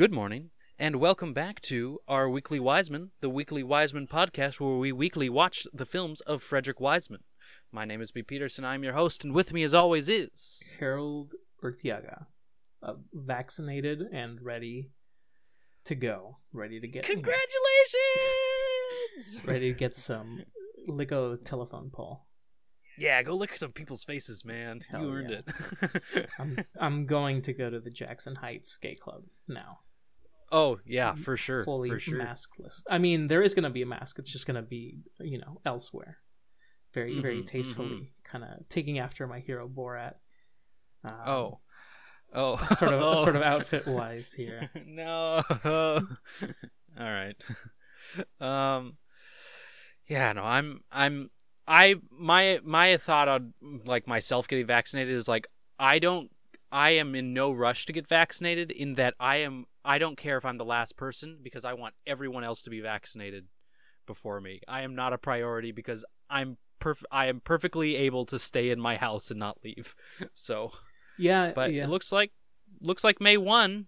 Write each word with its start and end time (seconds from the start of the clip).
Good 0.00 0.14
morning, 0.14 0.48
and 0.78 0.96
welcome 0.96 1.34
back 1.34 1.60
to 1.64 1.98
our 2.08 2.26
Weekly 2.26 2.58
Wiseman, 2.58 3.10
the 3.20 3.28
Weekly 3.28 3.62
Wiseman 3.62 4.06
podcast, 4.06 4.58
where 4.58 4.78
we 4.78 4.92
weekly 4.92 5.28
watch 5.28 5.66
the 5.74 5.84
films 5.84 6.22
of 6.22 6.42
Frederick 6.42 6.80
Wiseman. 6.80 7.20
My 7.70 7.84
name 7.84 8.00
is 8.00 8.10
B. 8.10 8.22
Peterson. 8.22 8.64
I'm 8.64 8.82
your 8.82 8.94
host, 8.94 9.24
and 9.24 9.34
with 9.34 9.52
me, 9.52 9.62
as 9.62 9.74
always, 9.74 10.08
is 10.08 10.72
Harold 10.80 11.34
Urtiaga, 11.62 12.28
uh, 12.82 12.94
vaccinated 13.12 14.00
and 14.10 14.40
ready 14.40 14.88
to 15.84 15.94
go, 15.94 16.38
ready 16.50 16.80
to 16.80 16.88
get 16.88 17.04
congratulations. 17.04 17.36
ready 19.44 19.70
to 19.70 19.78
get 19.78 19.94
some 19.94 20.44
Lico 20.88 21.36
telephone 21.44 21.90
pole. 21.90 22.24
Yeah, 22.96 23.22
go 23.22 23.36
lick 23.36 23.54
some 23.54 23.72
people's 23.72 24.04
faces, 24.04 24.46
man. 24.46 24.80
Hell 24.90 25.02
you 25.02 25.12
earned 25.12 25.30
yeah. 25.30 25.40
it. 25.82 26.30
I'm 26.38 26.56
I'm 26.78 27.04
going 27.04 27.42
to 27.42 27.52
go 27.52 27.68
to 27.68 27.80
the 27.80 27.90
Jackson 27.90 28.36
Heights 28.36 28.78
Gay 28.78 28.94
Club 28.94 29.24
now, 29.46 29.80
oh 30.52 30.78
yeah, 30.86 31.14
for 31.14 31.36
sure, 31.36 31.64
fully 31.64 31.90
for 31.90 31.98
sure. 31.98 32.18
maskless. 32.18 32.82
I 32.88 32.98
mean, 32.98 33.26
there 33.28 33.42
is 33.42 33.54
going 33.54 33.64
to 33.64 33.70
be 33.70 33.82
a 33.82 33.86
mask. 33.86 34.18
It's 34.18 34.32
just 34.32 34.46
going 34.46 34.56
to 34.56 34.62
be 34.62 34.98
you 35.20 35.38
know 35.38 35.60
elsewhere. 35.64 36.18
Very 36.92 37.20
very 37.20 37.42
Mhm, 37.42 37.46
tastefully, 37.46 38.12
kind 38.24 38.44
of 38.44 38.68
taking 38.68 38.98
after 38.98 39.26
my 39.26 39.40
hero 39.40 39.68
Borat. 39.68 40.14
Um, 41.04 41.14
Oh, 41.26 41.60
oh, 42.34 42.56
sort 42.78 42.92
of 42.92 43.00
oh. 43.02 43.22
sort 43.24 43.36
of 43.36 43.42
outfit 43.52 43.86
wise 43.86 44.32
here. 44.32 44.70
no. 44.86 45.42
All 45.64 46.02
right. 46.98 47.36
Um 48.40 48.96
yeah, 50.08 50.32
no, 50.32 50.42
I'm 50.42 50.80
I'm 50.90 51.30
I 51.68 51.94
my 52.10 52.58
my 52.64 52.96
thought 52.96 53.28
on 53.28 53.54
like 53.84 54.08
myself 54.08 54.48
getting 54.48 54.66
vaccinated 54.66 55.14
is 55.14 55.28
like 55.28 55.46
I 55.78 56.00
don't 56.00 56.30
I 56.72 56.90
am 56.90 57.14
in 57.14 57.32
no 57.32 57.52
rush 57.52 57.86
to 57.86 57.92
get 57.92 58.08
vaccinated 58.08 58.72
in 58.72 58.94
that 58.96 59.14
I 59.20 59.36
am 59.36 59.66
I 59.84 59.98
don't 59.98 60.16
care 60.16 60.36
if 60.38 60.44
I'm 60.44 60.58
the 60.58 60.64
last 60.64 60.96
person 60.96 61.38
because 61.42 61.64
I 61.64 61.72
want 61.74 61.94
everyone 62.06 62.44
else 62.44 62.62
to 62.62 62.70
be 62.70 62.80
vaccinated 62.80 63.46
before 64.06 64.40
me. 64.40 64.60
I 64.68 64.82
am 64.82 64.94
not 64.94 65.12
a 65.12 65.18
priority 65.18 65.72
because 65.72 66.04
I'm 66.28 66.58
perf- 66.80 67.04
I 67.10 67.26
am 67.26 67.40
perfectly 67.40 67.96
able 67.96 68.26
to 68.26 68.38
stay 68.38 68.70
in 68.70 68.80
my 68.80 68.96
house 68.96 69.30
and 69.30 69.38
not 69.38 69.58
leave. 69.64 69.94
So 70.34 70.72
Yeah, 71.18 71.52
but 71.54 71.72
yeah. 71.72 71.84
it 71.84 71.90
looks 71.90 72.12
like 72.12 72.32
looks 72.80 73.04
like 73.04 73.20
May 73.20 73.36
one, 73.36 73.86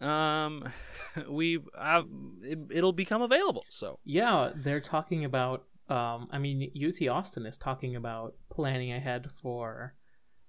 um, 0.00 0.64
we 1.28 1.60
uh, 1.78 2.02
it, 2.42 2.58
it'll 2.70 2.92
become 2.92 3.22
available. 3.22 3.64
So 3.68 3.98
Yeah, 4.04 4.50
they're 4.54 4.80
talking 4.80 5.24
about. 5.24 5.64
Um, 5.86 6.28
I 6.32 6.38
mean, 6.38 6.70
UT 6.74 7.06
Austin 7.10 7.44
is 7.44 7.58
talking 7.58 7.94
about 7.94 8.34
planning 8.50 8.90
ahead 8.90 9.30
for 9.42 9.94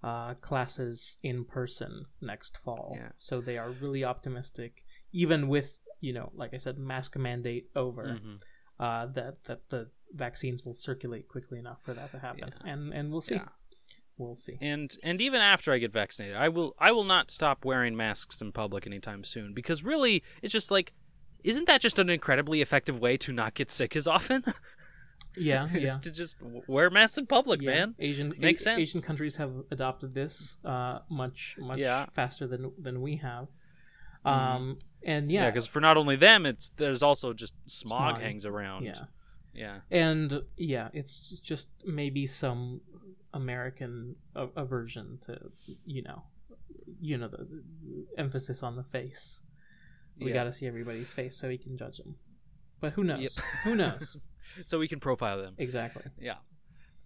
uh, 0.09 0.33
classes 0.35 1.17
in 1.23 1.43
person 1.57 1.91
next 2.21 2.53
fall. 2.63 2.93
Yeah. 2.95 3.09
So 3.17 3.41
they 3.41 3.57
are 3.57 3.69
really 3.83 4.03
optimistic, 4.05 4.71
even 5.11 5.47
with 5.47 5.69
you 6.01 6.13
know, 6.13 6.31
like 6.35 6.53
I 6.53 6.59
said, 6.59 6.77
mask 6.77 7.17
mandate 7.17 7.65
over. 7.75 8.05
mhm. 8.21 8.37
Uh, 8.77 9.05
that 9.17 9.35
that 9.45 9.61
the 9.69 9.89
vaccines 10.13 10.65
will 10.65 10.73
circulate 10.73 11.25
quickly 11.29 11.57
enough 11.57 11.79
for 11.85 11.93
that 11.93 12.11
to 12.11 12.19
happen, 12.19 12.49
Yeah. 12.53 12.71
and 12.73 12.93
and 12.93 13.05
we'll 13.11 13.21
see. 13.21 13.35
Yeah. 13.35 13.47
We'll 14.17 14.35
see. 14.35 14.57
and 14.61 14.89
and 15.03 15.21
even 15.21 15.41
after 15.41 15.71
I 15.73 15.77
get 15.79 15.91
vaccinated, 15.93 16.35
I 16.37 16.49
will 16.49 16.75
I 16.87 16.91
will 16.91 17.05
not 17.15 17.31
stop 17.31 17.65
wearing 17.65 17.95
masks 17.95 18.41
in 18.41 18.51
public 18.51 18.85
anytime 18.85 19.23
soon 19.23 19.53
because 19.53 19.83
really 19.83 20.23
it's 20.43 20.53
just 20.53 20.71
like. 20.71 20.93
Isn't 21.53 21.67
that 21.67 21.79
just 21.79 21.99
an 21.99 22.09
incredibly 22.09 22.59
effective 22.63 22.97
way 22.99 23.17
to 23.17 23.31
not 23.31 23.53
get 23.53 23.69
sick 23.69 23.95
as 23.95 24.07
often? 24.07 24.43
Yeah, 25.37 25.67
yeah. 25.73 25.91
to 26.01 26.11
just 26.11 26.37
wear 26.67 26.89
masks 26.89 27.17
in 27.17 27.25
public, 27.27 27.61
Yeah, 27.61 27.71
man. 27.71 27.95
Asian 27.99 28.33
Makes 28.37 28.61
A- 28.61 28.63
sense. 28.63 28.79
Asian 28.81 29.01
countries 29.01 29.35
have 29.37 29.51
adopted 29.71 30.13
this 30.13 30.57
uh, 30.65 30.99
much 31.09 31.55
much 31.59 31.79
Yeah. 31.79 32.05
faster 32.13 32.47
than 32.47 32.71
than 32.77 33.01
we 33.01 33.17
have. 33.17 33.47
Mhm. 34.25 34.31
Um, 34.31 34.79
and 35.03 35.31
Yeah, 35.31 35.43
yeah, 35.43 35.51
because 35.51 35.67
for 35.67 35.79
not 35.81 35.97
only 35.97 36.15
them, 36.15 36.45
it's 36.45 36.69
there's 36.69 37.03
also 37.03 37.33
just 37.33 37.53
smog, 37.69 38.15
Smog. 38.15 38.21
hangs 38.21 38.45
around. 38.45 38.85
yeah, 38.85 39.05
yeah, 39.53 39.79
and 39.91 40.41
yeah, 40.57 40.89
it's 40.93 41.19
just 41.41 41.69
maybe 41.85 42.25
some 42.27 42.81
American 43.33 44.15
a- 44.35 44.47
aversion 44.55 45.19
to 45.23 45.51
you 45.85 46.01
know, 46.01 46.23
you 47.01 47.17
know 47.17 47.27
the, 47.27 47.37
the 47.37 48.05
emphasis 48.17 48.63
on 48.63 48.75
the 48.77 48.83
face. 48.83 49.43
We 50.17 50.27
Yeah. 50.29 50.33
got 50.35 50.43
to 50.45 50.53
see 50.53 50.65
everybody's 50.65 51.11
face 51.11 51.35
so 51.37 51.49
we 51.49 51.57
can 51.57 51.77
judge 51.77 51.97
them. 51.97 52.15
But 52.79 52.93
who 52.93 53.03
knows? 53.03 53.21
Yep. 53.21 53.31
Who 53.65 53.75
knows? 53.75 54.17
so 54.65 54.79
we 54.79 54.87
can 54.87 54.99
profile 54.99 55.37
them. 55.37 55.55
exactly. 55.57 56.03
Yeah. 56.19 56.35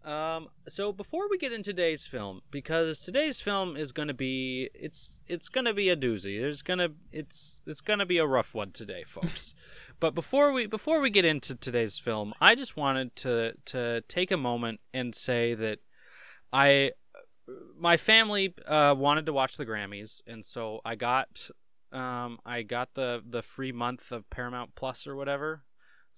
Um, 0.06 0.48
so 0.68 0.94
before 0.94 1.30
we 1.30 1.38
get 1.38 1.52
into 1.52 1.72
today's 1.72 2.06
film, 2.08 2.42
because 2.52 3.02
today's 3.02 3.42
film 3.42 3.76
is 3.76 3.92
gonna 3.92 4.14
be 4.14 4.70
it's 4.74 5.22
it's 5.28 5.50
gonna 5.50 5.74
be 5.74 5.90
a 5.90 5.98
doozy. 5.98 6.40
There's 6.40 6.62
gonna 6.62 6.90
it's 7.12 7.62
it's 7.66 7.82
gonna 7.82 8.06
be 8.06 8.18
a 8.18 8.26
rough 8.26 8.56
one 8.56 8.72
today, 8.72 9.04
folks. 9.04 9.54
but 10.00 10.16
before 10.16 10.54
we 10.54 10.68
before 10.68 11.02
we 11.02 11.10
get 11.10 11.26
into 11.26 11.54
today's 11.54 12.00
film, 12.00 12.34
I 12.40 12.56
just 12.56 12.78
wanted 12.78 13.16
to 13.18 13.54
to 13.66 14.02
take 14.08 14.32
a 14.32 14.38
moment 14.38 14.80
and 14.94 15.14
say 15.14 15.54
that 15.54 15.80
I 16.54 16.92
my 17.78 17.98
family 17.98 18.54
uh, 18.66 18.96
wanted 18.98 19.26
to 19.26 19.34
watch 19.34 19.58
the 19.58 19.66
Grammys, 19.66 20.22
and 20.26 20.46
so 20.46 20.82
I 20.86 20.96
got 20.96 21.50
um, 21.92 22.40
I 22.46 22.62
got 22.62 22.94
the 22.94 23.22
the 23.28 23.42
free 23.42 23.72
month 23.72 24.12
of 24.12 24.30
Paramount 24.30 24.76
Plus 24.76 25.08
or 25.08 25.16
whatever, 25.16 25.64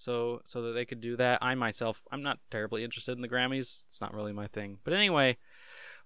so 0.02 0.42
so 0.44 0.62
that 0.64 0.72
they 0.74 0.86
could 0.86 1.02
do 1.02 1.16
that. 1.18 1.40
I 1.42 1.56
myself, 1.56 2.02
I'm 2.12 2.24
not 2.24 2.40
terribly 2.50 2.84
interested 2.84 3.14
in 3.14 3.22
the 3.22 3.30
Grammys. 3.30 3.84
It's 3.88 4.02
not 4.02 4.14
really 4.14 4.34
my 4.34 4.48
thing. 4.48 4.80
But 4.84 4.94
anyway, 4.94 5.38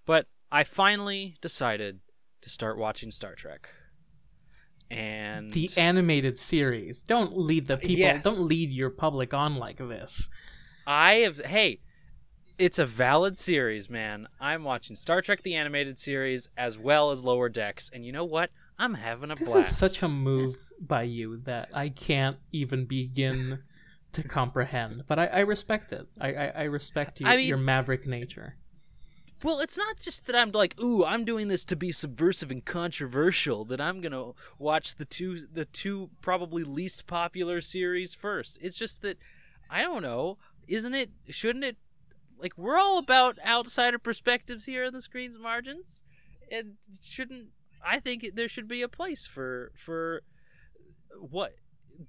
but 0.04 0.26
I 0.52 0.64
finally 0.64 1.36
decided 1.40 2.00
to 2.42 2.48
start 2.50 2.78
watching 2.78 3.10
Star 3.10 3.34
Trek. 3.34 3.70
And 4.88 5.52
The 5.52 5.68
animated 5.76 6.38
series. 6.38 7.02
Don't 7.02 7.36
lead 7.36 7.66
the 7.66 7.76
people. 7.76 7.96
Yeah. 7.96 8.20
Don't 8.22 8.42
lead 8.44 8.70
your 8.70 8.90
public 8.90 9.34
on 9.34 9.56
like 9.56 9.78
this. 9.78 10.28
I 10.86 11.14
have 11.14 11.44
hey, 11.44 11.80
it's 12.58 12.78
a 12.78 12.86
valid 12.86 13.36
series, 13.36 13.90
man. 13.90 14.28
I'm 14.40 14.62
watching 14.62 14.94
Star 14.94 15.20
Trek 15.22 15.42
the 15.42 15.54
animated 15.56 15.98
series 15.98 16.48
as 16.56 16.78
well 16.78 17.10
as 17.10 17.24
Lower 17.24 17.48
Decks, 17.48 17.90
and 17.92 18.04
you 18.04 18.12
know 18.12 18.24
what? 18.24 18.50
I'm 18.78 18.94
having 18.94 19.30
a 19.30 19.34
This 19.34 19.50
blast. 19.50 19.70
is 19.70 19.76
such 19.76 20.02
a 20.02 20.08
move 20.08 20.54
by 20.80 21.02
you 21.04 21.38
that 21.38 21.70
I 21.74 21.88
can't 21.88 22.36
even 22.52 22.84
begin 22.84 23.62
to 24.16 24.28
comprehend. 24.28 25.04
But 25.06 25.18
I, 25.18 25.26
I 25.26 25.40
respect 25.40 25.92
it. 25.92 26.06
I, 26.20 26.32
I, 26.34 26.46
I 26.46 26.62
respect 26.64 27.20
your, 27.20 27.30
I 27.30 27.36
mean- 27.36 27.48
your 27.48 27.58
maverick 27.58 28.06
nature. 28.06 28.56
Well, 29.44 29.60
it's 29.60 29.76
not 29.76 30.00
just 30.00 30.26
that 30.26 30.34
I'm 30.34 30.50
like, 30.50 30.80
ooh, 30.80 31.04
I'm 31.04 31.24
doing 31.26 31.48
this 31.48 31.62
to 31.66 31.76
be 31.76 31.92
subversive 31.92 32.50
and 32.50 32.64
controversial. 32.64 33.66
That 33.66 33.82
I'm 33.82 34.00
gonna 34.00 34.32
watch 34.58 34.96
the 34.96 35.04
two, 35.04 35.38
the 35.52 35.66
two 35.66 36.08
probably 36.22 36.64
least 36.64 37.06
popular 37.06 37.60
series 37.60 38.14
first. 38.14 38.58
It's 38.62 38.78
just 38.78 39.02
that 39.02 39.18
I 39.70 39.82
don't 39.82 40.02
know. 40.02 40.38
Isn't 40.66 40.94
it? 40.94 41.10
Shouldn't 41.28 41.66
it? 41.66 41.76
Like 42.38 42.56
we're 42.56 42.78
all 42.78 42.98
about 42.98 43.38
outsider 43.46 43.98
perspectives 43.98 44.64
here 44.64 44.84
in 44.84 44.94
the 44.94 45.02
screen's 45.02 45.38
margins, 45.38 46.02
and 46.50 46.76
shouldn't 47.02 47.50
I 47.84 48.00
think 48.00 48.26
there 48.34 48.48
should 48.48 48.66
be 48.68 48.80
a 48.80 48.88
place 48.88 49.26
for 49.26 49.70
for 49.76 50.22
what 51.20 51.56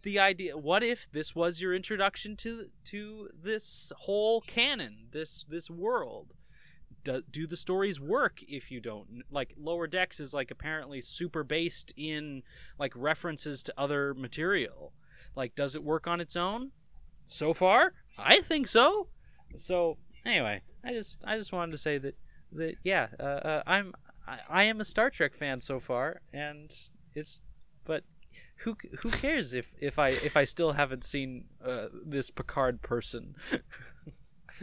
the 0.04 0.20
idea 0.20 0.58
what 0.58 0.84
if 0.84 1.12
this 1.12 1.36
was 1.36 1.62
your 1.62 1.74
introduction 1.74 2.36
to 2.38 2.70
to 2.86 3.30
this 3.34 3.92
whole 4.00 4.42
canon 4.42 5.08
this 5.12 5.46
this 5.50 5.70
world? 5.70 6.34
Do, 7.04 7.22
do 7.30 7.48
the 7.48 7.56
stories 7.56 8.02
work 8.02 8.40
if 8.50 8.70
you 8.70 8.82
don't? 8.82 9.24
Like 9.32 9.54
lower 9.58 9.88
decks 9.88 10.20
is 10.20 10.34
like 10.34 10.52
apparently 10.52 11.02
super 11.02 11.44
based 11.44 11.94
in 11.96 12.44
like 12.78 12.92
references 12.96 13.64
to 13.64 13.74
other 13.78 14.14
material. 14.14 14.94
Like 15.36 15.56
does 15.56 15.76
it 15.76 15.84
work 15.84 16.08
on 16.08 16.20
its 16.20 16.36
own? 16.36 16.72
So 17.28 17.54
far 17.54 17.94
i 18.18 18.42
think 18.42 18.68
so. 18.68 19.08
So 19.56 19.98
anyway 20.26 20.62
i 20.84 20.92
just 20.94 21.24
i 21.26 21.38
just 21.38 21.54
wanted 21.54 21.72
to 21.72 21.78
say 21.78 21.98
that 21.98 22.16
that 22.52 22.76
yeah 22.84 23.08
uh, 23.20 23.24
uh, 23.24 23.64
i'm 23.66 23.94
I, 24.28 24.40
I 24.50 24.64
am 24.64 24.80
a 24.80 24.84
star 24.84 25.10
trek 25.10 25.34
fan 25.34 25.62
so 25.62 25.80
far 25.80 26.22
and 26.34 26.74
it's 27.16 27.42
but 27.86 28.04
who 28.60 28.76
who 29.02 29.10
cares 29.10 29.54
if 29.54 29.74
if 29.80 30.00
i 30.00 30.10
if 30.10 30.36
i 30.36 30.46
still 30.46 30.74
haven't 30.74 31.04
seen 31.04 31.46
uh, 31.64 31.88
this 32.06 32.30
picard 32.30 32.82
person 32.82 33.36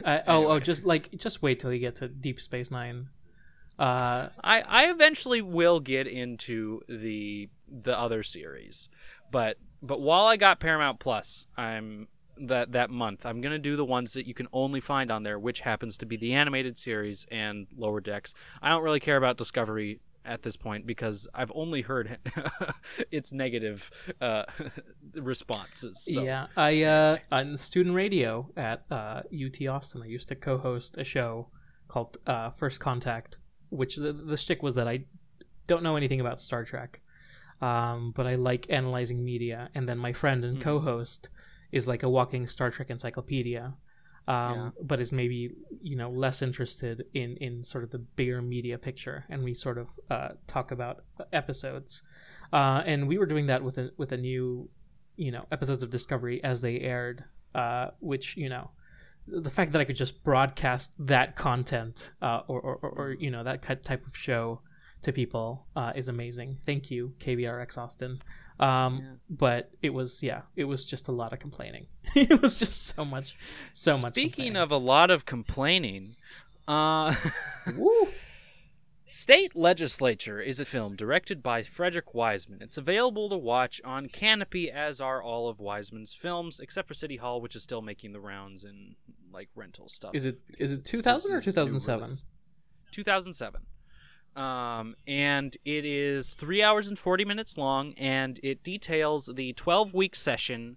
I, 0.05 0.23
oh, 0.27 0.47
oh, 0.47 0.61
just 0.61 0.85
like 0.85 1.11
just 1.17 1.43
wait 1.43 1.61
till 1.61 1.73
you 1.73 1.79
get 1.79 1.97
to 1.97 2.09
Deep 2.09 2.41
Space 2.41 2.71
Nine. 2.71 3.09
Uh, 3.79 4.29
I, 4.43 4.63
I 4.63 4.91
eventually 4.91 5.43
will 5.43 5.81
get 5.81 6.07
into 6.07 6.81
the 6.89 7.51
the 7.69 7.99
other 7.99 8.23
series, 8.23 8.89
but 9.31 9.59
but 9.83 10.01
while 10.01 10.25
I 10.25 10.37
got 10.37 10.61
Paramount 10.61 10.99
Plus, 10.99 11.47
I'm 11.57 12.09
that 12.37 12.73
that 12.73 12.91
month 12.91 13.25
I'm 13.25 13.41
gonna 13.41 13.59
do 13.59 13.77
the 13.77 13.85
ones 13.85 14.15
that 14.15 14.27
you 14.27 14.35
can 14.35 14.49
only 14.53 14.81
find 14.81 15.11
on 15.11 15.23
there, 15.23 15.39
which 15.39 15.61
happens 15.61 15.99
to 15.99 16.07
be 16.07 16.17
the 16.17 16.35
animated 16.35 16.79
series 16.79 17.27
and 17.31 17.67
Lower 17.77 18.01
Decks. 18.01 18.35
I 18.63 18.69
don't 18.69 18.83
really 18.83 19.01
care 19.01 19.17
about 19.17 19.37
Discovery 19.37 20.01
at 20.25 20.43
this 20.43 20.57
point 20.57 20.87
because 20.87 21.29
I've 21.35 21.53
only 21.55 21.83
heard 21.83 22.19
its 23.13 23.33
negative 23.33 23.91
uh, 24.21 24.45
responses. 25.15 26.05
So. 26.13 26.23
Yeah, 26.23 26.47
I 26.57 26.83
uh, 26.83 27.19
on 27.31 27.57
student 27.57 27.95
radio 27.95 28.51
at 28.57 28.85
uh, 28.91 29.23
UT 29.33 29.69
Austin, 29.69 30.03
I 30.03 30.07
used 30.07 30.29
to 30.29 30.35
co-host 30.35 30.97
a 30.99 31.05
show 31.05 31.49
called 31.89 32.17
uh, 32.27 32.51
First 32.51 32.81
Contact, 32.81 33.39
which 33.71 33.97
the 33.97 34.13
the 34.13 34.37
shtick 34.37 34.63
was 34.63 34.75
that 34.77 34.89
I 34.89 35.05
don't 35.67 35.83
know 35.83 35.97
anything 35.97 36.21
about 36.21 36.41
Star 36.41 36.65
Trek, 36.65 37.01
um, 37.61 38.13
but 38.15 38.27
I 38.27 38.35
like 38.35 38.67
analyzing 38.71 39.25
media. 39.25 39.71
And 39.75 39.89
then 39.89 39.99
my 39.99 40.13
friend 40.13 40.45
and 40.45 40.59
Mhm. 40.59 40.63
co-host 40.63 41.29
is 41.73 41.89
like 41.89 42.03
a 42.03 42.09
walking 42.09 42.47
Star 42.47 42.71
Trek 42.71 42.91
encyclopedia, 42.91 43.75
um, 44.27 44.35
Yeah. 44.37 44.71
but 44.83 45.01
is 45.01 45.13
maybe 45.13 45.55
you 45.83 45.97
know 45.97 46.11
less 46.11 46.43
interested 46.43 47.05
in 47.13 47.37
in 47.37 47.65
sort 47.65 47.85
of 47.85 47.91
the 47.91 47.99
bigger 47.99 48.41
media 48.43 48.79
picture. 48.79 49.25
And 49.29 49.45
we 49.45 49.55
sort 49.55 49.79
of 49.79 49.89
uh, 50.11 50.29
talk 50.47 50.71
about 50.71 51.05
episodes. 51.33 52.03
Uh, 52.53 52.83
and 52.87 53.09
we 53.09 53.19
were 53.19 53.27
doing 53.27 53.47
that 53.47 53.63
with 53.63 53.79
a 53.79 53.91
with 53.97 54.13
a 54.13 54.17
new, 54.17 54.71
you 55.17 55.31
know, 55.33 55.45
episodes 55.51 55.83
of 55.83 55.91
Discovery 55.91 56.43
as 56.45 56.61
they 56.61 56.81
aired, 56.81 57.25
uh, 57.55 57.89
which 58.01 58.37
you 58.37 58.49
know 58.49 58.71
the 59.27 59.51
fact 59.51 59.73
that 59.73 59.81
I 59.81 59.85
could 59.85 59.97
just 59.97 60.23
broadcast 60.23 60.93
that 61.07 61.35
content 61.35 62.13
uh, 62.21 62.41
or, 62.47 62.61
or, 62.61 62.77
or, 62.77 63.13
you 63.13 63.31
know 63.31 63.43
that 63.43 63.63
type 63.63 64.07
of 64.07 64.15
show 64.17 64.61
to 65.03 65.13
people 65.13 65.67
uh, 65.77 65.93
is 65.95 66.09
amazing. 66.09 66.59
Thank 66.67 66.91
you, 66.91 67.15
KVRX 67.19 67.79
Austin. 67.79 68.19
Um, 68.61 68.99
Yeah. 69.03 69.15
But 69.31 69.71
it 69.83 69.91
was 69.91 70.23
yeah, 70.23 70.43
it 70.55 70.65
was 70.65 70.85
just 70.85 71.09
a 71.09 71.13
lot 71.13 71.33
of 71.33 71.39
complaining. 71.41 71.87
it 72.15 72.41
was 72.41 72.59
just 72.59 72.87
so 72.87 73.05
much, 73.05 73.37
so 73.73 73.99
much. 73.99 74.13
Speaking 74.13 74.57
of 74.57 74.71
a 74.71 74.77
lot 74.77 75.11
of 75.11 75.25
complaining, 75.27 76.11
uh, 76.69 77.15
Woo. 77.77 78.09
State 79.07 79.55
Legislature 79.55 80.41
is 80.41 80.59
a 80.59 80.65
film 80.65 80.97
directed 80.97 81.43
by 81.43 81.63
Frederick 81.63 82.15
Wiseman. 82.15 82.63
It's 82.63 82.79
available 82.79 83.29
to 83.29 83.37
watch 83.37 83.81
on 83.85 84.07
Kanopy, 84.09 84.69
as 84.69 85.01
are 85.01 85.23
all 85.23 85.49
of 85.49 85.61
Wiseman's 85.61 86.15
films, 86.15 86.59
except 86.59 86.89
for 86.89 86.95
City 86.95 87.17
Hall, 87.17 87.41
which 87.41 87.55
is 87.55 87.63
still 87.63 87.83
making 87.83 88.13
the 88.13 88.21
rounds 88.21 88.65
in 88.65 88.97
like 89.33 89.49
rental 89.55 89.89
stuff. 89.89 90.15
is 90.15 90.25
it 90.25 90.37
is 90.59 90.75
it 90.75 90.85
two 90.85 91.03
thousand 91.03 91.33
or 91.33 91.37
this 91.37 91.45
two 91.45 91.51
is 91.51 91.57
new 91.57 91.63
thousand 91.63 91.81
seven? 91.81 92.05
release. 92.05 92.23
2007. 92.93 93.63
Um, 94.37 94.97
and 95.07 95.57
it 95.65 95.85
is 95.85 96.35
three 96.35 96.63
hours 96.63 96.89
and 96.89 96.99
40 96.99 97.25
minutes 97.25 97.57
long, 97.57 97.95
and 97.95 98.41
it 98.43 98.65
details 98.65 99.31
the 99.33 99.53
12 99.53 99.95
week 99.95 100.17
session 100.17 100.77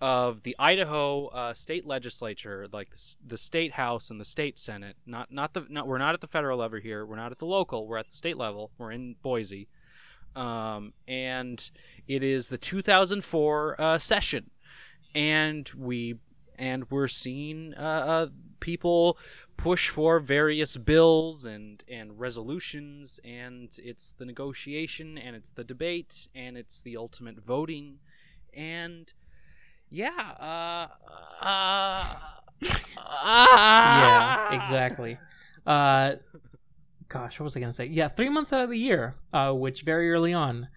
of 0.00 0.42
the 0.42 0.56
Idaho 0.58 1.28
uh, 1.28 1.54
state 1.54 1.86
legislature, 1.86 2.66
like 2.72 2.90
the, 2.90 3.16
the 3.26 3.38
state 3.38 3.72
house 3.72 4.10
and 4.10 4.20
the 4.20 4.24
state 4.24 4.58
senate. 4.58 4.96
Not 5.06 5.30
not 5.30 5.54
the 5.54 5.66
not, 5.68 5.86
we're 5.86 5.98
not 5.98 6.14
at 6.14 6.20
the 6.20 6.26
federal 6.26 6.58
level 6.58 6.80
here. 6.80 7.04
We're 7.06 7.16
not 7.16 7.32
at 7.32 7.38
the 7.38 7.46
local. 7.46 7.86
We're 7.86 7.98
at 7.98 8.10
the 8.10 8.16
state 8.16 8.36
level. 8.36 8.70
We're 8.78 8.92
in 8.92 9.16
Boise, 9.22 9.68
um, 10.34 10.94
and 11.06 11.70
it 12.08 12.22
is 12.22 12.48
the 12.48 12.58
2004 12.58 13.80
uh, 13.80 13.98
session, 13.98 14.50
and 15.14 15.70
we 15.76 16.16
and 16.58 16.90
we're 16.90 17.08
seeing 17.08 17.74
uh, 17.74 17.80
uh, 17.80 18.26
people 18.60 19.18
push 19.56 19.88
for 19.88 20.20
various 20.20 20.76
bills 20.76 21.44
and 21.44 21.84
and 21.88 22.18
resolutions 22.18 23.20
and 23.24 23.76
it's 23.78 24.12
the 24.12 24.24
negotiation 24.24 25.16
and 25.16 25.36
it's 25.36 25.50
the 25.50 25.62
debate 25.62 26.26
and 26.34 26.56
it's 26.56 26.80
the 26.80 26.96
ultimate 26.96 27.38
voting 27.38 27.98
and 28.52 29.12
yeah 29.90 30.32
uh 30.40 31.44
uh 31.44 32.04
yeah, 32.64 34.54
exactly. 34.60 35.18
Uh, 35.66 36.14
gosh, 37.08 37.38
what 37.38 37.44
was 37.44 37.56
I 37.56 37.60
gonna 37.60 37.72
say? 37.72 37.86
Yeah, 37.86 38.08
three 38.08 38.28
months 38.28 38.52
out 38.52 38.62
of 38.62 38.70
the 38.70 38.78
year, 38.78 39.16
uh, 39.32 39.52
which 39.52 39.82
very 39.82 40.10
early 40.10 40.32
on, 40.32 40.68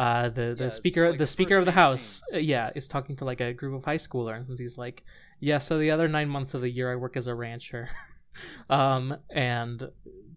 uh, 0.00 0.28
the 0.30 0.56
the 0.58 0.70
Yeah, 0.70 0.78
speaker 0.78 1.12
like 1.12 1.22
the 1.22 1.26
the 1.26 1.26
speaker 1.26 1.58
of 1.58 1.66
the 1.66 1.72
house, 1.72 2.22
uh, 2.34 2.38
yeah, 2.38 2.70
is 2.74 2.88
talking 2.88 3.16
to 3.16 3.24
like 3.26 3.40
a 3.42 3.52
group 3.54 3.74
of 3.76 3.84
high 3.84 3.98
schoolers, 3.98 4.48
and 4.48 4.58
he's 4.58 4.78
like, 4.78 5.04
"Yeah, 5.40 5.58
so 5.58 5.78
the 5.78 5.90
other 5.90 6.08
nine 6.08 6.28
months 6.30 6.54
of 6.54 6.62
the 6.62 6.70
year, 6.70 6.92
I 6.92 6.96
work 6.96 7.16
as 7.16 7.26
a 7.28 7.34
rancher." 7.34 7.88
um, 8.70 9.16
and 9.30 9.90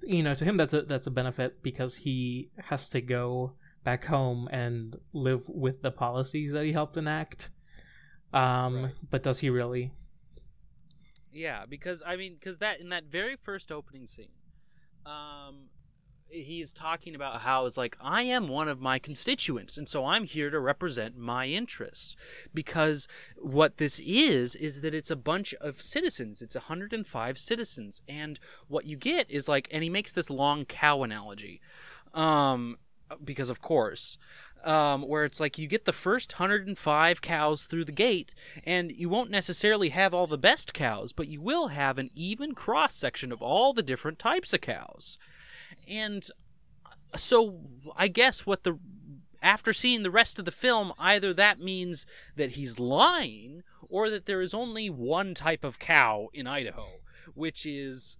you 0.03 0.23
know, 0.23 0.35
to 0.35 0.45
him, 0.45 0.57
that's 0.57 0.73
a 0.73 0.83
that's 0.83 1.07
a 1.07 1.11
benefit 1.11 1.63
because 1.63 1.97
he 1.97 2.51
has 2.65 2.89
to 2.89 3.01
go 3.01 3.53
back 3.83 4.05
home 4.05 4.49
and 4.51 4.97
live 5.13 5.49
with 5.49 5.81
the 5.83 5.91
policies 5.91 6.51
that 6.53 6.65
he 6.65 6.73
helped 6.73 6.97
enact. 6.97 7.51
Um, 8.33 8.75
Right. 8.81 8.95
but 9.11 9.23
does 9.23 9.41
he 9.41 9.49
really? 9.51 9.93
Yeah, 11.31 11.65
because 11.67 12.03
I 12.05 12.15
mean, 12.15 12.35
because 12.35 12.59
that 12.59 12.79
in 12.79 12.89
that 12.89 13.05
very 13.05 13.35
first 13.35 13.71
opening 13.71 14.05
scene, 14.07 14.33
um, 15.05 15.69
he's 16.33 16.73
talking 16.73 17.15
about 17.15 17.41
how 17.41 17.65
it's 17.65 17.77
like 17.77 17.95
I 18.01 18.23
am 18.23 18.47
one 18.47 18.67
of 18.67 18.81
my 18.81 18.99
constituents, 18.99 19.77
and 19.77 19.87
so 19.87 20.05
I'm 20.05 20.23
here 20.23 20.49
to 20.49 20.59
represent 20.59 21.17
my 21.17 21.45
interests. 21.47 22.15
Because 22.53 23.07
what 23.37 23.77
this 23.77 23.99
is 23.99 24.55
is 24.55 24.81
that 24.81 24.95
it's 24.95 25.11
a 25.11 25.15
bunch 25.15 25.53
of 25.55 25.81
citizens. 25.81 26.41
It's 26.41 26.55
105 26.55 27.37
citizens, 27.37 28.01
and 28.07 28.39
what 28.67 28.85
you 28.85 28.97
get 28.97 29.29
is 29.29 29.47
like, 29.47 29.67
and 29.71 29.83
he 29.83 29.89
makes 29.89 30.13
this 30.13 30.29
long 30.29 30.65
cow 30.65 31.03
analogy, 31.03 31.61
um, 32.13 32.77
because 33.23 33.49
of 33.49 33.61
course. 33.61 34.17
Um, 34.65 35.01
where 35.01 35.25
it's 35.25 35.41
like 35.41 35.57
you 35.57 35.67
get 35.67 35.83
the 35.83 35.91
first 35.91 36.39
105 36.39 37.21
cows 37.21 37.65
through 37.65 37.83
the 37.83 37.91
gate, 37.91 38.33
and 38.65 38.93
you 38.93 39.09
won't 39.09 39.29
necessarily 39.29 39.89
have 39.89 40.13
all 40.13 40.25
the 40.25 40.37
best 40.37 40.73
cows, 40.73 41.11
but 41.11 41.27
you 41.27 41.41
will 41.41 41.67
have 41.67 41.97
an 41.97 42.09
even 42.15 42.55
cross 42.55 42.95
section 42.95 43.33
of 43.33 43.41
all 43.41 43.73
the 43.73 43.83
different 43.83 44.19
types 44.19 44.53
of 44.53 44.61
cows. 44.61 45.17
And 45.87 46.23
so 47.15 47.61
I 47.95 48.07
guess 48.07 48.45
what 48.45 48.63
the 48.63 48.79
after 49.41 49.73
seeing 49.73 50.03
the 50.03 50.11
rest 50.11 50.39
of 50.39 50.45
the 50.45 50.51
film, 50.51 50.93
either 50.97 51.33
that 51.33 51.59
means 51.59 52.05
that 52.35 52.51
he's 52.51 52.79
lying 52.79 53.63
or 53.89 54.09
that 54.09 54.25
there 54.25 54.41
is 54.41 54.53
only 54.53 54.89
one 54.89 55.33
type 55.33 55.63
of 55.63 55.79
cow 55.79 56.29
in 56.33 56.47
Idaho, 56.47 56.85
which 57.35 57.65
is 57.65 58.17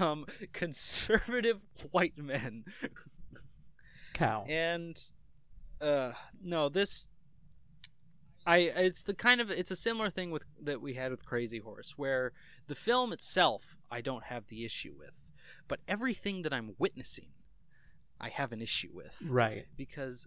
um, 0.00 0.24
conservative 0.52 1.62
white 1.90 2.16
men. 2.16 2.64
Cow. 4.14 4.44
And 4.48 4.96
uh, 5.80 6.12
no, 6.40 6.68
this 6.68 7.08
I 8.46 8.56
it's 8.58 9.04
the 9.04 9.14
kind 9.14 9.40
of 9.40 9.50
it's 9.50 9.70
a 9.70 9.76
similar 9.76 10.10
thing 10.10 10.30
with 10.30 10.44
that 10.60 10.80
we 10.80 10.94
had 10.94 11.10
with 11.10 11.24
Crazy 11.24 11.58
Horse, 11.58 11.94
where 11.96 12.32
the 12.66 12.74
film 12.74 13.12
itself 13.12 13.76
I 13.90 14.00
don't 14.00 14.24
have 14.24 14.48
the 14.48 14.64
issue 14.64 14.94
with, 14.98 15.30
but 15.68 15.80
everything 15.86 16.42
that 16.42 16.52
I'm 16.52 16.74
witnessing, 16.78 17.28
I 18.20 18.28
have 18.28 18.52
an 18.52 18.60
issue 18.60 18.90
with 18.92 19.22
Right. 19.28 19.66
because 19.76 20.26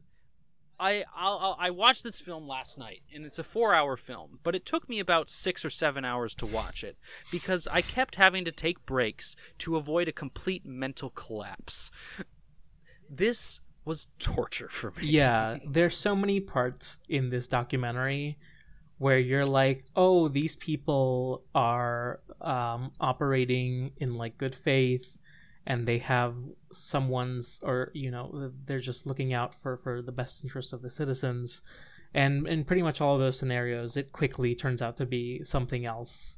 I 0.79 1.05
I'll, 1.15 1.55
I 1.60 1.69
watched 1.69 2.03
this 2.03 2.19
film 2.19 2.48
last 2.48 2.77
night, 2.77 3.01
and 3.13 3.25
it's 3.25 3.39
a 3.39 3.43
four-hour 3.43 3.95
film, 3.98 4.39
but 4.43 4.55
it 4.55 4.65
took 4.65 4.89
me 4.89 5.00
about 5.00 5.29
six 5.29 5.63
or 5.63 5.69
seven 5.69 6.03
hours 6.03 6.36
to 6.36 6.45
watch 6.45 6.84
it 6.84 6.98
because 7.31 7.67
I 7.72 7.81
kept 7.81 8.15
having 8.15 8.43
to 8.45 8.51
take 8.51 8.86
breaks 8.86 9.36
to 9.60 9.77
avoid 9.77 10.07
a 10.07 10.13
complete 10.13 10.65
mental 10.65 11.10
collapse. 11.10 11.91
This 13.10 13.62
was 13.85 14.07
torture 14.19 14.67
for 14.67 14.91
me. 14.91 15.07
yeah 15.07 15.57
there's 15.67 15.95
so 15.95 16.15
many 16.15 16.39
parts 16.39 16.99
in 17.07 17.29
this 17.29 17.47
documentary 17.47 18.37
where 18.97 19.19
you're 19.19 19.45
like 19.45 19.85
oh 19.95 20.27
these 20.27 20.55
people 20.55 21.43
are 21.53 22.19
um, 22.41 22.91
operating 22.99 23.91
in 23.97 24.15
like 24.15 24.37
good 24.37 24.55
faith 24.55 25.17
and 25.67 25.87
they 25.87 25.97
have 25.97 26.35
someone's 26.71 27.59
or 27.63 27.91
you 27.93 28.11
know 28.11 28.51
they're 28.65 28.79
just 28.79 29.05
looking 29.05 29.33
out 29.33 29.53
for 29.53 29.77
for 29.77 30.01
the 30.01 30.11
best 30.11 30.43
interest 30.43 30.73
of 30.73 30.81
the 30.81 30.89
citizens 30.89 31.61
and 32.13 32.47
in 32.47 32.63
pretty 32.63 32.81
much 32.81 33.01
all 33.01 33.15
of 33.15 33.19
those 33.19 33.37
scenarios 33.37 33.97
it 33.97 34.11
quickly 34.11 34.55
turns 34.55 34.81
out 34.81 34.97
to 34.97 35.05
be 35.05 35.43
something 35.43 35.85
else 35.85 36.37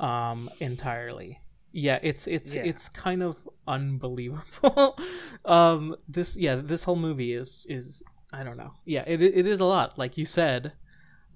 um 0.00 0.48
entirely 0.60 1.40
yeah 1.76 1.98
it's 2.02 2.26
it's 2.28 2.54
Yeah. 2.54 2.62
it's 2.70 2.88
kind 2.88 3.20
of 3.22 3.36
unbelievable 3.66 4.96
um 5.44 5.96
this 6.08 6.36
yeah 6.36 6.54
this 6.54 6.84
whole 6.84 6.96
movie 6.96 7.32
is 7.34 7.66
is 7.68 8.02
i 8.32 8.44
don't 8.44 8.56
know 8.56 8.72
yeah 8.84 9.02
it, 9.06 9.20
it 9.20 9.46
is 9.46 9.58
a 9.60 9.64
lot 9.64 9.98
like 9.98 10.16
you 10.16 10.24
said 10.24 10.72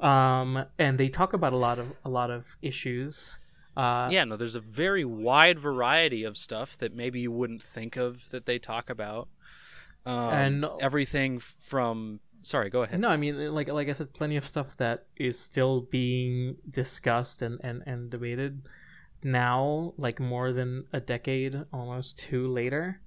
um 0.01 0.65
and 0.79 0.97
they 0.97 1.09
talk 1.09 1.33
about 1.33 1.53
a 1.53 1.57
lot 1.57 1.79
of 1.81 1.89
a 2.05 2.09
lot 2.09 2.31
of 2.31 2.57
issues 2.63 3.39
uh 3.77 4.09
yeah, 4.11 4.25
no, 4.25 4.37
there's 4.37 4.57
a 4.57 4.61
very 4.61 5.05
wide 5.05 5.57
variety 5.59 6.25
of 6.25 6.37
stuff 6.37 6.77
that 6.79 6.93
maybe 6.95 7.21
you 7.21 7.31
wouldn't 7.31 7.63
think 7.63 7.95
of 7.97 8.29
that 8.31 8.45
they 8.45 8.59
talk 8.59 8.91
about. 8.91 9.29
Um, 10.05 10.35
And- 10.35 10.67
everything 10.81 11.39
from 11.39 12.19
sorry, 12.43 12.71
go 12.71 12.83
ahead. 12.83 12.99
no 13.01 13.09
i 13.09 13.17
mean 13.17 13.35
like 13.55 13.69
like 13.69 13.89
i 13.89 13.93
said 13.93 14.13
plenty 14.15 14.37
of 14.37 14.45
stuff 14.45 14.77
that 14.79 15.07
is 15.17 15.39
still 15.39 15.83
being 15.83 16.57
discussed 16.69 17.41
and 17.43 17.61
and, 17.63 17.83
and 17.87 18.11
debated 18.11 18.63
now 19.23 19.93
like 19.97 20.21
more 20.21 20.53
than 20.53 20.85
a 20.93 21.01
decade 21.01 21.65
almost 21.73 22.19
two 22.19 22.47
later 22.49 23.01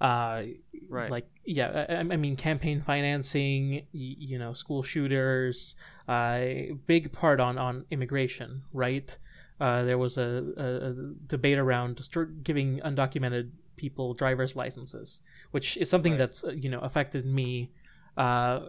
uh 0.00 0.42
Right. 0.88 1.10
like 1.10 1.26
yeah 1.44 1.86
I, 1.88 1.94
I 1.96 2.02
mean 2.16 2.36
campaign 2.36 2.80
financing 2.80 3.72
y- 3.72 3.82
you 3.92 4.38
know 4.38 4.52
school 4.52 4.82
shooters 4.82 5.74
uh 6.08 6.40
big 6.86 7.12
part 7.12 7.40
on 7.40 7.58
on 7.58 7.84
immigration 7.90 8.62
right 8.72 9.16
uh 9.60 9.84
there 9.84 9.96
was 9.98 10.18
a, 10.18 10.52
a, 10.56 10.90
a 10.90 10.94
debate 11.26 11.58
around 11.58 12.02
start 12.04 12.42
giving 12.42 12.80
undocumented 12.80 13.50
people 13.76 14.12
driver's 14.12 14.54
licenses 14.56 15.20
which 15.50 15.76
is 15.78 15.88
something 15.88 16.12
Right. 16.12 16.18
that's 16.18 16.44
uh, 16.44 16.50
you 16.50 16.68
know 16.68 16.80
affected 16.80 17.24
me 17.24 17.70
uh 18.18 18.60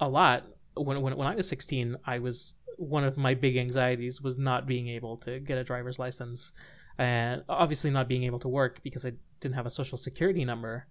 a 0.00 0.08
lot 0.08 0.46
when, 0.74 1.00
when 1.02 1.16
when 1.16 1.26
I 1.28 1.34
was 1.34 1.48
16 1.48 1.96
I 2.06 2.18
was 2.18 2.56
one 2.80 3.04
of 3.04 3.18
my 3.18 3.34
big 3.34 3.58
anxieties 3.58 4.22
was 4.22 4.38
not 4.38 4.66
being 4.66 4.88
able 4.88 5.18
to 5.18 5.38
get 5.38 5.58
a 5.58 5.64
driver's 5.64 5.98
license 5.98 6.52
and 6.98 7.42
obviously 7.48 7.90
not 7.90 8.08
being 8.08 8.24
able 8.24 8.38
to 8.38 8.48
work 8.48 8.82
because 8.82 9.04
I 9.04 9.12
didn't 9.40 9.54
have 9.54 9.66
a 9.66 9.70
social 9.70 9.98
security 9.98 10.44
number 10.46 10.86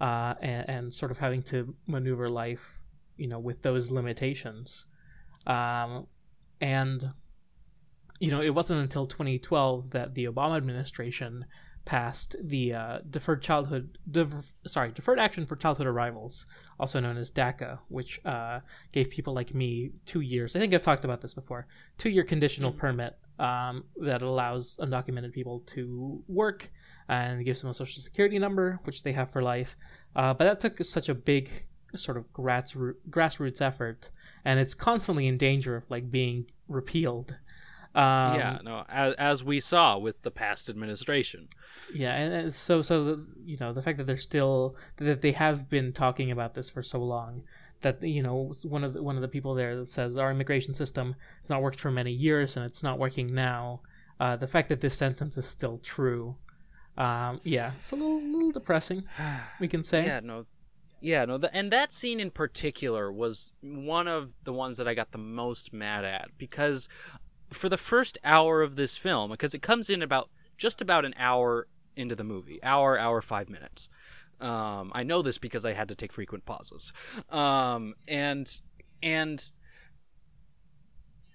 uh, 0.00 0.34
and, 0.42 0.68
and 0.68 0.94
sort 0.94 1.10
of 1.10 1.18
having 1.18 1.42
to 1.44 1.74
maneuver 1.86 2.28
life, 2.28 2.82
you 3.16 3.26
know, 3.26 3.38
with 3.38 3.62
those 3.62 3.90
limitations. 3.90 4.86
Um, 5.46 6.06
and 6.60 7.10
you 8.20 8.30
know, 8.30 8.42
it 8.42 8.54
wasn't 8.54 8.80
until 8.80 9.06
2012 9.06 9.92
that 9.92 10.14
the 10.14 10.26
Obama 10.26 10.58
administration 10.58 11.46
passed 11.84 12.36
the 12.42 12.74
uh, 12.74 12.98
deferred 13.08 13.42
childhood, 13.42 13.98
sorry, 14.66 14.92
deferred 14.92 15.18
action 15.18 15.46
for 15.46 15.56
childhood 15.56 15.86
arrivals, 15.86 16.46
also 16.78 17.00
known 17.00 17.16
as 17.16 17.32
DACA, 17.32 17.78
which 17.88 18.24
uh, 18.24 18.60
gave 18.92 19.10
people 19.10 19.34
like 19.34 19.54
me 19.54 19.92
two 20.06 20.20
years. 20.20 20.54
I 20.54 20.58
think 20.58 20.74
I've 20.74 20.82
talked 20.82 21.04
about 21.04 21.20
this 21.20 21.34
before. 21.34 21.66
Two 21.98 22.10
year 22.10 22.24
conditional 22.24 22.70
mm-hmm. 22.70 22.80
permit 22.80 23.18
um, 23.38 23.84
that 23.96 24.22
allows 24.22 24.76
undocumented 24.76 25.32
people 25.32 25.60
to 25.60 26.22
work 26.28 26.70
and 27.08 27.44
gives 27.44 27.60
them 27.60 27.70
a 27.70 27.74
social 27.74 28.02
security 28.02 28.38
number, 28.38 28.78
which 28.84 29.02
they 29.02 29.12
have 29.12 29.30
for 29.32 29.42
life. 29.42 29.76
Uh, 30.14 30.34
but 30.34 30.44
that 30.44 30.60
took 30.60 30.84
such 30.84 31.08
a 31.08 31.14
big 31.14 31.66
sort 31.96 32.16
of 32.16 32.32
grassroots 32.32 32.94
grassroots 33.08 33.60
effort, 33.60 34.10
and 34.44 34.60
it's 34.60 34.74
constantly 34.74 35.26
in 35.26 35.36
danger 35.36 35.76
of 35.76 35.90
like 35.90 36.10
being 36.10 36.46
repealed. 36.68 37.36
Um, 37.92 38.34
yeah, 38.38 38.58
no, 38.62 38.84
as, 38.88 39.14
as 39.14 39.44
we 39.44 39.58
saw 39.58 39.98
with 39.98 40.22
the 40.22 40.30
past 40.30 40.68
administration. 40.68 41.48
Yeah, 41.92 42.14
and, 42.14 42.32
and 42.32 42.54
so 42.54 42.82
so 42.82 43.04
the, 43.04 43.26
you 43.44 43.56
know 43.58 43.72
the 43.72 43.82
fact 43.82 43.98
that 43.98 44.06
they're 44.06 44.16
still 44.16 44.76
that 44.96 45.22
they 45.22 45.32
have 45.32 45.68
been 45.68 45.92
talking 45.92 46.30
about 46.30 46.54
this 46.54 46.70
for 46.70 46.82
so 46.82 47.00
long 47.00 47.42
that 47.80 48.02
you 48.02 48.22
know 48.22 48.54
one 48.62 48.84
of 48.84 48.92
the, 48.92 49.02
one 49.02 49.16
of 49.16 49.22
the 49.22 49.28
people 49.28 49.54
there 49.54 49.76
that 49.76 49.88
says 49.88 50.18
our 50.18 50.30
immigration 50.30 50.74
system 50.74 51.16
has 51.40 51.50
not 51.50 51.62
worked 51.62 51.80
for 51.80 51.90
many 51.90 52.12
years 52.12 52.56
and 52.56 52.64
it's 52.64 52.82
not 52.82 52.98
working 52.98 53.26
now. 53.34 53.80
Uh, 54.20 54.36
the 54.36 54.46
fact 54.46 54.68
that 54.68 54.82
this 54.82 54.96
sentence 54.96 55.38
is 55.38 55.46
still 55.46 55.78
true, 55.78 56.36
um, 56.98 57.40
yeah, 57.42 57.72
it's 57.78 57.90
a 57.90 57.96
little 57.96 58.22
little 58.22 58.52
depressing. 58.52 59.04
We 59.58 59.66
can 59.66 59.82
say. 59.82 60.04
Yeah, 60.04 60.20
no, 60.22 60.46
yeah, 61.00 61.24
no, 61.24 61.38
the, 61.38 61.54
and 61.54 61.72
that 61.72 61.92
scene 61.92 62.20
in 62.20 62.30
particular 62.30 63.10
was 63.10 63.52
one 63.62 64.06
of 64.06 64.34
the 64.44 64.52
ones 64.52 64.76
that 64.76 64.86
I 64.86 64.94
got 64.94 65.12
the 65.12 65.18
most 65.18 65.72
mad 65.72 66.04
at 66.04 66.28
because 66.36 66.88
for 67.52 67.68
the 67.68 67.76
first 67.76 68.18
hour 68.24 68.62
of 68.62 68.76
this 68.76 68.96
film, 68.96 69.30
because 69.30 69.54
it 69.54 69.62
comes 69.62 69.90
in 69.90 70.02
about 70.02 70.30
just 70.56 70.80
about 70.80 71.04
an 71.04 71.14
hour 71.16 71.66
into 71.96 72.14
the 72.14 72.24
movie, 72.24 72.62
hour, 72.62 72.98
hour, 72.98 73.20
five 73.20 73.48
minutes. 73.48 73.88
Um, 74.40 74.90
I 74.94 75.02
know 75.02 75.22
this 75.22 75.38
because 75.38 75.66
I 75.66 75.74
had 75.74 75.88
to 75.88 75.94
take 75.94 76.12
frequent 76.12 76.46
pauses, 76.46 76.92
um, 77.28 77.94
and 78.08 78.48
and 79.02 79.50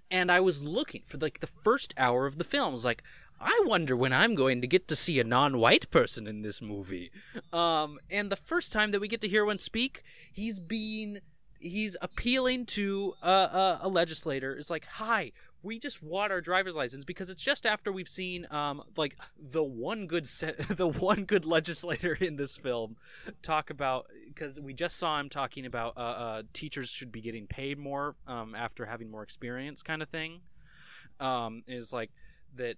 and 0.09 0.31
I 0.31 0.39
was 0.39 0.63
looking 0.63 1.01
for 1.05 1.17
like 1.17 1.39
the 1.39 1.51
first 1.63 1.93
hour 1.97 2.25
of 2.25 2.37
the 2.37 2.43
film. 2.43 2.69
I 2.69 2.73
was 2.73 2.85
like, 2.85 3.03
I 3.39 3.63
wonder 3.65 3.95
when 3.95 4.13
I'm 4.13 4.33
going 4.33 4.61
to 4.61 4.67
get 4.67 4.87
to 4.87 4.95
see 4.95 5.19
a 5.19 5.23
non-white 5.23 5.91
person 5.91 6.25
in 6.25 6.41
this 6.41 6.61
movie. 6.61 7.11
Um, 7.51 7.99
and 8.09 8.31
the 8.31 8.35
first 8.35 8.71
time 8.71 8.91
that 8.91 9.01
we 9.01 9.07
get 9.07 9.21
to 9.21 9.27
hear 9.27 9.45
one 9.45 9.59
speak, 9.59 10.01
he's 10.31 10.59
being 10.59 11.19
he's 11.59 11.97
appealing 12.01 12.65
to 12.65 13.13
a, 13.21 13.29
a, 13.29 13.79
a 13.83 13.89
legislator. 13.89 14.53
It's 14.53 14.69
like, 14.69 14.85
hi, 14.85 15.31
we 15.65 15.79
just 15.79 16.03
want 16.03 16.31
our 16.31 16.41
driver's 16.41 16.75
license 16.75 17.03
because 17.03 17.29
it's 17.29 17.41
just 17.41 17.65
after 17.65 17.91
we've 17.91 18.07
seen 18.07 18.45
um 18.51 18.83
like 18.95 19.17
the 19.37 19.63
one 19.63 20.05
good 20.05 20.27
se- 20.27 20.55
the 20.69 20.87
one 20.87 21.25
good 21.25 21.43
legislator 21.43 22.13
in 22.13 22.35
this 22.35 22.55
film 22.55 22.95
talk 23.41 23.69
about 23.69 24.05
because 24.27 24.59
we 24.61 24.73
just 24.73 24.97
saw 24.97 25.19
him 25.19 25.27
talking 25.27 25.65
about 25.65 25.97
uh, 25.97 25.99
uh, 25.99 26.43
teachers 26.53 26.89
should 26.89 27.11
be 27.11 27.19
getting 27.19 27.47
paid 27.47 27.79
more 27.79 28.15
um, 28.27 28.53
after 28.53 28.85
having 28.85 29.09
more 29.09 29.23
experience 29.23 29.81
kind 29.81 30.01
of 30.01 30.09
thing 30.09 30.41
um, 31.19 31.63
is 31.67 31.91
like 31.91 32.11
that 32.55 32.77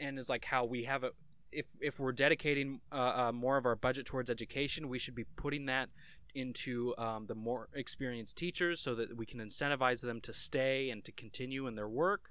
and 0.00 0.18
is 0.18 0.28
like 0.28 0.44
how 0.44 0.64
we 0.64 0.84
have 0.84 1.04
a 1.04 1.12
if 1.56 1.66
if 1.80 1.98
we're 1.98 2.12
dedicating 2.12 2.80
uh, 2.92 3.28
uh, 3.28 3.32
more 3.32 3.56
of 3.56 3.64
our 3.64 3.76
budget 3.76 4.06
towards 4.06 4.30
education, 4.30 4.88
we 4.88 4.98
should 4.98 5.14
be 5.14 5.24
putting 5.36 5.66
that 5.66 5.88
into 6.34 6.94
um, 6.98 7.26
the 7.26 7.34
more 7.34 7.68
experienced 7.74 8.36
teachers 8.36 8.78
so 8.78 8.94
that 8.94 9.16
we 9.16 9.24
can 9.24 9.40
incentivize 9.40 10.02
them 10.02 10.20
to 10.20 10.34
stay 10.34 10.90
and 10.90 11.02
to 11.04 11.12
continue 11.12 11.66
in 11.66 11.74
their 11.74 11.88
work. 11.88 12.30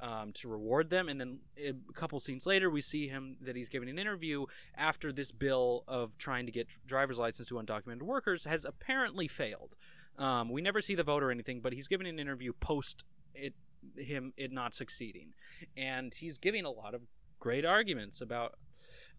Um, 0.00 0.32
to 0.32 0.48
reward 0.48 0.90
them. 0.90 1.08
And 1.08 1.20
then 1.20 1.38
a 1.56 1.74
couple 1.92 2.18
scenes 2.18 2.44
later, 2.44 2.68
we 2.68 2.80
see 2.80 3.06
him 3.06 3.36
that 3.40 3.54
he's 3.54 3.68
giving 3.68 3.88
an 3.88 4.00
interview 4.00 4.46
after 4.76 5.12
this 5.12 5.30
bill 5.30 5.84
of 5.86 6.18
trying 6.18 6.44
to 6.46 6.50
get 6.50 6.66
driver's 6.84 7.20
license 7.20 7.46
to 7.50 7.54
undocumented 7.54 8.02
workers 8.02 8.44
has 8.44 8.64
apparently 8.64 9.28
failed. 9.28 9.76
Um, 10.18 10.48
we 10.48 10.60
never 10.60 10.80
see 10.80 10.96
the 10.96 11.04
vote 11.04 11.22
or 11.22 11.30
anything, 11.30 11.60
but 11.60 11.72
he's 11.72 11.86
giving 11.86 12.08
an 12.08 12.18
interview 12.18 12.52
post 12.52 13.04
it 13.32 13.54
him 13.96 14.32
it 14.36 14.50
not 14.50 14.74
succeeding, 14.74 15.34
and 15.76 16.12
he's 16.14 16.38
giving 16.38 16.64
a 16.64 16.70
lot 16.70 16.94
of 16.94 17.02
great 17.42 17.64
arguments 17.64 18.20
about 18.20 18.54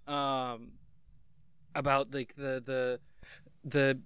um, 0.07 0.71
about 1.75 2.13
like 2.13 2.35
the 2.35 2.63
the 2.65 2.99
the 3.65 3.99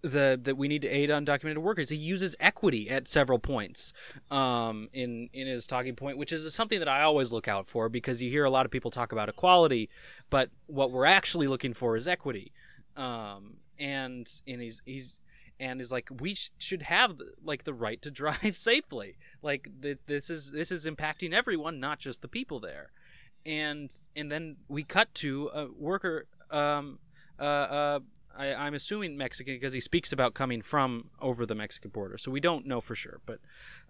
the 0.00 0.40
that 0.42 0.56
we 0.56 0.66
need 0.66 0.80
to 0.82 0.88
aid 0.88 1.10
undocumented 1.10 1.58
workers. 1.58 1.90
He 1.90 1.96
uses 1.96 2.34
equity 2.40 2.88
at 2.88 3.06
several 3.06 3.38
points 3.38 3.92
um, 4.30 4.88
in 4.94 5.28
in 5.34 5.46
his 5.46 5.66
talking 5.66 5.94
point, 5.94 6.16
which 6.16 6.32
is 6.32 6.52
something 6.54 6.78
that 6.78 6.88
I 6.88 7.02
always 7.02 7.32
look 7.32 7.46
out 7.46 7.66
for 7.66 7.90
because 7.90 8.22
you 8.22 8.30
hear 8.30 8.44
a 8.44 8.50
lot 8.50 8.64
of 8.64 8.72
people 8.72 8.90
talk 8.90 9.12
about 9.12 9.28
equality, 9.28 9.90
but 10.30 10.48
what 10.66 10.90
we're 10.90 11.04
actually 11.04 11.46
looking 11.46 11.74
for 11.74 11.98
is 11.98 12.08
equity. 12.08 12.50
Um, 12.96 13.58
and 13.78 14.26
and 14.46 14.62
he's 14.62 14.80
he's 14.86 15.18
and 15.60 15.82
is 15.82 15.92
like 15.92 16.08
we 16.18 16.34
sh- 16.34 16.50
should 16.58 16.82
have 16.82 17.18
the, 17.18 17.32
like 17.42 17.64
the 17.64 17.74
right 17.74 18.00
to 18.02 18.10
drive 18.22 18.56
safely. 18.56 19.16
Like 19.42 19.68
th- 19.82 19.98
this 20.06 20.30
is 20.30 20.50
this 20.50 20.72
is 20.72 20.86
impacting 20.86 21.34
everyone, 21.34 21.78
not 21.78 21.98
just 21.98 22.22
the 22.22 22.28
people 22.28 22.58
there. 22.58 22.90
And 23.46 23.94
and 24.16 24.30
then 24.30 24.56
we 24.68 24.84
cut 24.84 25.14
to 25.16 25.50
a 25.54 25.66
worker 25.70 26.26
um, 26.50 26.98
uh, 27.38 27.42
uh, 27.42 28.00
I, 28.36 28.66
am 28.66 28.74
assuming 28.74 29.16
Mexican 29.16 29.54
because 29.54 29.72
he 29.72 29.80
speaks 29.80 30.12
about 30.12 30.34
coming 30.34 30.62
from 30.62 31.10
over 31.20 31.46
the 31.46 31.54
Mexican 31.54 31.90
border. 31.90 32.18
So 32.18 32.30
we 32.30 32.40
don't 32.40 32.66
know 32.66 32.80
for 32.80 32.94
sure. 32.94 33.20
But 33.26 33.38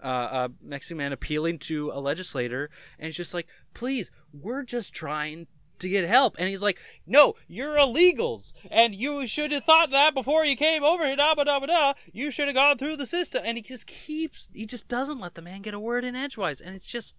uh, 0.02 0.48
a 0.48 0.50
Mexican 0.62 0.98
man 0.98 1.12
appealing 1.12 1.58
to 1.60 1.90
a 1.92 2.00
legislator, 2.00 2.70
and 2.98 3.06
he's 3.06 3.16
just 3.16 3.34
like, 3.34 3.48
please, 3.72 4.10
we're 4.32 4.64
just 4.64 4.94
trying 4.94 5.46
to 5.78 5.88
get 5.88 6.04
help. 6.04 6.36
And 6.38 6.48
he's 6.48 6.62
like, 6.62 6.78
no, 7.06 7.34
you're 7.48 7.76
illegals. 7.76 8.52
And 8.70 8.94
you 8.94 9.26
should 9.26 9.52
have 9.52 9.64
thought 9.64 9.90
that 9.90 10.14
before 10.14 10.44
you 10.44 10.56
came 10.56 10.84
over 10.84 11.06
here. 11.06 11.16
Da, 11.16 11.34
ba, 11.34 11.44
da, 11.44 11.58
ba, 11.58 11.66
da. 11.66 11.94
You 12.12 12.30
should 12.30 12.46
have 12.46 12.54
gone 12.54 12.78
through 12.78 12.96
the 12.96 13.06
system. 13.06 13.42
And 13.44 13.56
he 13.56 13.62
just 13.62 13.86
keeps, 13.86 14.48
he 14.54 14.66
just 14.66 14.88
doesn't 14.88 15.20
let 15.20 15.34
the 15.34 15.42
man 15.42 15.62
get 15.62 15.74
a 15.74 15.80
word 15.80 16.04
in 16.04 16.14
edgewise. 16.14 16.60
And 16.60 16.74
it's 16.74 16.90
just, 16.90 17.16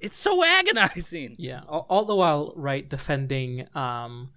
it's 0.00 0.16
so 0.16 0.44
agonizing. 0.44 1.36
Yeah. 1.38 1.60
All, 1.68 1.86
all 1.88 2.04
the 2.04 2.14
while, 2.14 2.52
right, 2.56 2.88
defending, 2.88 3.68
um, 3.74 4.30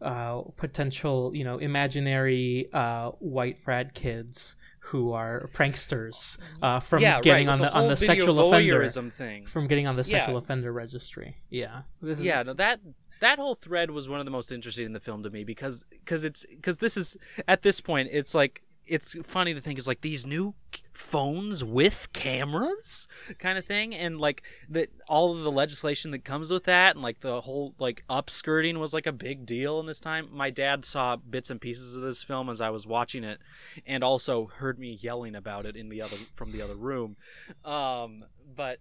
uh, 0.00 0.42
potential, 0.56 1.30
you 1.34 1.44
know, 1.44 1.58
imaginary 1.58 2.68
uh, 2.72 3.10
white 3.20 3.58
frat 3.58 3.94
kids 3.94 4.56
who 4.86 5.12
are 5.12 5.48
pranksters 5.54 6.38
uh, 6.60 6.80
from 6.80 7.00
yeah, 7.02 7.20
getting 7.20 7.46
right, 7.46 7.52
on 7.52 7.58
the, 7.60 7.66
the 7.66 7.72
on 7.72 7.88
the 7.88 7.96
sexual 7.96 8.48
offender 8.48 8.88
thing. 9.10 9.46
from 9.46 9.68
getting 9.68 9.86
on 9.86 9.96
the 9.96 10.02
sexual 10.02 10.34
yeah. 10.34 10.38
offender 10.38 10.72
registry. 10.72 11.36
Yeah, 11.50 11.82
yeah, 12.02 12.42
no, 12.42 12.52
that 12.54 12.80
that 13.20 13.38
whole 13.38 13.54
thread 13.54 13.92
was 13.92 14.08
one 14.08 14.18
of 14.18 14.26
the 14.26 14.32
most 14.32 14.50
interesting 14.50 14.86
in 14.86 14.92
the 14.92 15.00
film 15.00 15.22
to 15.22 15.30
me 15.30 15.44
because 15.44 15.84
because 15.88 16.24
it's 16.24 16.44
because 16.44 16.78
this 16.78 16.96
is 16.96 17.16
at 17.46 17.62
this 17.62 17.80
point 17.80 18.08
it's 18.10 18.34
like 18.34 18.62
it's 18.92 19.16
funny 19.24 19.54
to 19.54 19.60
think 19.60 19.78
is 19.78 19.88
like 19.88 20.02
these 20.02 20.26
new 20.26 20.54
phones 20.92 21.64
with 21.64 22.12
cameras 22.12 23.08
kind 23.38 23.56
of 23.56 23.64
thing 23.64 23.94
and 23.94 24.18
like 24.18 24.42
that 24.68 24.90
all 25.08 25.34
of 25.34 25.40
the 25.40 25.50
legislation 25.50 26.10
that 26.10 26.26
comes 26.26 26.50
with 26.50 26.64
that 26.64 26.94
and 26.94 27.02
like 27.02 27.20
the 27.20 27.40
whole 27.40 27.74
like 27.78 28.04
upskirting 28.10 28.78
was 28.78 28.92
like 28.92 29.06
a 29.06 29.12
big 29.12 29.46
deal 29.46 29.80
in 29.80 29.86
this 29.86 29.98
time. 29.98 30.28
My 30.30 30.50
dad 30.50 30.84
saw 30.84 31.16
bits 31.16 31.48
and 31.48 31.58
pieces 31.58 31.96
of 31.96 32.02
this 32.02 32.22
film 32.22 32.50
as 32.50 32.60
i 32.60 32.68
was 32.68 32.86
watching 32.86 33.24
it 33.24 33.40
and 33.86 34.04
also 34.04 34.46
heard 34.46 34.78
me 34.78 34.98
yelling 35.00 35.34
about 35.34 35.64
it 35.64 35.74
in 35.74 35.88
the 35.88 36.02
other 36.02 36.16
from 36.34 36.52
the 36.52 36.60
other 36.60 36.76
room. 36.76 37.16
Um, 37.64 38.26
but 38.54 38.78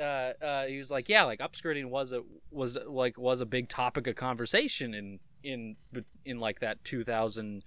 uh, 0.00 0.32
uh, 0.42 0.64
he 0.64 0.78
was 0.78 0.90
like 0.90 1.10
yeah 1.10 1.24
like 1.24 1.40
upskirting 1.40 1.90
was 1.90 2.12
a 2.12 2.22
was 2.50 2.78
like 2.86 3.18
was 3.18 3.42
a 3.42 3.46
big 3.46 3.68
topic 3.68 4.06
of 4.06 4.16
conversation 4.16 4.94
in 4.94 5.20
in 5.42 5.76
in 6.24 6.40
like 6.40 6.60
that 6.60 6.82
2000 6.82 7.62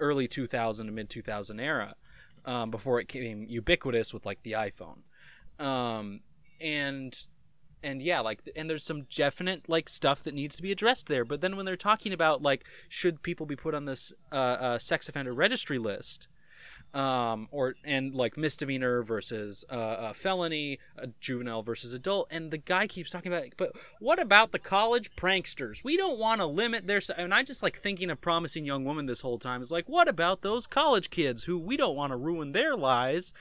early 0.00 0.28
2000 0.28 0.86
to 0.86 0.92
mid 0.92 1.08
2000 1.08 1.60
era 1.60 1.94
um, 2.44 2.70
before 2.70 3.00
it 3.00 3.08
became 3.08 3.46
ubiquitous 3.48 4.12
with 4.12 4.24
like 4.24 4.42
the 4.42 4.52
iPhone. 4.52 4.98
Um, 5.58 6.20
and 6.60 7.14
and 7.82 8.02
yeah, 8.02 8.20
like 8.20 8.40
and 8.56 8.68
there's 8.68 8.84
some 8.84 9.02
definite 9.14 9.68
like 9.68 9.88
stuff 9.88 10.22
that 10.24 10.34
needs 10.34 10.56
to 10.56 10.62
be 10.62 10.72
addressed 10.72 11.06
there. 11.06 11.24
But 11.24 11.40
then 11.40 11.56
when 11.56 11.66
they're 11.66 11.76
talking 11.76 12.12
about 12.12 12.42
like 12.42 12.66
should 12.88 13.22
people 13.22 13.46
be 13.46 13.56
put 13.56 13.74
on 13.74 13.84
this 13.84 14.12
uh, 14.32 14.34
uh, 14.34 14.78
sex 14.78 15.08
offender 15.08 15.32
registry 15.32 15.78
list, 15.78 16.28
um, 16.94 17.48
or 17.50 17.74
and 17.84 18.14
like 18.14 18.36
misdemeanor 18.36 19.02
versus 19.02 19.64
uh, 19.70 19.96
a 19.98 20.14
felony, 20.14 20.78
a 20.96 21.08
juvenile 21.20 21.62
versus 21.62 21.92
adult, 21.92 22.28
and 22.30 22.50
the 22.50 22.58
guy 22.58 22.86
keeps 22.86 23.10
talking 23.10 23.32
about. 23.32 23.44
But 23.56 23.72
what 24.00 24.20
about 24.20 24.52
the 24.52 24.58
college 24.58 25.14
pranksters? 25.16 25.84
We 25.84 25.96
don't 25.96 26.18
want 26.18 26.40
to 26.40 26.46
limit 26.46 26.86
their. 26.86 27.00
And 27.16 27.34
I 27.34 27.42
just 27.42 27.62
like 27.62 27.76
thinking 27.76 28.10
of 28.10 28.20
promising 28.20 28.64
young 28.64 28.84
woman 28.84 29.06
this 29.06 29.20
whole 29.20 29.38
time 29.38 29.62
is 29.62 29.70
like, 29.70 29.88
what 29.88 30.08
about 30.08 30.40
those 30.40 30.66
college 30.66 31.10
kids 31.10 31.44
who 31.44 31.58
we 31.58 31.76
don't 31.76 31.96
want 31.96 32.12
to 32.12 32.16
ruin 32.16 32.52
their 32.52 32.76
lives? 32.76 33.32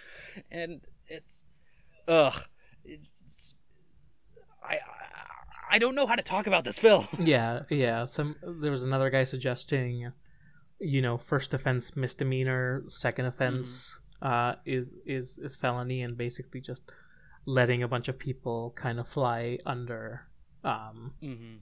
And 0.51 0.81
it's, 1.07 1.45
ugh, 2.07 2.43
it's, 2.83 3.55
I, 4.63 4.73
I 4.73 5.07
I 5.69 5.79
don't 5.79 5.95
know 5.95 6.07
how 6.07 6.15
to 6.15 6.23
talk 6.23 6.47
about 6.47 6.63
this 6.63 6.79
film. 6.79 7.07
yeah, 7.19 7.63
yeah. 7.69 8.05
Some 8.05 8.35
there 8.41 8.71
was 8.71 8.83
another 8.83 9.09
guy 9.09 9.23
suggesting, 9.23 10.11
you 10.79 11.01
know, 11.01 11.17
first 11.17 11.53
offense 11.53 11.95
misdemeanor, 11.95 12.83
second 12.87 13.25
offense 13.25 13.99
uh, 14.21 14.55
is 14.65 14.95
is 15.05 15.37
is 15.39 15.55
felony, 15.55 16.01
and 16.01 16.17
basically 16.17 16.61
just 16.61 16.83
letting 17.45 17.81
a 17.81 17.87
bunch 17.87 18.07
of 18.07 18.19
people 18.19 18.73
kind 18.75 18.99
of 18.99 19.07
fly 19.07 19.57
under. 19.65 20.27
Um, 20.63 21.13
mm-hmm. 21.21 21.55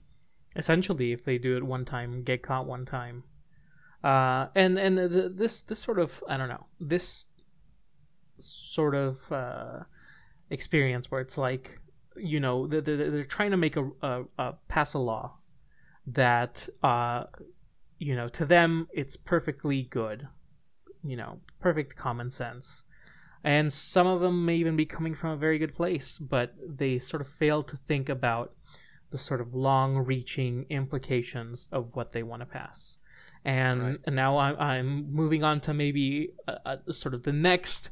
Essentially, 0.56 1.12
if 1.12 1.24
they 1.24 1.38
do 1.38 1.56
it 1.56 1.62
one 1.62 1.84
time, 1.84 2.22
get 2.22 2.42
caught 2.42 2.66
one 2.66 2.84
time, 2.84 3.24
uh, 4.02 4.46
and 4.54 4.78
and 4.78 4.98
the, 4.98 5.32
this 5.34 5.62
this 5.62 5.78
sort 5.78 5.98
of 5.98 6.22
I 6.28 6.36
don't 6.36 6.48
know 6.48 6.66
this 6.80 7.26
sort 8.38 8.94
of 8.94 9.32
uh, 9.32 9.80
experience 10.50 11.10
where 11.10 11.20
it's 11.20 11.38
like 11.38 11.80
you 12.16 12.40
know 12.40 12.66
they're, 12.66 12.80
they're 12.80 13.24
trying 13.24 13.50
to 13.50 13.56
make 13.56 13.76
a, 13.76 13.90
a, 14.02 14.24
a 14.38 14.54
pass 14.68 14.94
a 14.94 14.98
law 14.98 15.38
that 16.06 16.68
uh, 16.82 17.24
you 17.98 18.14
know 18.14 18.28
to 18.28 18.44
them 18.44 18.88
it's 18.92 19.16
perfectly 19.16 19.82
good 19.82 20.28
you 21.02 21.16
know 21.16 21.40
perfect 21.60 21.96
common 21.96 22.30
sense 22.30 22.84
and 23.44 23.72
some 23.72 24.06
of 24.06 24.20
them 24.20 24.44
may 24.44 24.56
even 24.56 24.76
be 24.76 24.84
coming 24.84 25.14
from 25.14 25.30
a 25.30 25.36
very 25.36 25.58
good 25.58 25.74
place 25.74 26.18
but 26.18 26.54
they 26.66 26.98
sort 26.98 27.20
of 27.20 27.28
fail 27.28 27.62
to 27.62 27.76
think 27.76 28.08
about 28.08 28.52
the 29.10 29.18
sort 29.18 29.40
of 29.40 29.54
long 29.54 29.96
reaching 29.98 30.66
implications 30.68 31.68
of 31.70 31.94
what 31.94 32.12
they 32.12 32.22
want 32.22 32.40
to 32.40 32.46
pass 32.46 32.98
and, 33.44 33.82
right. 33.82 33.98
and 34.04 34.16
now 34.16 34.38
I'm, 34.38 34.58
I'm 34.58 35.12
moving 35.12 35.44
on 35.44 35.60
to 35.60 35.72
maybe 35.72 36.32
a, 36.48 36.78
a, 36.88 36.92
sort 36.92 37.14
of 37.14 37.22
the 37.22 37.32
next 37.32 37.90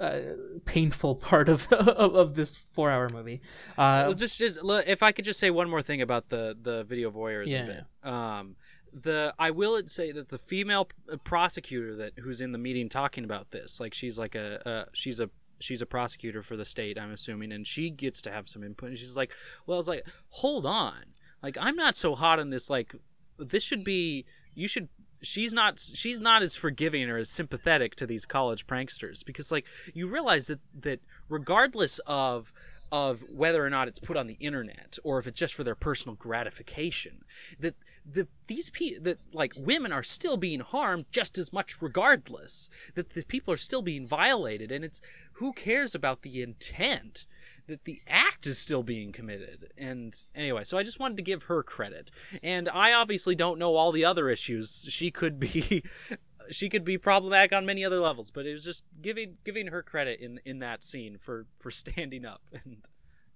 uh, 0.00 0.20
painful 0.64 1.14
part 1.30 1.48
of, 1.48 1.72
of, 1.72 2.14
of 2.14 2.34
this 2.34 2.56
four 2.56 2.90
hour 2.90 3.08
movie. 3.08 3.40
Uh, 3.76 4.12
just, 4.14 4.38
just 4.38 4.58
if 4.64 5.02
I 5.02 5.12
could 5.12 5.24
just 5.24 5.38
say 5.38 5.50
one 5.50 5.70
more 5.70 5.82
thing 5.82 6.02
about 6.02 6.28
the 6.28 6.56
the 6.60 6.84
video 6.84 7.10
voyeurism 7.10 7.48
yeah. 7.48 7.66
bit. 7.66 7.84
Um, 8.02 8.56
the 9.02 9.34
I 9.38 9.50
will 9.50 9.80
say 9.86 10.12
that 10.12 10.28
the 10.28 10.38
female 10.38 10.88
uh, 11.12 11.16
prosecutor 11.16 11.96
that 11.96 12.12
who's 12.18 12.40
in 12.40 12.52
the 12.52 12.58
meeting 12.58 12.88
talking 12.88 13.24
about 13.24 13.50
this, 13.50 13.80
like 13.80 13.94
she's 13.94 14.18
like 14.18 14.34
a, 14.34 14.60
a 14.64 14.96
she's 14.96 15.20
a 15.20 15.30
she's 15.60 15.82
a 15.82 15.86
prosecutor 15.86 16.42
for 16.42 16.56
the 16.56 16.64
state, 16.64 16.98
I'm 16.98 17.12
assuming, 17.12 17.52
and 17.52 17.66
she 17.66 17.90
gets 17.90 18.22
to 18.22 18.30
have 18.30 18.48
some 18.48 18.62
input. 18.62 18.90
And 18.90 18.98
she's 18.98 19.16
like, 19.16 19.32
"Well, 19.66 19.76
I 19.76 19.78
was 19.78 19.88
like, 19.88 20.06
hold 20.30 20.66
on, 20.66 21.04
like 21.42 21.56
I'm 21.60 21.76
not 21.76 21.96
so 21.96 22.14
hot 22.14 22.38
on 22.38 22.50
this. 22.50 22.70
Like, 22.70 22.94
this 23.38 23.62
should 23.62 23.84
be 23.84 24.24
you 24.54 24.68
should 24.68 24.88
she's 25.22 25.52
not 25.52 25.78
she's 25.78 26.20
not 26.20 26.42
as 26.42 26.56
forgiving 26.56 27.10
or 27.10 27.18
as 27.18 27.28
sympathetic 27.28 27.94
to 27.96 28.06
these 28.06 28.26
college 28.26 28.66
pranksters 28.66 29.24
because 29.24 29.50
like 29.50 29.66
you 29.94 30.08
realize 30.08 30.46
that 30.46 30.60
that 30.78 31.00
regardless 31.28 31.98
of 32.06 32.52
of 32.90 33.24
whether 33.28 33.64
or 33.64 33.70
not 33.70 33.88
it's 33.88 33.98
put 33.98 34.16
on 34.16 34.26
the 34.26 34.36
internet 34.40 34.98
or 35.04 35.18
if 35.18 35.26
it's 35.26 35.38
just 35.38 35.54
for 35.54 35.64
their 35.64 35.74
personal 35.74 36.14
gratification 36.16 37.20
that 37.60 37.74
the 38.10 38.26
these 38.46 38.70
people 38.70 39.02
that 39.02 39.18
like 39.34 39.52
women 39.56 39.92
are 39.92 40.02
still 40.02 40.36
being 40.36 40.60
harmed 40.60 41.06
just 41.12 41.36
as 41.36 41.52
much 41.52 41.82
regardless 41.82 42.70
that 42.94 43.10
the 43.10 43.24
people 43.24 43.52
are 43.52 43.58
still 43.58 43.82
being 43.82 44.06
violated 44.06 44.72
and 44.72 44.84
it's 44.84 45.02
who 45.34 45.52
cares 45.52 45.94
about 45.94 46.22
the 46.22 46.40
intent 46.40 47.26
that 47.68 47.84
the 47.84 48.00
act 48.08 48.46
is 48.46 48.58
still 48.58 48.82
being 48.82 49.12
committed. 49.12 49.72
And 49.76 50.14
anyway, 50.34 50.64
so 50.64 50.78
I 50.78 50.82
just 50.82 50.98
wanted 50.98 51.18
to 51.18 51.22
give 51.22 51.44
her 51.44 51.62
credit. 51.62 52.10
And 52.42 52.68
I 52.68 52.94
obviously 52.94 53.34
don't 53.34 53.58
know 53.58 53.76
all 53.76 53.92
the 53.92 54.06
other 54.06 54.28
issues. 54.28 54.86
She 54.88 55.10
could 55.10 55.38
be 55.38 55.84
she 56.50 56.68
could 56.68 56.84
be 56.84 56.98
problematic 56.98 57.52
on 57.52 57.66
many 57.66 57.84
other 57.84 58.00
levels, 58.00 58.30
but 58.30 58.46
it 58.46 58.52
was 58.52 58.64
just 58.64 58.84
giving 59.00 59.36
giving 59.44 59.68
her 59.68 59.82
credit 59.82 60.20
in 60.20 60.40
in 60.44 60.58
that 60.60 60.82
scene 60.82 61.18
for 61.18 61.46
for 61.58 61.70
standing 61.70 62.24
up 62.24 62.42
and 62.52 62.84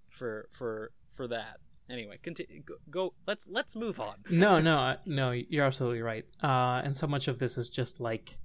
for 0.08 0.48
for 0.50 0.92
for 1.08 1.26
that. 1.28 1.58
Anyway, 1.90 2.18
continue. 2.22 2.62
Go, 2.62 2.74
go. 2.90 3.14
Let's 3.26 3.48
let's 3.50 3.76
move 3.76 4.00
on. 4.00 4.16
no, 4.30 4.58
no, 4.58 4.96
no. 5.04 5.30
You're 5.30 5.66
absolutely 5.66 6.02
right. 6.02 6.24
Uh, 6.42 6.80
and 6.84 6.96
so 6.96 7.06
much 7.06 7.28
of 7.28 7.38
this 7.38 7.58
is 7.58 7.68
just 7.68 8.00
like 8.00 8.38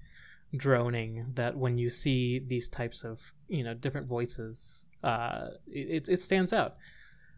droning 0.56 1.26
that 1.34 1.58
when 1.58 1.78
you 1.78 1.90
see 1.90 2.40
these 2.40 2.70
types 2.70 3.04
of 3.04 3.34
you 3.48 3.64
know 3.64 3.74
different 3.74 4.08
voices 4.08 4.86
uh, 5.04 5.50
it, 5.68 6.10
it 6.10 6.20
stands 6.20 6.54
out. 6.54 6.76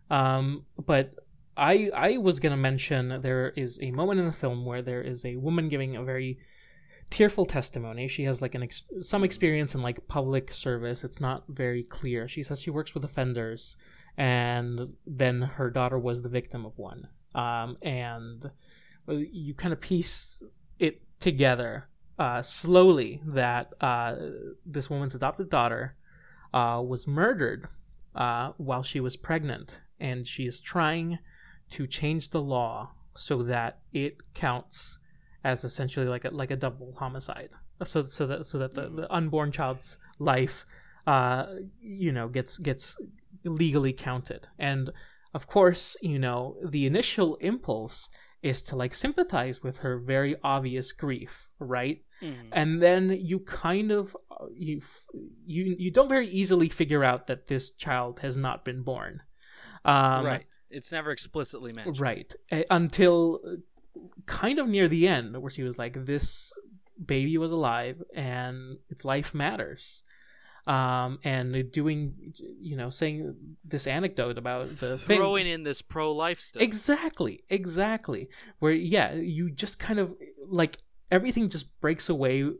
Um, 0.09 0.65
but 0.83 1.13
I 1.55 1.91
I 1.95 2.17
was 2.17 2.39
gonna 2.39 2.57
mention 2.57 3.21
there 3.21 3.49
is 3.49 3.79
a 3.81 3.91
moment 3.91 4.19
in 4.19 4.25
the 4.25 4.33
film 4.33 4.65
where 4.65 4.81
there 4.81 5.01
is 5.01 5.25
a 5.25 5.35
woman 5.35 5.69
giving 5.69 5.95
a 5.95 6.03
very 6.03 6.39
tearful 7.09 7.45
testimony. 7.45 8.07
She 8.07 8.23
has 8.23 8.41
like 8.41 8.55
an 8.55 8.63
ex- 8.63 8.83
some 9.01 9.23
experience 9.23 9.75
in 9.75 9.81
like 9.81 10.07
public 10.07 10.51
service. 10.51 11.03
It's 11.03 11.19
not 11.19 11.43
very 11.47 11.83
clear. 11.83 12.27
She 12.27 12.43
says 12.43 12.61
she 12.61 12.69
works 12.69 12.93
with 12.93 13.03
offenders, 13.03 13.77
and 14.17 14.93
then 15.05 15.41
her 15.41 15.69
daughter 15.69 15.97
was 15.97 16.21
the 16.21 16.29
victim 16.29 16.65
of 16.65 16.77
one. 16.77 17.07
Um, 17.35 17.77
and 17.81 18.49
you 19.07 19.53
kind 19.53 19.73
of 19.73 19.81
piece 19.81 20.41
it 20.77 21.01
together 21.19 21.87
uh, 22.17 22.41
slowly 22.41 23.21
that 23.25 23.73
uh, 23.81 24.15
this 24.65 24.89
woman's 24.89 25.15
adopted 25.15 25.49
daughter 25.49 25.95
uh, 26.53 26.81
was 26.85 27.07
murdered 27.07 27.67
uh, 28.15 28.51
while 28.57 28.83
she 28.83 28.99
was 28.99 29.15
pregnant, 29.15 29.81
and 29.99 30.27
she 30.27 30.45
is 30.45 30.59
trying 30.59 31.19
to 31.71 31.87
change 31.87 32.29
the 32.29 32.41
law 32.41 32.91
so 33.15 33.43
that 33.43 33.79
it 33.93 34.17
counts 34.33 34.99
as 35.49 35.63
essentially 35.63 36.07
like 36.07 36.25
a 36.25 36.29
like 36.29 36.51
a 36.51 36.55
double 36.55 36.93
homicide. 36.97 37.51
So 37.83 38.03
so 38.03 38.25
that 38.27 38.45
so 38.45 38.57
that 38.59 38.73
the, 38.73 38.89
the 38.89 39.13
unborn 39.13 39.51
child's 39.51 39.97
life, 40.19 40.65
uh, 41.07 41.45
you 41.81 42.11
know, 42.11 42.27
gets 42.27 42.57
gets 42.57 42.97
legally 43.43 43.93
counted. 43.93 44.47
And 44.57 44.91
of 45.33 45.47
course, 45.47 45.95
you 46.01 46.19
know, 46.19 46.57
the 46.63 46.85
initial 46.85 47.35
impulse 47.37 48.09
is 48.41 48.61
to 48.63 48.75
like 48.75 48.93
sympathize 48.93 49.61
with 49.61 49.79
her 49.79 49.99
very 49.99 50.35
obvious 50.43 50.91
grief, 50.91 51.49
right? 51.59 51.99
Mm-hmm. 52.21 52.49
And 52.51 52.81
then 52.81 53.11
you 53.11 53.39
kind 53.39 53.91
of 53.91 54.15
uh, 54.31 54.45
you 54.53 54.81
you 55.45 55.75
you 55.77 55.91
don't 55.91 56.09
very 56.09 56.27
easily 56.27 56.69
figure 56.69 57.03
out 57.03 57.27
that 57.27 57.47
this 57.47 57.71
child 57.71 58.19
has 58.19 58.37
not 58.37 58.65
been 58.65 58.83
born. 58.83 59.21
Um, 59.85 60.25
right. 60.25 60.45
It's 60.69 60.91
never 60.91 61.11
explicitly 61.11 61.73
mentioned. 61.73 61.99
Right. 61.99 62.33
Until 62.69 63.39
kind 64.25 64.59
of 64.59 64.67
near 64.67 64.87
the 64.87 65.07
end 65.07 65.41
where 65.41 65.51
she 65.51 65.63
was 65.63 65.77
like 65.77 66.05
this 66.05 66.51
baby 67.03 67.37
was 67.37 67.51
alive 67.51 68.01
and 68.15 68.77
its 68.89 69.05
life 69.05 69.33
matters 69.33 70.03
um, 70.67 71.17
and 71.23 71.71
doing, 71.71 72.13
you 72.61 72.75
know, 72.75 72.91
saying 72.91 73.35
this 73.65 73.87
anecdote 73.87 74.37
about 74.37 74.67
the 74.67 74.99
throwing 74.99 75.45
thing. 75.45 75.53
in 75.53 75.63
this 75.63 75.81
pro 75.81 76.13
life 76.13 76.39
stuff. 76.39 76.61
Exactly, 76.61 77.43
exactly. 77.49 78.29
Where 78.59 78.71
yeah, 78.71 79.13
you 79.13 79.49
just 79.49 79.79
kind 79.79 79.99
of 79.99 80.13
like 80.47 80.77
everything 81.11 81.49
just 81.49 81.79
breaks 81.81 82.07
away 82.07 82.51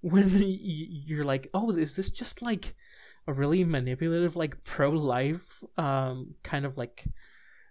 when 0.00 0.30
you're 0.40 1.24
like, 1.24 1.48
oh, 1.52 1.70
is 1.70 1.96
this 1.96 2.10
just 2.12 2.40
like 2.40 2.76
a 3.26 3.32
really 3.32 3.64
manipulative, 3.64 4.36
like 4.36 4.62
pro 4.62 4.90
life, 4.90 5.64
um, 5.76 6.34
kind 6.44 6.64
of 6.64 6.78
like 6.78 7.04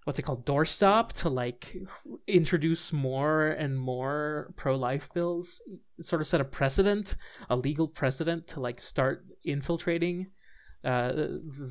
what's 0.05 0.19
it 0.19 0.21
called 0.21 0.45
doorstop 0.45 1.11
to 1.11 1.29
like 1.29 1.75
introduce 2.27 2.93
more 2.93 3.47
and 3.47 3.77
more 3.77 4.53
pro-life 4.55 5.09
bills? 5.13 5.61
Sort 5.99 6.21
of 6.21 6.27
set 6.27 6.39
a 6.39 6.45
precedent 6.45 7.15
a 7.49 7.55
legal 7.55 7.87
precedent 7.87 8.47
to 8.47 8.59
like 8.59 8.79
start 8.79 9.25
infiltrating 9.43 10.27
uh, 10.83 11.11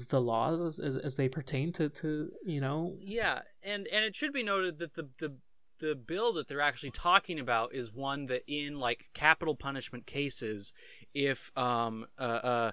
the 0.09 0.20
laws 0.20 0.81
as, 0.81 0.97
as, 0.97 1.14
they 1.14 1.29
pertain 1.29 1.70
to, 1.73 1.88
to 1.88 2.31
you 2.44 2.61
know? 2.61 2.97
Yeah 2.99 3.40
and 3.64 3.87
and 3.92 4.05
it 4.05 4.16
should 4.16 4.33
be 4.33 4.42
noted 4.42 4.79
that 4.81 4.94
the 4.94 5.09
the 5.18 5.37
the 5.79 5.94
bill 5.94 6.33
that 6.33 6.49
they're 6.49 6.61
actually 6.61 6.90
talking 6.90 7.38
about 7.38 7.75
is 7.75 7.92
one 7.92 8.27
that 8.27 8.42
in 8.47 8.79
like 8.79 9.07
capital 9.14 9.55
punishment 9.55 10.07
cases 10.07 10.73
if 11.12 11.51
um 11.57 12.07
uh, 12.18 12.23
uh 12.23 12.73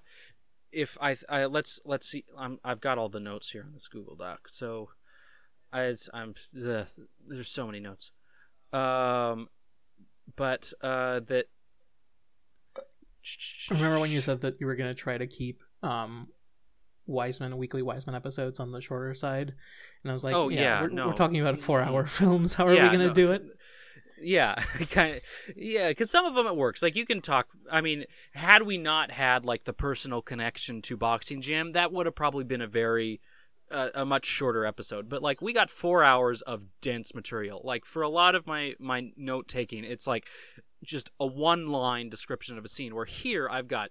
if 0.71 0.97
I, 1.01 1.15
I 1.29 1.45
let's 1.45 1.79
let's 1.85 2.07
see 2.07 2.23
I'm, 2.37 2.57
I've 2.63 2.81
got 2.81 2.97
all 2.97 3.09
the 3.09 3.19
notes 3.19 3.51
here 3.51 3.63
on 3.67 3.73
this 3.73 3.87
Google 3.87 4.15
Doc 4.15 4.47
so 4.47 4.89
I, 5.73 5.95
I'm 6.13 6.35
ugh, 6.55 6.87
there's 7.27 7.49
so 7.49 7.65
many 7.65 7.79
notes. 7.79 8.11
Um, 8.73 9.47
but 10.35 10.71
uh, 10.81 11.21
that. 11.21 11.45
Remember 13.69 13.99
when 13.99 14.09
you 14.09 14.21
said 14.21 14.41
that 14.41 14.59
you 14.59 14.65
were 14.65 14.75
gonna 14.75 14.95
try 14.95 15.17
to 15.17 15.27
keep 15.27 15.61
um, 15.83 16.27
Wiseman 17.05 17.57
weekly 17.57 17.81
Wiseman 17.81 18.15
episodes 18.15 18.59
on 18.59 18.71
the 18.71 18.81
shorter 18.81 19.13
side, 19.13 19.53
and 20.03 20.11
I 20.11 20.13
was 20.13 20.23
like, 20.23 20.33
"Oh 20.33 20.49
yeah, 20.49 20.61
yeah 20.61 20.81
we're, 20.81 20.89
no. 20.89 21.07
we're, 21.07 21.13
talking 21.13 21.39
about 21.39 21.59
four-hour 21.59 22.05
films. 22.07 22.55
How 22.55 22.65
are 22.65 22.73
yeah, 22.73 22.85
we 22.85 22.89
gonna 22.89 23.07
no. 23.07 23.13
do 23.13 23.31
it?" 23.31 23.43
Yeah, 24.23 24.55
kind 24.91 25.15
of. 25.15 25.21
Yeah, 25.55 25.89
because 25.89 26.09
some 26.09 26.25
of 26.25 26.35
them 26.35 26.47
it 26.47 26.55
works. 26.55 26.81
Like 26.81 26.95
you 26.95 27.05
can 27.05 27.21
talk. 27.21 27.49
I 27.71 27.81
mean, 27.81 28.05
had 28.33 28.63
we 28.63 28.77
not 28.77 29.11
had 29.11 29.45
like 29.45 29.65
the 29.65 29.73
personal 29.73 30.21
connection 30.21 30.81
to 30.83 30.97
Boxing 30.97 31.41
Gym, 31.41 31.73
that 31.73 31.91
would 31.91 32.05
have 32.05 32.15
probably 32.15 32.43
been 32.43 32.61
a 32.61 32.67
very 32.67 33.21
a, 33.71 34.01
a, 34.01 34.05
much 34.05 34.25
shorter 34.25 34.65
episode, 34.65 35.09
but 35.09 35.21
like 35.21 35.41
we 35.41 35.53
got 35.53 35.69
four 35.69 36.03
hours 36.03 36.41
of 36.41 36.65
dense 36.81 37.13
material. 37.13 37.61
Like 37.63 37.85
for 37.85 38.01
a 38.01 38.09
lot 38.09 38.35
of 38.35 38.47
my 38.47 38.75
my 38.79 39.11
note 39.15 39.47
taking, 39.47 39.83
it's 39.83 40.07
like 40.07 40.27
just 40.83 41.09
a 41.19 41.25
one 41.25 41.71
line 41.71 42.09
description 42.09 42.57
of 42.57 42.65
a 42.65 42.67
scene. 42.67 42.95
Where 42.95 43.05
here 43.05 43.47
I've 43.49 43.67
got 43.67 43.89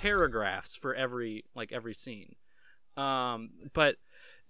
paragraphs 0.00 0.76
for 0.76 0.94
every 0.94 1.44
like 1.54 1.72
every 1.72 1.94
scene. 1.94 2.34
Um, 2.96 3.50
but 3.72 3.96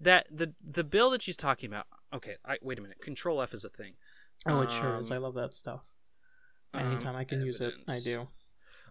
that 0.00 0.26
the 0.30 0.54
the 0.60 0.84
bill 0.84 1.10
that 1.10 1.22
she's 1.22 1.36
talking 1.36 1.68
about. 1.70 1.86
Okay, 2.12 2.36
I, 2.44 2.58
wait 2.62 2.78
a 2.78 2.82
minute. 2.82 3.00
Control 3.00 3.40
F 3.40 3.54
is 3.54 3.64
a 3.64 3.68
thing. 3.68 3.92
Oh, 4.46 4.62
it 4.62 4.72
sure 4.72 4.98
is. 4.98 5.10
Um, 5.10 5.16
I 5.16 5.18
love 5.18 5.34
that 5.34 5.54
stuff. 5.54 5.86
um, 6.74 6.86
Anytime 6.86 7.14
I 7.14 7.24
can 7.24 7.44
use 7.44 7.60
it, 7.60 7.74
I 7.88 7.98
do. 8.02 8.28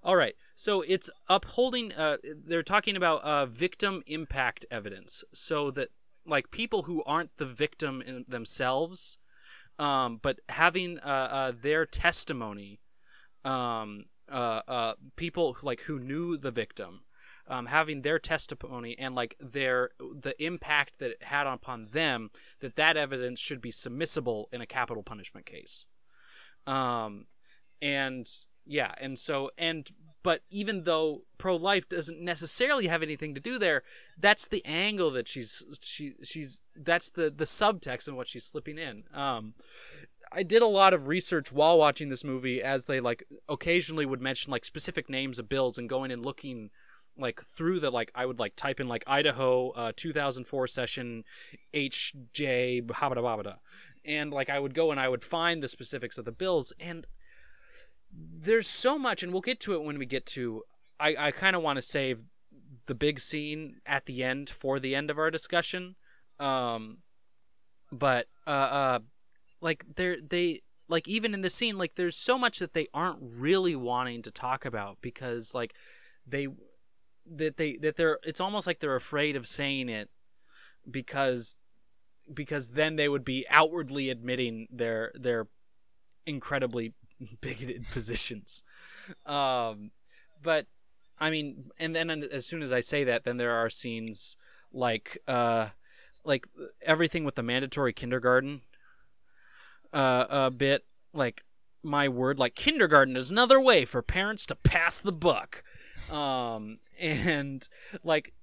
All 0.03 0.15
right. 0.15 0.35
So 0.55 0.81
it's 0.81 1.09
upholding. 1.27 1.93
Uh, 1.93 2.17
they're 2.45 2.63
talking 2.63 2.95
about 2.95 3.21
uh, 3.23 3.45
victim 3.45 4.03
impact 4.07 4.65
evidence, 4.71 5.23
so 5.33 5.71
that 5.71 5.89
like 6.25 6.51
people 6.51 6.83
who 6.83 7.03
aren't 7.05 7.37
the 7.37 7.45
victim 7.45 8.01
in 8.01 8.25
themselves, 8.27 9.17
um, 9.77 10.19
but 10.21 10.39
having 10.49 10.99
uh, 10.99 11.27
uh, 11.31 11.51
their 11.59 11.85
testimony, 11.85 12.79
um, 13.43 14.05
uh, 14.29 14.61
uh, 14.67 14.93
people 15.15 15.53
who, 15.53 15.67
like 15.67 15.81
who 15.81 15.99
knew 15.99 16.37
the 16.37 16.51
victim, 16.51 17.01
um, 17.47 17.65
having 17.65 18.01
their 18.01 18.19
testimony 18.19 18.97
and 18.97 19.15
like 19.15 19.35
their 19.39 19.89
the 19.99 20.35
impact 20.43 20.99
that 20.99 21.11
it 21.11 21.23
had 21.23 21.47
upon 21.47 21.87
them, 21.87 22.29
that 22.59 22.75
that 22.75 22.95
evidence 22.95 23.39
should 23.39 23.61
be 23.61 23.71
submissible 23.71 24.45
in 24.51 24.61
a 24.61 24.65
capital 24.67 25.03
punishment 25.03 25.45
case. 25.45 25.87
Um, 26.67 27.25
and 27.81 28.27
yeah, 28.69 28.93
and 29.01 29.17
so 29.17 29.49
and 29.57 29.89
but 30.21 30.41
even 30.51 30.83
though 30.83 31.23
pro-life 31.39 31.89
doesn't 31.89 32.21
necessarily 32.21 32.85
have 32.85 33.01
anything 33.01 33.33
to 33.33 33.41
do 33.41 33.57
there, 33.57 33.81
that's 34.15 34.47
the 34.47 34.63
angle 34.63 35.09
that 35.11 35.27
she's 35.27 35.63
she 35.81 36.13
she's 36.23 36.61
that's 36.75 37.09
the 37.09 37.31
the 37.31 37.45
subtext 37.45 38.07
in 38.07 38.15
what 38.15 38.27
she's 38.27 38.45
slipping 38.45 38.77
in. 38.77 39.05
Um, 39.11 39.55
I 40.31 40.43
did 40.43 40.61
a 40.61 40.67
lot 40.67 40.93
of 40.93 41.07
research 41.07 41.51
while 41.51 41.79
watching 41.79 42.09
this 42.09 42.23
movie, 42.23 42.61
as 42.61 42.85
they 42.85 42.99
like 42.99 43.23
occasionally 43.49 44.05
would 44.05 44.21
mention 44.21 44.51
like 44.51 44.65
specific 44.65 45.09
names 45.09 45.39
of 45.39 45.49
bills 45.49 45.79
and 45.79 45.89
going 45.89 46.11
and 46.11 46.23
looking 46.23 46.69
like 47.17 47.41
through 47.41 47.79
the 47.79 47.89
like 47.89 48.11
I 48.13 48.27
would 48.27 48.37
like 48.37 48.55
type 48.55 48.79
in 48.79 48.87
like 48.87 49.03
Idaho 49.07 49.71
uh, 49.71 49.93
2004 49.95 50.67
session 50.67 51.23
HJ 51.73 52.85
habada 52.85 53.55
and 54.05 54.31
like 54.31 54.51
I 54.51 54.59
would 54.59 54.75
go 54.75 54.91
and 54.91 54.99
I 54.99 55.09
would 55.09 55.23
find 55.23 55.63
the 55.63 55.67
specifics 55.67 56.19
of 56.19 56.25
the 56.25 56.31
bills 56.31 56.71
and 56.79 57.07
there's 58.11 58.67
so 58.67 58.97
much 58.97 59.23
and 59.23 59.31
we'll 59.31 59.41
get 59.41 59.59
to 59.61 59.73
it 59.73 59.83
when 59.83 59.97
we 59.97 60.05
get 60.05 60.25
to 60.25 60.63
I, 60.99 61.15
I 61.17 61.31
kind 61.31 61.55
of 61.55 61.63
want 61.63 61.77
to 61.77 61.81
save 61.81 62.25
the 62.85 62.95
big 62.95 63.19
scene 63.19 63.77
at 63.85 64.05
the 64.05 64.23
end 64.23 64.49
for 64.49 64.79
the 64.79 64.95
end 64.95 65.09
of 65.09 65.17
our 65.17 65.31
discussion. 65.31 65.95
Um 66.39 66.99
but 67.91 68.27
uh 68.45 68.49
uh 68.49 68.99
like 69.61 69.83
they're 69.95 70.17
they 70.21 70.61
like 70.87 71.07
even 71.07 71.33
in 71.33 71.41
the 71.41 71.49
scene 71.49 71.77
like 71.77 71.95
there's 71.95 72.15
so 72.15 72.37
much 72.37 72.59
that 72.59 72.73
they 72.73 72.87
aren't 72.93 73.19
really 73.21 73.75
wanting 73.75 74.21
to 74.23 74.31
talk 74.31 74.65
about 74.65 74.97
because 75.01 75.53
like 75.53 75.73
they 76.25 76.47
that 77.25 77.57
they 77.57 77.77
that 77.77 77.95
they're 77.95 78.19
it's 78.23 78.41
almost 78.41 78.65
like 78.67 78.79
they're 78.79 78.95
afraid 78.95 79.35
of 79.35 79.47
saying 79.47 79.89
it 79.89 80.09
because 80.89 81.55
because 82.33 82.69
then 82.69 82.95
they 82.95 83.09
would 83.09 83.25
be 83.25 83.45
outwardly 83.49 84.09
admitting 84.09 84.67
their 84.71 85.11
their 85.15 85.47
incredibly 86.25 86.93
bigoted 87.41 87.85
positions. 87.91 88.63
Um 89.25 89.91
but 90.41 90.67
i 91.19 91.29
mean 91.29 91.69
and 91.77 91.93
then 91.93 92.09
as 92.09 92.45
soon 92.45 92.61
as 92.61 92.71
i 92.71 92.79
say 92.79 93.03
that 93.03 93.25
then 93.25 93.35
there 93.35 93.51
are 93.51 93.69
scenes 93.69 94.37
like 94.71 95.17
uh 95.27 95.67
like 96.23 96.47
everything 96.81 97.25
with 97.25 97.35
the 97.35 97.43
mandatory 97.43 97.91
kindergarten 97.91 98.61
uh 99.91 100.25
a 100.29 100.49
bit 100.49 100.85
like 101.13 101.43
my 101.83 102.07
word 102.07 102.39
like 102.39 102.55
kindergarten 102.55 103.15
is 103.15 103.29
another 103.31 103.59
way 103.59 103.85
for 103.85 104.01
parents 104.01 104.45
to 104.45 104.55
pass 104.55 104.99
the 104.99 105.11
buck. 105.11 105.63
Um 106.11 106.79
and 106.99 107.67
like 108.03 108.33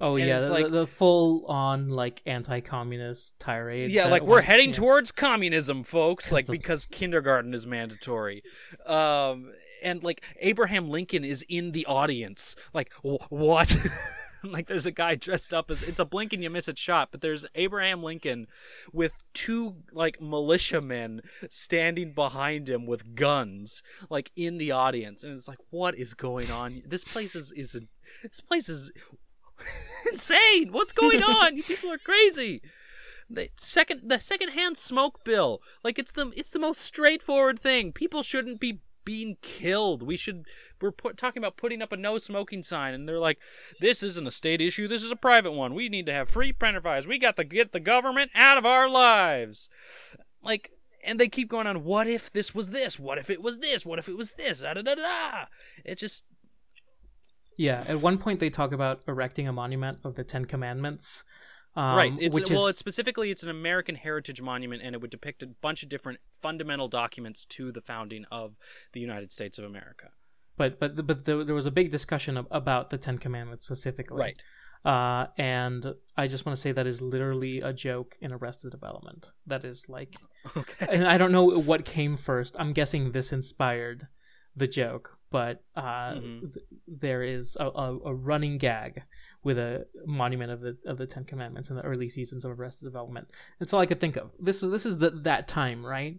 Oh 0.00 0.16
yeah, 0.16 0.38
the, 0.38 0.50
like 0.52 0.70
the 0.70 0.86
full 0.86 1.44
on 1.46 1.88
like 1.90 2.22
anti-communist 2.26 3.38
tirade. 3.38 3.90
yeah 3.90 4.06
like 4.08 4.22
we're 4.22 4.36
went- 4.36 4.46
heading 4.46 4.68
yeah. 4.70 4.74
towards 4.76 5.12
communism 5.12 5.82
folks. 5.84 6.32
like 6.32 6.46
the- 6.46 6.52
because 6.52 6.86
kindergarten 6.86 7.54
is 7.54 7.66
mandatory 7.66 8.42
um 8.86 9.52
and 9.82 10.02
like 10.02 10.24
abraham 10.40 10.88
lincoln 10.88 11.24
is 11.24 11.44
in 11.48 11.72
the 11.72 11.84
audience 11.86 12.56
like 12.72 12.90
wh- 13.04 13.30
what 13.30 13.76
like 14.44 14.66
there's 14.66 14.86
a 14.86 14.90
guy 14.92 15.14
dressed 15.14 15.52
up 15.52 15.70
as 15.70 15.82
it's 15.82 15.98
a 15.98 16.04
blink 16.04 16.32
and 16.32 16.42
you 16.42 16.48
miss 16.50 16.68
it 16.68 16.78
shot 16.78 17.08
but 17.10 17.20
there's 17.20 17.44
abraham 17.54 18.02
lincoln 18.02 18.46
with 18.92 19.24
two 19.34 19.76
like 19.92 20.20
militiamen 20.20 21.20
standing 21.50 22.12
behind 22.14 22.68
him 22.68 22.86
with 22.86 23.14
guns 23.14 23.82
like 24.08 24.30
in 24.36 24.56
the 24.58 24.70
audience 24.70 25.24
and 25.24 25.32
it's 25.36 25.48
like 25.48 25.58
what 25.70 25.94
is 25.96 26.14
going 26.14 26.50
on 26.50 26.80
this 26.86 27.04
place 27.04 27.34
is 27.34 27.52
is 27.52 27.78
this 28.22 28.40
place 28.40 28.68
is 28.68 28.92
insane! 30.10 30.72
What's 30.72 30.92
going 30.92 31.22
on? 31.22 31.56
You 31.56 31.62
people 31.62 31.92
are 31.92 31.98
crazy! 31.98 32.62
The 33.28 33.48
second 33.56 34.02
the 34.04 34.20
second 34.20 34.50
hand 34.50 34.78
smoke 34.78 35.24
bill. 35.24 35.60
Like 35.82 35.98
it's 35.98 36.12
the 36.12 36.32
it's 36.36 36.52
the 36.52 36.58
most 36.58 36.80
straightforward 36.80 37.58
thing. 37.58 37.92
People 37.92 38.22
shouldn't 38.22 38.60
be 38.60 38.80
being 39.04 39.36
killed. 39.40 40.02
We 40.02 40.16
should 40.16 40.44
we're 40.80 40.92
put, 40.92 41.16
talking 41.16 41.42
about 41.42 41.56
putting 41.56 41.80
up 41.80 41.92
a 41.92 41.96
no 41.96 42.18
smoking 42.18 42.62
sign 42.62 42.92
and 42.92 43.08
they're 43.08 43.18
like 43.18 43.38
this 43.80 44.02
isn't 44.02 44.26
a 44.26 44.30
state 44.30 44.60
issue. 44.60 44.86
This 44.86 45.02
is 45.02 45.10
a 45.10 45.16
private 45.16 45.52
one. 45.52 45.74
We 45.74 45.88
need 45.88 46.06
to 46.06 46.12
have 46.12 46.28
free 46.28 46.54
enterprise 46.62 47.06
we 47.06 47.18
got 47.18 47.36
to 47.36 47.44
get 47.44 47.72
the 47.72 47.80
government 47.80 48.30
out 48.34 48.58
of 48.58 48.66
our 48.66 48.88
lives. 48.88 49.68
Like 50.42 50.72
and 51.02 51.18
they 51.20 51.28
keep 51.28 51.48
going 51.48 51.66
on 51.66 51.84
what 51.84 52.06
if 52.06 52.32
this 52.32 52.54
was 52.54 52.70
this? 52.70 52.98
What 52.98 53.18
if 53.18 53.30
it 53.30 53.40
was 53.40 53.58
this? 53.58 53.86
What 53.86 53.98
if 53.98 54.08
it 54.08 54.16
was 54.16 54.32
this? 54.32 54.60
Da 54.60 54.74
da 54.74 54.82
da 54.82 54.96
da. 54.96 55.44
It 55.84 55.98
just 55.98 56.24
Yeah, 57.56 57.84
at 57.86 58.00
one 58.00 58.18
point 58.18 58.40
they 58.40 58.50
talk 58.50 58.72
about 58.72 59.00
erecting 59.08 59.48
a 59.48 59.52
monument 59.52 59.98
of 60.04 60.14
the 60.14 60.24
Ten 60.24 60.44
Commandments. 60.44 61.24
Um, 61.74 61.94
right 61.94 62.12
it's 62.18 62.34
which 62.34 62.50
well 62.50 62.68
is, 62.68 62.70
it's 62.70 62.78
specifically 62.78 63.30
it's 63.30 63.42
an 63.42 63.50
american 63.50 63.96
heritage 63.96 64.40
monument 64.40 64.80
and 64.82 64.94
it 64.94 65.02
would 65.02 65.10
depict 65.10 65.42
a 65.42 65.46
bunch 65.46 65.82
of 65.82 65.90
different 65.90 66.20
fundamental 66.30 66.88
documents 66.88 67.44
to 67.44 67.70
the 67.70 67.82
founding 67.82 68.24
of 68.32 68.56
the 68.94 69.00
united 69.00 69.30
states 69.30 69.58
of 69.58 69.64
america 69.66 70.08
but 70.56 70.80
but 70.80 71.06
but 71.06 71.24
there, 71.24 71.44
there 71.44 71.54
was 71.54 71.66
a 71.66 71.70
big 71.70 71.90
discussion 71.90 72.36
about 72.50 72.90
the 72.90 72.98
Ten 72.98 73.18
Commandments 73.18 73.64
specifically. 73.64 74.18
right 74.18 74.42
Uh, 74.84 75.26
and 75.36 75.94
I 76.16 76.28
just 76.28 76.46
want 76.46 76.54
to 76.54 76.62
say 76.62 76.70
that 76.70 76.86
is 76.86 77.02
literally 77.02 77.60
a 77.60 77.72
joke 77.72 78.16
in 78.20 78.32
Arrested 78.32 78.70
Development. 78.70 79.30
That 79.44 79.64
is 79.64 79.86
like, 79.88 80.14
okay 80.56 80.86
and 80.90 81.06
I 81.06 81.18
don't 81.18 81.32
know 81.32 81.46
what 81.60 81.84
came 81.84 82.16
first. 82.16 82.54
I'm 82.58 82.72
guessing 82.72 83.10
this 83.10 83.32
inspired 83.32 84.06
the 84.54 84.68
joke, 84.68 85.15
but 85.30 85.62
uh, 85.74 86.14
Mhm. 86.14 86.52
th- 86.54 86.66
there 86.86 87.22
is 87.22 87.56
a, 87.60 87.66
a, 87.66 87.98
a 88.06 88.14
running 88.14 88.58
gag 88.58 89.02
with 89.42 89.58
a 89.58 89.86
monument 90.06 90.50
of 90.50 90.60
the 90.60 90.76
of 90.86 90.98
the 90.98 91.06
Ten 91.06 91.24
Commandments 91.24 91.70
in 91.70 91.76
the 91.76 91.84
early 91.84 92.08
seasons 92.08 92.44
of 92.44 92.58
Arrested 92.58 92.84
Development. 92.86 93.28
That's 93.58 93.72
all 93.72 93.80
I 93.80 93.86
could 93.86 94.00
think 94.00 94.16
of. 94.16 94.30
This 94.38 94.62
was 94.62 94.70
this 94.72 94.86
is 94.86 94.98
the, 94.98 95.10
that 95.10 95.46
time, 95.48 95.84
right? 95.84 96.18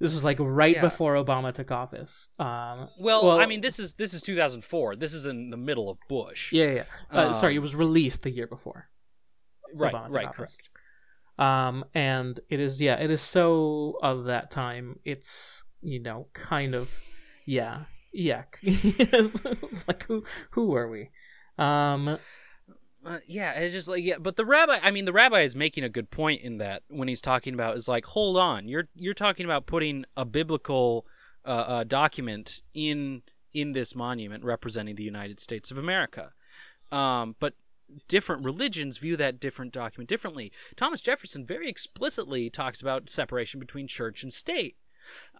This 0.00 0.12
was 0.14 0.22
like 0.22 0.36
right 0.40 0.76
Yeah. 0.76 0.82
before 0.82 1.14
Obama 1.14 1.52
took 1.52 1.70
office. 1.72 2.28
Um, 2.38 2.88
well, 3.00 3.26
Well- 3.26 3.40
i 3.40 3.46
mean 3.46 3.60
this 3.62 3.78
is 3.80 3.94
this 3.94 4.14
is 4.14 4.22
2004 4.22 4.94
this 4.96 5.12
is 5.12 5.26
in 5.26 5.50
the 5.50 5.56
middle 5.56 5.90
of 5.90 5.98
bush 6.08 6.52
yeah, 6.52 6.70
yeah. 6.70 6.84
Uh, 7.10 7.32
sorry, 7.32 7.54
it 7.54 7.58
Um, 7.58 7.62
was 7.62 7.74
released 7.74 8.22
the 8.22 8.30
year 8.30 8.46
before. 8.46 8.88
right 9.74 9.92
right 10.08 10.26
office. 10.26 10.56
correct 10.56 10.68
Um, 11.40 11.84
and 11.94 12.38
it 12.48 12.58
is 12.60 12.80
yeah, 12.80 12.94
it 13.00 13.10
is 13.10 13.22
so 13.22 13.98
of 14.02 14.24
that 14.24 14.50
time. 14.50 14.98
It's 15.04 15.64
you 15.80 16.00
know 16.00 16.26
kind 16.32 16.74
of 16.74 16.90
yeah, 17.46 17.84
yeah. 18.12 18.44
It's 18.62 19.88
like 19.88 20.04
who 20.04 20.24
who 20.50 20.74
are 20.74 20.88
we? 20.88 21.10
Um, 21.58 22.18
Uh, 23.06 23.18
yeah, 23.26 23.52
it's 23.52 23.72
just 23.72 23.88
like 23.88 24.04
yeah, 24.04 24.18
but 24.18 24.36
the 24.36 24.44
rabbi. 24.44 24.78
I 24.82 24.90
mean, 24.90 25.04
the 25.04 25.12
rabbi 25.12 25.40
is 25.40 25.54
making 25.54 25.84
a 25.84 25.88
good 25.88 26.10
point 26.10 26.42
in 26.42 26.58
that 26.58 26.82
when 26.88 27.08
he's 27.08 27.20
talking 27.20 27.54
about 27.54 27.76
is 27.76 27.88
like, 27.88 28.04
hold 28.06 28.36
on, 28.36 28.68
you're 28.68 28.88
you're 28.94 29.14
talking 29.14 29.44
about 29.44 29.66
putting 29.66 30.04
a 30.16 30.24
biblical 30.24 31.06
uh, 31.44 31.64
uh, 31.66 31.84
document 31.84 32.62
in 32.74 33.22
in 33.54 33.72
this 33.72 33.94
monument 33.94 34.44
representing 34.44 34.96
the 34.96 35.04
United 35.04 35.40
States 35.40 35.70
of 35.70 35.78
America, 35.78 36.32
um, 36.92 37.36
but 37.40 37.54
different 38.08 38.44
religions 38.44 38.98
view 38.98 39.16
that 39.16 39.40
different 39.40 39.72
document 39.72 40.08
differently. 40.08 40.52
Thomas 40.76 41.00
Jefferson 41.00 41.46
very 41.46 41.68
explicitly 41.68 42.50
talks 42.50 42.80
about 42.82 43.08
separation 43.08 43.60
between 43.60 43.86
church 43.86 44.22
and 44.22 44.32
state. 44.32 44.76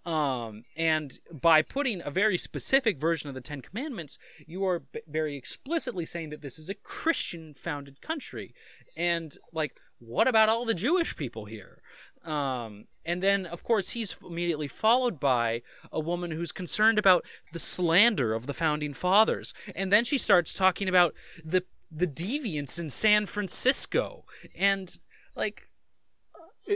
Um, 0.07 0.62
and 0.76 1.18
by 1.31 1.61
putting 1.61 2.00
a 2.02 2.11
very 2.11 2.38
specific 2.38 2.98
version 2.98 3.28
of 3.28 3.35
the 3.35 3.42
Ten 3.42 3.61
Commandments, 3.61 4.18
you 4.46 4.64
are 4.64 4.81
b- 4.81 5.00
very 5.07 5.37
explicitly 5.37 6.07
saying 6.07 6.31
that 6.31 6.40
this 6.40 6.59
is 6.59 6.70
a 6.70 6.74
Christian 6.74 7.52
founded 7.52 8.00
country. 8.00 8.54
And, 8.96 9.37
like, 9.52 9.72
what 9.98 10.26
about 10.26 10.48
all 10.48 10.64
the 10.64 10.72
Jewish 10.72 11.14
people 11.14 11.44
here? 11.44 11.83
Um, 12.24 12.87
and 13.04 13.22
then, 13.22 13.44
of 13.44 13.62
course, 13.62 13.90
he's 13.90 14.16
immediately 14.22 14.68
followed 14.68 15.20
by 15.20 15.62
a 15.92 16.00
woman 16.00 16.31
who's 16.31 16.52
concerned 16.52 16.98
about 16.98 17.24
the 17.52 17.59
slander 17.59 18.33
of 18.33 18.46
the 18.46 18.54
founding 18.54 18.94
fathers. 18.94 19.52
And 19.74 19.92
then 19.92 20.04
she 20.04 20.18
starts 20.18 20.54
talking 20.54 20.88
about 20.88 21.14
the 21.44 21.64
the 21.90 22.07
deviants 22.07 22.78
in 22.78 22.90
San 22.90 23.26
Francisco. 23.26 24.24
And, 24.54 24.96
like, 25.37 25.62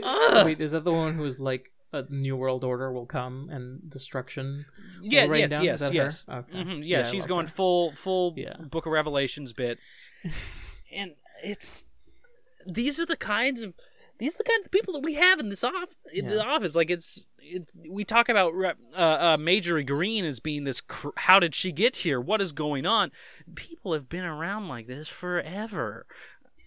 Ugh. 0.01 0.45
wait, 0.45 0.61
is 0.61 0.71
that 0.71 0.85
the 0.85 0.93
one 0.93 1.13
who 1.13 1.25
is 1.25 1.39
like 1.39 1.72
a 1.93 2.05
new 2.09 2.35
world 2.35 2.63
order 2.63 2.91
will 2.91 3.05
come 3.05 3.49
and 3.49 3.89
destruction? 3.89 4.65
will 5.01 5.07
Yeah, 5.09 5.25
yes, 5.33 5.49
down? 5.49 5.63
Yes, 5.63 5.89
yes. 5.93 6.25
Okay. 6.29 6.63
hmm 6.63 6.81
yeah, 6.83 6.99
I 6.99 7.03
she's 7.03 7.25
going 7.25 7.47
her. 7.47 7.51
full, 7.53 7.91
full 7.91 8.33
Yeah. 8.35 8.55
Book 8.59 8.85
of 8.85 8.91
Revelations 8.91 9.53
bit, 9.53 9.79
and 10.95 11.13
it's 11.43 11.85
these 12.65 12.99
are 12.99 13.05
the 13.05 13.17
kinds 13.17 13.61
of 13.61 13.75
these 14.19 14.35
are 14.35 14.43
the 14.43 14.49
kinds 14.49 14.65
of 14.65 14.71
people 14.71 14.93
that 14.93 15.03
we 15.03 15.15
have 15.15 15.39
in 15.39 15.49
this 15.49 15.63
off 15.63 15.89
in 16.13 16.27
the 16.27 16.43
office. 16.45 16.75
Like 16.75 16.89
it's 16.89 17.27
it's 17.39 17.77
we 17.89 18.03
talk 18.05 18.29
about 18.29 18.53
uh, 18.95 18.97
uh, 18.97 19.37
Marjorie 19.39 19.83
Greene 19.83 20.23
as 20.23 20.39
being 20.39 20.63
this. 20.63 20.81
Cr- 20.81 21.09
how 21.17 21.39
did 21.39 21.55
she 21.55 21.71
get 21.71 21.97
here? 21.97 22.21
What 22.21 22.41
is 22.41 22.51
going 22.51 22.85
on? 22.85 23.11
People 23.55 23.93
have 23.93 24.07
been 24.09 24.23
around 24.23 24.67
like 24.67 24.87
this 24.87 25.09
forever. 25.09 26.05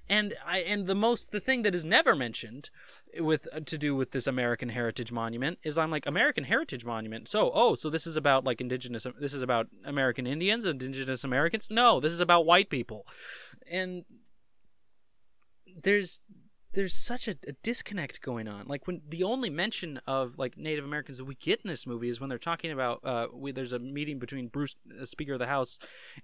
And 0.08 0.34
I 0.46 0.58
and 0.58 0.86
the 0.86 0.94
most 0.94 1.32
the 1.32 1.40
thing 1.40 1.62
that 1.62 1.74
is 1.74 1.84
never 1.84 2.14
mentioned 2.14 2.70
with 3.18 3.48
to 3.64 3.78
do 3.78 3.96
with 3.96 4.12
this 4.12 4.26
American 4.26 4.68
Heritage 4.68 5.10
Monument 5.10 5.58
is 5.62 5.76
I'm 5.76 5.90
like 5.90 6.06
American 6.06 6.44
Heritage 6.44 6.84
Monument. 6.84 7.28
So 7.28 7.50
oh 7.54 7.74
so 7.74 7.90
this 7.90 8.06
is 8.06 8.16
about 8.16 8.44
like 8.44 8.60
indigenous 8.60 9.06
this 9.18 9.34
is 9.34 9.42
about 9.42 9.68
American 9.84 10.26
Indians, 10.26 10.64
indigenous 10.64 11.24
Americans. 11.24 11.68
No, 11.70 11.98
this 12.00 12.12
is 12.12 12.20
about 12.20 12.46
white 12.46 12.70
people. 12.70 13.06
And 13.70 14.04
there's 15.82 16.20
there's 16.72 16.94
such 16.94 17.26
a, 17.28 17.36
a 17.48 17.52
disconnect 17.62 18.20
going 18.20 18.48
on. 18.48 18.66
Like 18.66 18.86
when 18.86 19.02
the 19.08 19.22
only 19.22 19.50
mention 19.50 20.00
of 20.06 20.38
like 20.38 20.56
Native 20.56 20.84
Americans 20.84 21.18
that 21.18 21.24
we 21.24 21.34
get 21.36 21.60
in 21.64 21.68
this 21.68 21.86
movie 21.86 22.08
is 22.08 22.20
when 22.20 22.28
they're 22.28 22.38
talking 22.38 22.70
about 22.70 23.00
uh, 23.04 23.28
we, 23.32 23.52
there's 23.52 23.72
a 23.72 23.78
meeting 23.78 24.18
between 24.18 24.48
Bruce, 24.48 24.76
Speaker 25.04 25.34
of 25.34 25.38
the 25.38 25.46
House, 25.46 25.78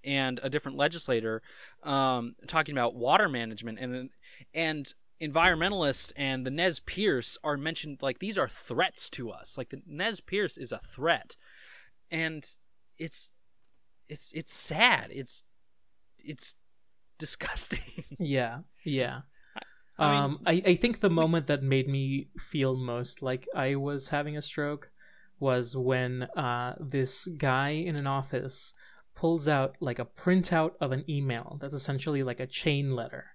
and 0.04 0.40
a 0.42 0.50
different 0.50 0.76
legislator, 0.76 1.42
um, 1.82 2.34
talking 2.46 2.76
about 2.76 2.94
water 2.94 3.28
management 3.28 3.78
and 3.78 4.10
and 4.54 4.94
environmentalists 5.22 6.12
and 6.16 6.44
the 6.44 6.50
Nez 6.50 6.80
Perce 6.80 7.38
are 7.44 7.56
mentioned 7.56 7.98
like 8.02 8.18
these 8.18 8.36
are 8.36 8.48
threats 8.48 9.08
to 9.10 9.30
us. 9.30 9.56
Like 9.56 9.70
the 9.70 9.80
Nez 9.86 10.20
Perce 10.20 10.58
is 10.58 10.72
a 10.72 10.78
threat, 10.78 11.36
and 12.10 12.44
it's 12.98 13.30
it's 14.08 14.32
it's 14.32 14.52
sad. 14.52 15.08
It's 15.10 15.44
it's 16.18 16.54
disgusting. 17.18 18.04
Yeah, 18.18 18.60
yeah. 18.84 19.20
I 19.98 20.10
mean- 20.12 20.22
um, 20.22 20.40
I, 20.46 20.62
I 20.66 20.74
think 20.74 21.00
the 21.00 21.10
moment 21.10 21.46
that 21.46 21.62
made 21.62 21.88
me 21.88 22.28
feel 22.38 22.76
most 22.76 23.22
like 23.22 23.46
I 23.54 23.74
was 23.76 24.08
having 24.08 24.36
a 24.36 24.42
stroke 24.42 24.90
was 25.38 25.76
when 25.76 26.24
uh, 26.36 26.76
this 26.80 27.26
guy 27.26 27.70
in 27.70 27.96
an 27.96 28.06
office 28.06 28.74
pulls 29.14 29.46
out 29.48 29.76
like 29.80 29.98
a 29.98 30.04
printout 30.06 30.72
of 30.80 30.92
an 30.92 31.04
email 31.08 31.58
that's 31.60 31.74
essentially 31.74 32.22
like 32.22 32.40
a 32.40 32.46
chain 32.46 32.94
letter. 32.94 33.32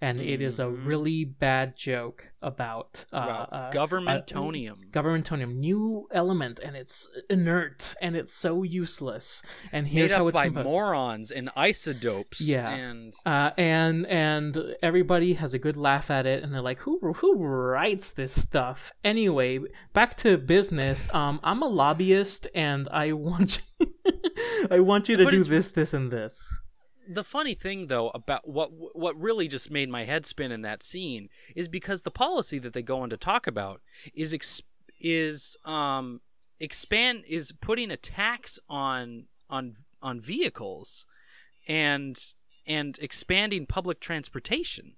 And 0.00 0.20
it 0.20 0.40
is 0.42 0.58
a 0.58 0.64
Mhm. 0.64 0.86
really 0.86 1.24
bad 1.24 1.76
joke 1.76 2.28
about, 2.42 3.06
uh, 3.12 3.16
about 3.16 3.48
uh, 3.52 3.70
governmentonium. 3.72 4.90
governmentonium, 4.90 5.54
new 5.56 6.06
element, 6.10 6.60
and 6.62 6.76
it's 6.76 7.08
inert 7.30 7.94
and 8.02 8.14
it's 8.16 8.34
so 8.34 8.62
useless. 8.62 9.42
And 9.72 9.86
here's 9.88 10.12
how 10.12 10.28
it's 10.28 10.36
by 10.36 10.46
composed. 10.46 10.66
morons 10.68 11.30
and 11.30 11.48
isodopes. 11.56 12.40
Yeah. 12.40 12.68
and 12.70 13.14
Uh, 13.24 13.50
and 13.56 14.06
and 14.06 14.76
everybody 14.82 15.34
has 15.34 15.54
a 15.54 15.58
good 15.58 15.76
laugh 15.76 16.10
at 16.10 16.26
it, 16.26 16.42
and 16.42 16.52
they're 16.52 16.60
like, 16.60 16.80
"Who 16.80 16.98
who 17.16 17.36
writes 17.38 18.12
this 18.12 18.38
stuff?" 18.40 18.92
Anyway, 19.02 19.60
back 19.94 20.16
to 20.18 20.36
business. 20.36 21.08
Um, 21.14 21.40
I'm 21.42 21.62
a 21.62 21.68
lobbyist, 21.68 22.46
and 22.54 22.88
I 22.90 23.12
want 23.12 23.62
you, 23.80 23.86
I 24.70 24.80
want 24.80 25.08
you 25.08 25.16
to 25.16 25.24
But 25.24 25.30
do 25.30 25.44
this, 25.44 25.70
this, 25.70 25.94
and 25.94 26.10
this. 26.10 26.60
The 27.08 27.24
funny 27.24 27.54
thing 27.54 27.86
though 27.88 28.10
about 28.10 28.48
what 28.48 28.70
what 28.72 29.18
really 29.18 29.48
just 29.48 29.70
made 29.70 29.88
my 29.88 30.04
head 30.04 30.26
spin 30.26 30.52
in 30.52 30.62
that 30.62 30.82
scene 30.82 31.28
is 31.54 31.68
because 31.68 32.02
the 32.02 32.10
policy 32.10 32.58
that 32.58 32.72
they 32.72 32.82
go 32.82 33.00
on 33.00 33.10
to 33.10 33.16
talk 33.16 33.46
about 33.46 33.80
is 34.14 34.32
ex- 34.32 34.62
is 35.00 35.56
um 35.64 36.20
expand 36.60 37.24
is 37.26 37.52
putting 37.60 37.90
a 37.90 37.96
tax 37.96 38.58
on 38.68 39.26
on 39.50 39.74
on 40.02 40.20
vehicles 40.20 41.06
and 41.68 42.16
and 42.66 42.98
expanding 43.00 43.66
public 43.66 44.00
transportation 44.00 44.92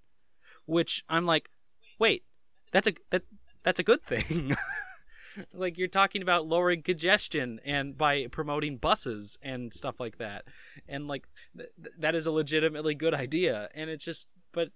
which 0.66 1.04
I'm 1.08 1.26
like 1.26 1.50
wait 1.98 2.24
that's 2.72 2.86
a 2.86 2.94
that 3.10 3.22
that's 3.62 3.80
a 3.80 3.84
good 3.84 4.02
thing 4.02 4.54
like 5.52 5.78
you're 5.78 5.88
talking 5.88 6.22
about 6.22 6.46
lowering 6.46 6.82
congestion 6.82 7.60
and 7.64 7.96
by 7.96 8.26
promoting 8.30 8.76
buses 8.76 9.38
and 9.42 9.72
stuff 9.72 10.00
like 10.00 10.18
that. 10.18 10.44
And 10.88 11.08
like 11.08 11.26
th- 11.56 11.70
th- 11.82 11.94
that 11.98 12.14
is 12.14 12.26
a 12.26 12.30
legitimately 12.30 12.94
good 12.94 13.14
idea. 13.14 13.68
And 13.74 13.90
it's 13.90 14.04
just 14.04 14.28
but 14.52 14.70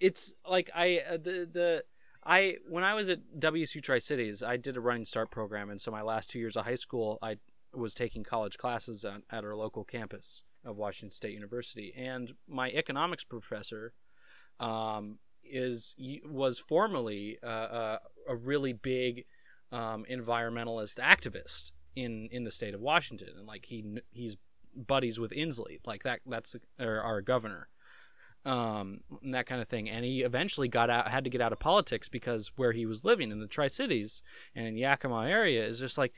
it's 0.00 0.32
like 0.48 0.70
i 0.74 1.00
uh, 1.08 1.12
the 1.16 1.48
the 1.52 1.84
i 2.24 2.56
when 2.68 2.84
i 2.84 2.94
was 2.94 3.08
at 3.08 3.18
wsu 3.36 3.82
tri-cities 3.82 4.42
i 4.44 4.56
did 4.56 4.76
a 4.76 4.80
running 4.80 5.04
start 5.04 5.30
program. 5.30 5.70
And 5.70 5.80
so 5.80 5.90
my 5.90 6.02
last 6.02 6.30
two 6.30 6.38
years 6.38 6.56
of 6.56 6.64
high 6.64 6.76
school 6.76 7.18
i 7.22 7.36
was 7.74 7.94
taking 7.94 8.24
college 8.24 8.56
classes 8.56 9.04
at, 9.04 9.22
at 9.30 9.44
our 9.44 9.54
local 9.54 9.84
campus 9.84 10.44
of 10.64 10.76
washington 10.76 11.10
state 11.10 11.34
university. 11.34 11.92
And 11.96 12.32
my 12.48 12.70
economics 12.70 13.24
professor 13.24 13.92
um, 14.60 15.18
is 15.44 15.94
was 16.24 16.58
formerly 16.58 17.38
uh, 17.42 17.46
uh, 17.46 17.98
a 18.28 18.36
really 18.36 18.72
big 18.72 19.24
um, 19.72 20.04
environmentalist 20.10 20.98
activist 20.98 21.72
in 21.96 22.28
in 22.30 22.44
the 22.44 22.50
state 22.50 22.74
of 22.74 22.80
Washington, 22.80 23.30
and 23.36 23.46
like 23.46 23.66
he 23.66 23.98
he's 24.10 24.36
buddies 24.74 25.18
with 25.18 25.32
Inslee, 25.32 25.78
like 25.86 26.02
that 26.04 26.20
that's 26.26 26.56
our, 26.78 27.00
our 27.00 27.20
governor, 27.20 27.68
um, 28.44 29.00
and 29.22 29.34
that 29.34 29.46
kind 29.46 29.60
of 29.60 29.68
thing. 29.68 29.88
And 29.88 30.04
he 30.04 30.22
eventually 30.22 30.68
got 30.68 30.90
out, 30.90 31.08
had 31.08 31.24
to 31.24 31.30
get 31.30 31.40
out 31.40 31.52
of 31.52 31.58
politics 31.58 32.08
because 32.08 32.52
where 32.56 32.72
he 32.72 32.86
was 32.86 33.04
living 33.04 33.30
in 33.30 33.40
the 33.40 33.46
Tri 33.46 33.68
Cities 33.68 34.22
and 34.54 34.66
in 34.66 34.76
Yakima 34.76 35.26
area 35.26 35.64
is 35.64 35.80
just 35.80 35.98
like 35.98 36.12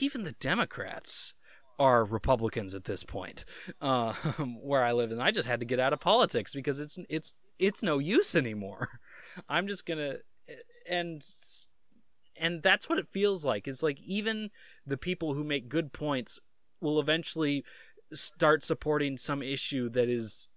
even 0.00 0.22
the 0.22 0.32
Democrats 0.32 1.34
are 1.78 2.04
Republicans 2.04 2.74
at 2.74 2.84
this 2.84 3.02
point, 3.02 3.44
uh, 3.80 4.12
where 4.62 4.84
I 4.84 4.92
live, 4.92 5.10
and 5.10 5.22
I 5.22 5.30
just 5.30 5.48
had 5.48 5.60
to 5.60 5.66
get 5.66 5.80
out 5.80 5.92
of 5.92 6.00
politics 6.00 6.54
because 6.54 6.80
it's 6.80 6.98
it's 7.08 7.34
it's 7.58 7.82
no 7.82 7.98
use 7.98 8.36
anymore. 8.36 8.88
I'm 9.48 9.66
just 9.66 9.86
gonna 9.86 10.16
and 10.88 11.22
and 12.36 12.62
that's 12.62 12.88
what 12.88 12.98
it 12.98 13.08
feels 13.10 13.44
like. 13.44 13.68
It's 13.68 13.82
like 13.82 14.00
even 14.00 14.50
the 14.86 14.96
people 14.96 15.34
who 15.34 15.44
make 15.44 15.68
good 15.68 15.92
points 15.92 16.40
will 16.80 17.00
eventually 17.00 17.64
start 18.12 18.64
supporting 18.64 19.16
some 19.16 19.42
issue 19.42 19.88
that 19.90 20.08
is 20.08 20.50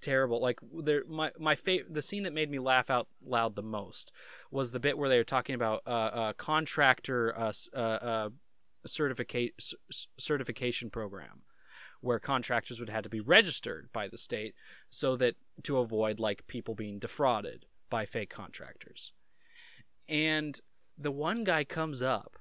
terrible. 0.00 0.40
Like 0.40 0.58
there, 0.72 1.04
my 1.08 1.32
my 1.38 1.54
favorite, 1.54 1.94
the 1.94 2.02
scene 2.02 2.22
that 2.24 2.32
made 2.32 2.50
me 2.50 2.58
laugh 2.58 2.90
out 2.90 3.08
loud 3.24 3.56
the 3.56 3.62
most 3.62 4.12
was 4.50 4.70
the 4.70 4.80
bit 4.80 4.98
where 4.98 5.08
they 5.08 5.18
were 5.18 5.24
talking 5.24 5.54
about 5.54 5.82
uh, 5.86 5.90
uh 5.90 6.32
contractor 6.34 7.36
uh, 7.36 7.52
uh, 7.74 7.78
uh 7.78 8.28
certificate 8.86 9.52
c- 9.58 9.76
certification 10.16 10.90
program 10.90 11.42
where 12.00 12.18
contractors 12.18 12.78
would 12.78 12.88
have 12.88 13.02
to 13.02 13.08
be 13.08 13.20
registered 13.20 13.88
by 13.92 14.06
the 14.06 14.18
state 14.18 14.54
so 14.90 15.16
that 15.16 15.34
to 15.64 15.78
avoid 15.78 16.20
like 16.20 16.46
people 16.46 16.74
being 16.74 16.98
defrauded 16.98 17.66
by 17.90 18.04
fake 18.04 18.30
contractors. 18.30 19.12
And 20.08 20.60
the 20.98 21.10
one 21.12 21.44
guy 21.44 21.64
comes 21.64 22.02
up 22.02 22.38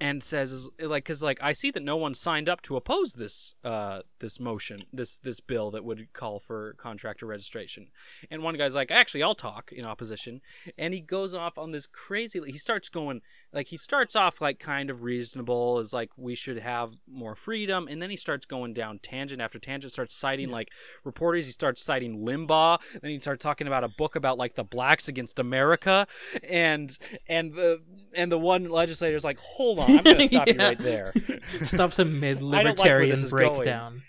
and 0.00 0.22
says 0.22 0.68
like 0.80 1.04
cuz 1.04 1.22
like 1.22 1.38
I 1.42 1.52
see 1.52 1.70
that 1.70 1.82
no 1.82 1.96
one 1.96 2.14
signed 2.14 2.48
up 2.48 2.62
to 2.62 2.76
oppose 2.76 3.14
this 3.14 3.54
uh 3.64 4.02
this 4.18 4.40
motion 4.40 4.80
this 4.92 5.18
this 5.18 5.40
bill 5.40 5.70
that 5.70 5.84
would 5.84 6.12
call 6.12 6.38
for 6.38 6.74
contractor 6.74 7.26
registration. 7.26 7.88
And 8.30 8.42
one 8.42 8.56
guy's 8.56 8.74
like 8.74 8.90
actually 8.90 9.22
I'll 9.22 9.34
talk 9.34 9.72
in 9.72 9.84
opposition. 9.84 10.40
And 10.78 10.94
he 10.94 11.00
goes 11.00 11.34
off 11.34 11.58
on 11.58 11.72
this 11.72 11.86
crazy 11.86 12.40
he 12.46 12.58
starts 12.58 12.88
going 12.88 13.20
like 13.52 13.68
he 13.68 13.76
starts 13.76 14.16
off 14.16 14.40
like 14.40 14.58
kind 14.58 14.90
of 14.90 15.02
reasonable 15.02 15.78
as 15.78 15.92
like 15.92 16.10
we 16.16 16.34
should 16.34 16.58
have 16.58 16.92
more 17.06 17.34
freedom. 17.34 17.88
And 17.88 18.00
then 18.00 18.10
he 18.10 18.16
starts 18.16 18.46
going 18.46 18.72
down 18.72 18.98
tangent 19.00 19.40
after 19.40 19.58
tangent 19.58 19.92
starts 19.92 20.16
citing 20.16 20.50
like 20.50 20.68
reporters. 21.04 21.46
He 21.46 21.52
starts 21.52 21.84
citing 21.84 22.24
Limbaugh. 22.24 22.78
Then 23.00 23.10
he 23.10 23.18
starts 23.18 23.42
talking 23.42 23.66
about 23.66 23.84
a 23.84 23.88
book 23.88 24.16
about 24.16 24.38
like 24.38 24.54
the 24.54 24.64
blacks 24.64 25.08
against 25.08 25.38
America. 25.38 26.06
And 26.48 26.96
and 27.28 27.52
the 27.54 27.82
and 28.16 28.30
the 28.30 28.38
one 28.38 28.68
legislator's 28.68 29.24
like 29.24 29.38
hold 29.40 29.78
on 29.78 29.90
I'm 29.90 30.04
going 30.04 30.18
to 30.18 30.26
stop 30.26 30.48
you 30.48 30.54
right 30.58 30.78
there 30.78 31.12
Stops 31.62 31.98
a 31.98 32.04
mid 32.04 32.38
I 32.38 32.40
don't 32.40 32.78
like 32.78 32.78
where 32.78 33.00
libertarian 33.00 33.16
going. 33.16 33.30
breakdown. 33.30 34.02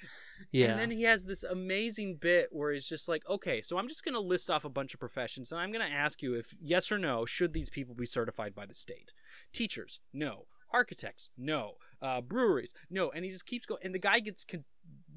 Yeah. 0.51 0.71
And 0.71 0.79
then 0.79 0.91
he 0.91 1.03
has 1.03 1.23
this 1.23 1.43
amazing 1.43 2.17
bit 2.19 2.49
where 2.51 2.73
he's 2.73 2.87
just 2.87 3.07
like, 3.07 3.23
okay, 3.29 3.61
so 3.61 3.77
I'm 3.77 3.87
just 3.87 4.03
going 4.03 4.15
to 4.15 4.19
list 4.19 4.49
off 4.49 4.65
a 4.65 4.69
bunch 4.69 4.93
of 4.93 4.99
professions 4.99 5.51
and 5.51 5.61
I'm 5.61 5.71
going 5.71 5.85
to 5.85 5.93
ask 5.93 6.21
you 6.21 6.33
if 6.33 6.53
yes 6.61 6.91
or 6.91 6.97
no, 6.97 7.25
should 7.25 7.53
these 7.53 7.69
people 7.69 7.95
be 7.95 8.05
certified 8.05 8.53
by 8.53 8.65
the 8.65 8.75
state? 8.75 9.13
Teachers, 9.53 10.01
no. 10.13 10.45
Architects, 10.73 11.31
no. 11.37 11.73
Uh, 12.01 12.21
breweries, 12.21 12.73
no. 12.89 13.11
And 13.11 13.23
he 13.23 13.31
just 13.31 13.45
keeps 13.45 13.65
going. 13.65 13.81
And 13.83 13.95
the 13.95 13.99
guy 13.99 14.19
gets 14.19 14.43
con- 14.43 14.65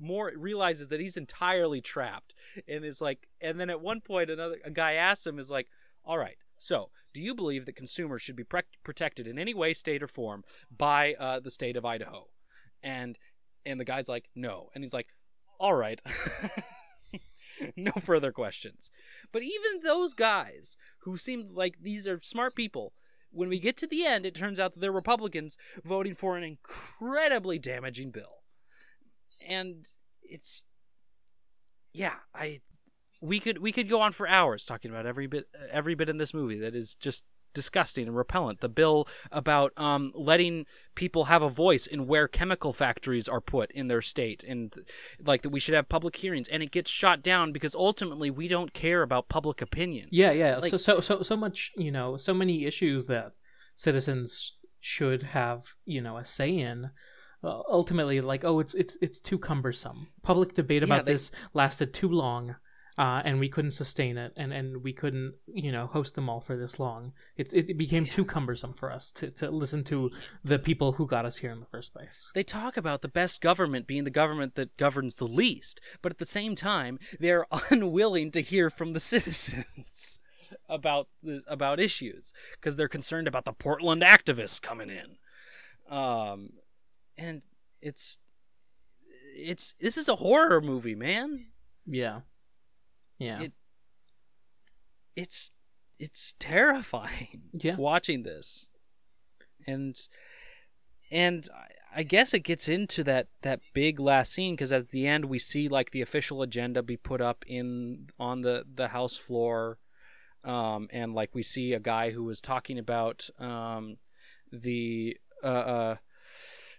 more, 0.01 0.33
realizes 0.37 0.89
that 0.91 1.01
he's 1.01 1.17
entirely 1.17 1.81
trapped 1.81 2.35
and 2.69 2.85
is 2.85 3.01
like, 3.01 3.29
and 3.41 3.59
then 3.59 3.71
at 3.71 3.81
one 3.81 4.01
point, 4.01 4.31
another 4.31 4.59
a 4.65 4.71
guy 4.71 4.95
asks 4.95 5.27
him, 5.27 5.39
is 5.39 5.51
like, 5.51 5.69
all 6.05 6.19
right, 6.19 6.37
so 6.59 6.91
do 7.15 7.23
you 7.23 7.35
believe 7.35 7.65
that 7.65 7.77
consumers 7.77 8.21
should 8.21 8.37
be 8.37 8.45
pre- 8.45 8.63
protected 8.83 9.27
in 9.27 9.39
any 9.39 9.55
way, 9.55 9.73
state, 9.73 10.03
or 10.03 10.09
form 10.09 10.45
by 10.77 11.15
uh, 11.15 11.41
the 11.41 11.51
state 11.51 11.77
of 11.77 11.87
Idaho? 11.87 12.27
And 12.83 13.17
and 13.65 13.81
the 13.81 13.85
guy's 13.85 14.09
like, 14.09 14.29
no. 14.35 14.69
And 14.75 14.85
he's 14.85 14.93
like, 14.93 15.07
all 15.59 15.75
right. 15.75 16.03
no 17.77 17.93
further 17.93 18.33
questions. 18.33 18.91
But 19.33 19.43
even 19.43 19.83
those 19.83 20.13
guys 20.13 20.77
who 21.03 21.17
seem 21.17 21.49
like 21.55 21.77
these 21.81 22.07
are 22.07 22.21
smart 22.23 22.55
people, 22.55 22.93
when 23.31 23.49
we 23.49 23.59
get 23.59 23.77
to 23.79 23.87
the 23.87 24.05
end, 24.05 24.27
it 24.27 24.35
turns 24.35 24.61
out 24.61 24.75
that 24.75 24.81
they're 24.81 24.93
Republicans 24.93 25.57
voting 25.85 26.15
for 26.15 26.37
an 26.37 26.45
incredibly 26.45 27.59
damaging 27.59 28.11
bill. 28.11 28.43
And 29.47 29.87
it's, 30.23 30.65
yeah, 31.93 32.17
I, 32.35 32.61
we 33.25 33.41
could 33.41 33.59
we 33.59 33.73
could 33.73 33.89
go 33.89 34.01
on 34.01 34.13
for 34.13 34.29
hours 34.29 34.65
talking 34.65 34.91
about 34.91 35.07
every 35.07 35.27
bit 35.27 35.47
every 35.71 35.95
bit 35.95 36.09
in 36.09 36.19
this 36.19 36.35
movie 36.35 36.59
that 36.61 36.75
is 36.75 36.95
just 36.95 37.25
disgusting 37.55 38.09
and 38.09 38.17
repellent. 38.17 38.61
The 38.61 38.69
bill 38.69 39.07
about 39.31 39.73
um, 39.77 40.11
letting 40.15 40.67
people 40.97 41.27
have 41.27 41.41
a 41.41 41.49
voice 41.49 41.87
in 41.87 42.07
where 42.09 42.27
chemical 42.27 42.73
factories 42.73 43.29
are 43.29 43.41
put 43.41 43.71
in 43.71 43.87
their 43.87 44.03
state, 44.03 44.43
and 44.43 44.75
like 45.25 45.43
that 45.43 45.51
we 45.51 45.61
should 45.61 45.75
have 45.77 45.89
public 45.89 46.17
hearings, 46.17 46.49
and 46.49 46.63
it 46.65 46.73
gets 46.73 46.91
shot 46.91 47.23
down 47.23 47.53
because 47.53 47.75
ultimately 47.77 48.29
we 48.29 48.49
don't 48.49 48.73
care 48.73 49.03
about 49.03 49.29
public 49.29 49.63
opinion. 49.63 50.09
Yeah, 50.11 50.33
yeah. 50.33 50.57
Like- 50.59 50.71
so 50.73 50.77
so 50.79 51.01
so 51.01 51.23
so 51.23 51.37
much, 51.37 51.71
you 51.77 51.93
know, 51.93 52.17
so 52.17 52.35
many 52.35 52.65
issues 52.65 53.07
that 53.07 53.33
citizens 53.75 54.57
should 54.81 55.23
have, 55.23 55.75
you 55.85 56.01
know, 56.01 56.17
a 56.17 56.25
say 56.25 56.51
in. 56.59 56.91
Uh, 57.43 57.61
ultimately, 57.69 58.21
like, 58.21 58.43
oh, 58.45 58.59
it's 58.59 58.75
it's 58.75 58.97
it's 59.01 59.21
too 59.21 59.39
cumbersome. 59.39 60.09
Public 60.23 60.55
debate 60.55 60.83
Yeah, 60.83 60.87
about 60.95 61.05
they- 61.07 61.13
this 61.13 61.31
lasted 61.53 61.93
too 61.95 62.09
long, 62.09 62.57
uh, 62.97 63.23
and 63.25 63.41
we 63.41 63.49
couldn't 63.49 63.73
sustain 63.73 64.17
it, 64.17 64.33
and 64.37 64.53
and 64.53 64.85
we 64.85 64.93
couldn't, 64.93 65.35
you 65.47 65.73
know, 65.73 65.87
host 65.87 66.15
them 66.15 66.29
all 66.29 66.41
for 66.41 66.57
this 66.57 66.79
long. 66.79 67.13
It's 67.37 67.53
it 67.53 67.77
became 67.77 68.05
too 68.05 68.25
cumbersome 68.25 68.75
for 68.75 68.93
us 68.93 69.11
to 69.13 69.31
to 69.33 69.51
listen 69.51 69.83
to 69.85 70.11
the 70.45 70.59
people 70.59 70.93
who 70.93 71.07
got 71.07 71.25
us 71.25 71.39
here 71.39 71.51
in 71.51 71.61
the 71.61 71.67
first 71.67 71.93
place. 71.93 72.31
They 72.35 72.45
talk 72.45 72.77
about 72.77 73.03
the 73.03 73.09
best 73.09 73.41
government 73.41 73.89
being 73.89 74.05
the 74.05 74.11
government 74.11 74.55
that 74.55 74.77
governs 74.77 75.17
the 75.17 75.27
least, 75.27 75.81
but 76.03 76.13
at 76.13 76.19
the 76.19 76.27
same 76.27 76.55
time, 76.55 76.99
they're 77.19 77.47
unwilling 77.71 78.31
to 78.31 78.41
hear 78.41 78.71
from 78.71 78.93
the 78.93 79.01
citizens 79.01 80.21
about 80.69 81.09
the, 81.21 81.43
about 81.49 81.81
issues 81.81 82.33
because 82.53 82.77
they're 82.77 82.89
concerned 82.89 83.27
about 83.27 83.45
the 83.45 83.53
Portland 83.53 84.03
activists 84.03 84.63
coming 84.63 84.91
in. 84.91 85.17
Um, 85.95 86.51
and 87.19 87.43
it's 87.83 88.19
it's 89.37 89.75
this 89.81 89.97
is 89.97 90.09
a 90.09 90.17
horror 90.17 90.61
movie, 90.61 90.95
man. 90.95 91.47
Yeah, 91.87 92.21
yeah, 93.19 93.41
It- 93.43 93.53
It's 95.17 95.51
it's 95.99 96.35
terrifying. 96.39 97.43
yeah. 97.53 97.77
watching 97.77 98.23
this 98.25 98.71
and 99.67 99.97
and 101.11 101.49
I- 101.95 102.03
guess 102.03 102.35
it 102.35 102.41
gets 102.41 102.69
into 102.69 103.05
that 103.05 103.29
that 103.43 103.61
big 103.73 104.01
last 104.01 104.33
scene 104.33 104.55
because 104.57 104.73
at 104.73 104.89
the 104.89 105.07
end 105.07 105.27
we 105.27 105.39
see 105.39 105.69
like 105.69 105.93
the 105.93 106.03
official 106.03 106.43
agenda 106.43 106.83
be 106.83 106.97
put 106.97 107.21
up 107.21 107.45
in 107.47 108.09
on 108.19 108.41
the 108.41 108.65
the 108.75 108.89
house 108.89 109.17
floor 109.17 109.79
um 110.43 110.89
and 110.93 111.15
like 111.15 111.31
we 111.35 111.43
see 111.45 111.73
a 111.73 111.79
guy 111.81 112.11
who 112.11 112.25
was 112.25 112.41
talking 112.41 112.79
about 112.79 113.31
um 113.39 113.97
the 114.53 115.17
uh 115.45 115.47
uh 115.47 115.97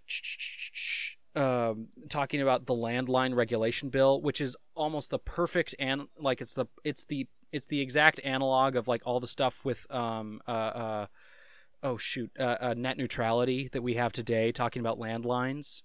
um, 1.36 1.88
talking 2.10 2.42
about 2.42 2.66
the 2.66 2.74
landline 2.74 3.36
regulation 3.36 3.90
bill, 3.90 4.22
which 4.22 4.40
is 4.40 4.56
almost 4.74 5.10
the 5.10 5.20
perfect 5.20 5.76
and 5.80 6.08
like 6.18 6.42
it's 6.42 6.54
the 6.54 6.66
it's 6.84 7.06
the 7.06 7.28
it's 7.52 7.68
the 7.68 7.82
exact 7.82 8.20
analog 8.24 8.76
of 8.76 8.88
like 8.88 9.02
all 9.06 9.20
the 9.20 9.28
stuff 9.28 9.64
with 9.64 9.86
um 9.90 10.42
uh, 10.48 10.52
uh 10.52 11.06
oh 11.84 11.98
shoot 11.98 12.32
uh, 12.40 12.58
uh 12.60 12.74
net 12.76 12.98
neutrality 12.98 13.70
that 13.72 13.82
we 13.82 13.96
have 13.96 14.12
today, 14.12 14.52
talking 14.52 14.80
about 14.80 15.00
landlines, 15.00 15.82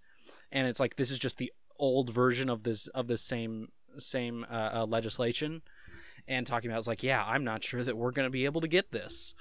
and 0.52 0.66
it's 0.66 0.80
like 0.80 0.96
this 0.96 1.10
is 1.10 1.18
just 1.18 1.38
the 1.38 1.52
old 1.78 2.10
version 2.10 2.48
of 2.48 2.62
this 2.62 2.86
of 2.88 3.06
the 3.06 3.18
same 3.18 3.68
same 3.98 4.46
uh, 4.50 4.70
uh, 4.74 4.86
legislation, 4.86 5.62
and 6.28 6.46
talking 6.46 6.70
about 6.70 6.78
it's 6.78 6.88
like 6.88 7.02
yeah 7.02 7.24
I'm 7.24 7.44
not 7.44 7.64
sure 7.64 7.82
that 7.82 7.96
we're 7.96 8.12
gonna 8.12 8.30
be 8.30 8.44
able 8.44 8.60
to 8.60 8.68
get 8.68 8.92
this. 8.92 9.34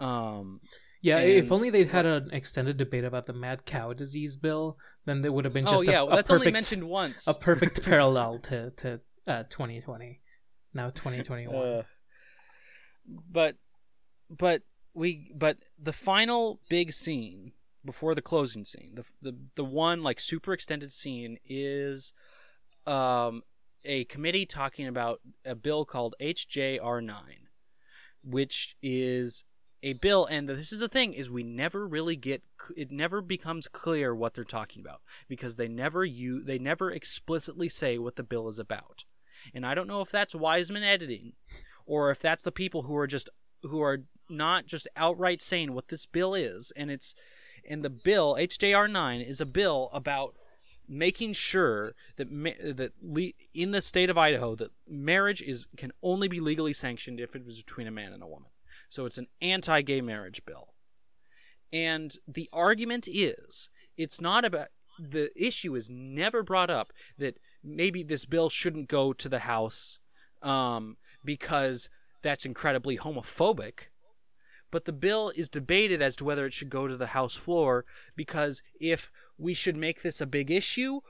Um, 0.00 0.60
Yeah, 1.04 1.18
if 1.18 1.52
only 1.52 1.68
they'd 1.68 1.90
had 1.90 2.06
an 2.06 2.30
extended 2.32 2.78
debate 2.78 3.04
about 3.04 3.26
the 3.26 3.34
mad 3.34 3.66
cow 3.66 3.92
disease 3.92 4.36
bill, 4.36 4.78
then 5.04 5.20
there 5.20 5.32
would 5.32 5.44
have 5.44 5.52
been 5.52 5.68
oh 5.68 5.72
just 5.72 5.84
yeah, 5.84 6.00
a, 6.00 6.04
well, 6.06 6.14
a 6.14 6.16
that's 6.16 6.30
perfect, 6.30 6.46
only 6.46 6.52
mentioned 6.52 6.88
once. 6.88 7.26
a 7.26 7.34
perfect 7.34 7.84
parallel 7.84 8.38
to 8.38 8.70
to 8.70 9.00
uh, 9.28 9.42
2020. 9.50 10.22
Now 10.72 10.88
2021. 10.88 11.54
Uh, 11.54 11.82
but 13.30 13.56
but 14.30 14.62
we 14.94 15.30
but 15.36 15.58
the 15.78 15.92
final 15.92 16.60
big 16.70 16.90
scene 16.90 17.52
before 17.84 18.14
the 18.14 18.22
closing 18.22 18.64
scene, 18.64 18.94
the 18.94 19.04
the 19.20 19.36
the 19.56 19.64
one 19.64 20.02
like 20.02 20.18
super 20.18 20.54
extended 20.54 20.90
scene 20.90 21.36
is 21.44 22.14
um 22.86 23.42
a 23.84 24.04
committee 24.04 24.46
talking 24.46 24.86
about 24.86 25.20
a 25.44 25.54
bill 25.54 25.84
called 25.84 26.14
HJR9, 26.18 27.20
which 28.22 28.74
is 28.82 29.44
a 29.84 29.92
bill 29.92 30.26
and 30.26 30.48
this 30.48 30.72
is 30.72 30.78
the 30.78 30.88
thing 30.88 31.12
is 31.12 31.30
we 31.30 31.42
never 31.42 31.86
really 31.86 32.16
get 32.16 32.42
it 32.74 32.90
never 32.90 33.20
becomes 33.20 33.68
clear 33.68 34.14
what 34.14 34.32
they're 34.32 34.42
talking 34.42 34.80
about 34.80 35.02
because 35.28 35.56
they 35.56 35.68
never 35.68 36.04
you 36.04 36.42
they 36.42 36.58
never 36.58 36.90
explicitly 36.90 37.68
say 37.68 37.98
what 37.98 38.16
the 38.16 38.24
bill 38.24 38.48
is 38.48 38.58
about 38.58 39.04
and 39.54 39.66
I 39.66 39.74
don't 39.74 39.86
know 39.86 40.00
if 40.00 40.10
that's 40.10 40.34
Wiseman 40.34 40.82
editing 40.82 41.34
or 41.84 42.10
if 42.10 42.18
that's 42.18 42.44
the 42.44 42.50
people 42.50 42.82
who 42.82 42.96
are 42.96 43.06
just 43.06 43.28
who 43.62 43.82
are 43.82 44.04
not 44.30 44.66
just 44.66 44.88
outright 44.96 45.42
saying 45.42 45.74
what 45.74 45.88
this 45.88 46.06
bill 46.06 46.34
is 46.34 46.72
and 46.76 46.90
it's 46.90 47.14
and 47.68 47.84
the 47.84 47.90
bill 47.90 48.36
HJR 48.36 48.90
9 48.90 49.20
is 49.20 49.40
a 49.40 49.46
bill 49.46 49.90
about 49.92 50.34
making 50.88 51.34
sure 51.34 51.94
that 52.16 52.30
ma- 52.30 52.50
that 52.62 52.92
le- 53.02 53.32
in 53.52 53.72
the 53.72 53.82
state 53.82 54.08
of 54.08 54.16
Idaho 54.16 54.54
that 54.54 54.70
marriage 54.88 55.42
is 55.42 55.66
can 55.76 55.92
only 56.02 56.28
be 56.28 56.40
legally 56.40 56.72
sanctioned 56.72 57.20
if 57.20 57.36
it 57.36 57.44
was 57.44 57.58
between 57.58 57.86
a 57.86 57.90
man 57.90 58.14
and 58.14 58.22
a 58.22 58.26
woman. 58.26 58.48
So 58.94 59.06
it's 59.06 59.18
an 59.18 59.26
anti-gay 59.42 60.02
marriage 60.02 60.44
bill. 60.46 60.68
And 61.72 62.16
the 62.28 62.48
argument 62.52 63.08
is 63.10 63.68
it's 63.96 64.20
not 64.20 64.44
about 64.44 64.68
the 65.00 65.30
issue 65.34 65.74
is 65.74 65.90
never 65.90 66.44
brought 66.44 66.70
up 66.70 66.92
that 67.18 67.40
maybe 67.64 68.04
this 68.04 68.24
bill 68.24 68.48
shouldn't 68.48 68.88
go 68.88 69.12
to 69.12 69.28
the 69.28 69.40
House 69.40 69.98
um, 70.42 70.96
because 71.24 71.88
that's 72.22 72.46
incredibly 72.46 72.96
homophobic. 72.96 73.88
But 74.70 74.84
the 74.84 74.92
bill 74.92 75.32
is 75.34 75.48
debated 75.48 76.00
as 76.00 76.14
to 76.16 76.24
whether 76.24 76.46
it 76.46 76.52
should 76.52 76.70
go 76.70 76.86
to 76.86 76.96
the 76.96 77.08
House 77.08 77.34
floor 77.34 77.84
because 78.14 78.62
if 78.78 79.10
we 79.36 79.54
should 79.54 79.76
make 79.76 80.02
this 80.02 80.20
a 80.20 80.26
big 80.26 80.52
issue, 80.52 81.00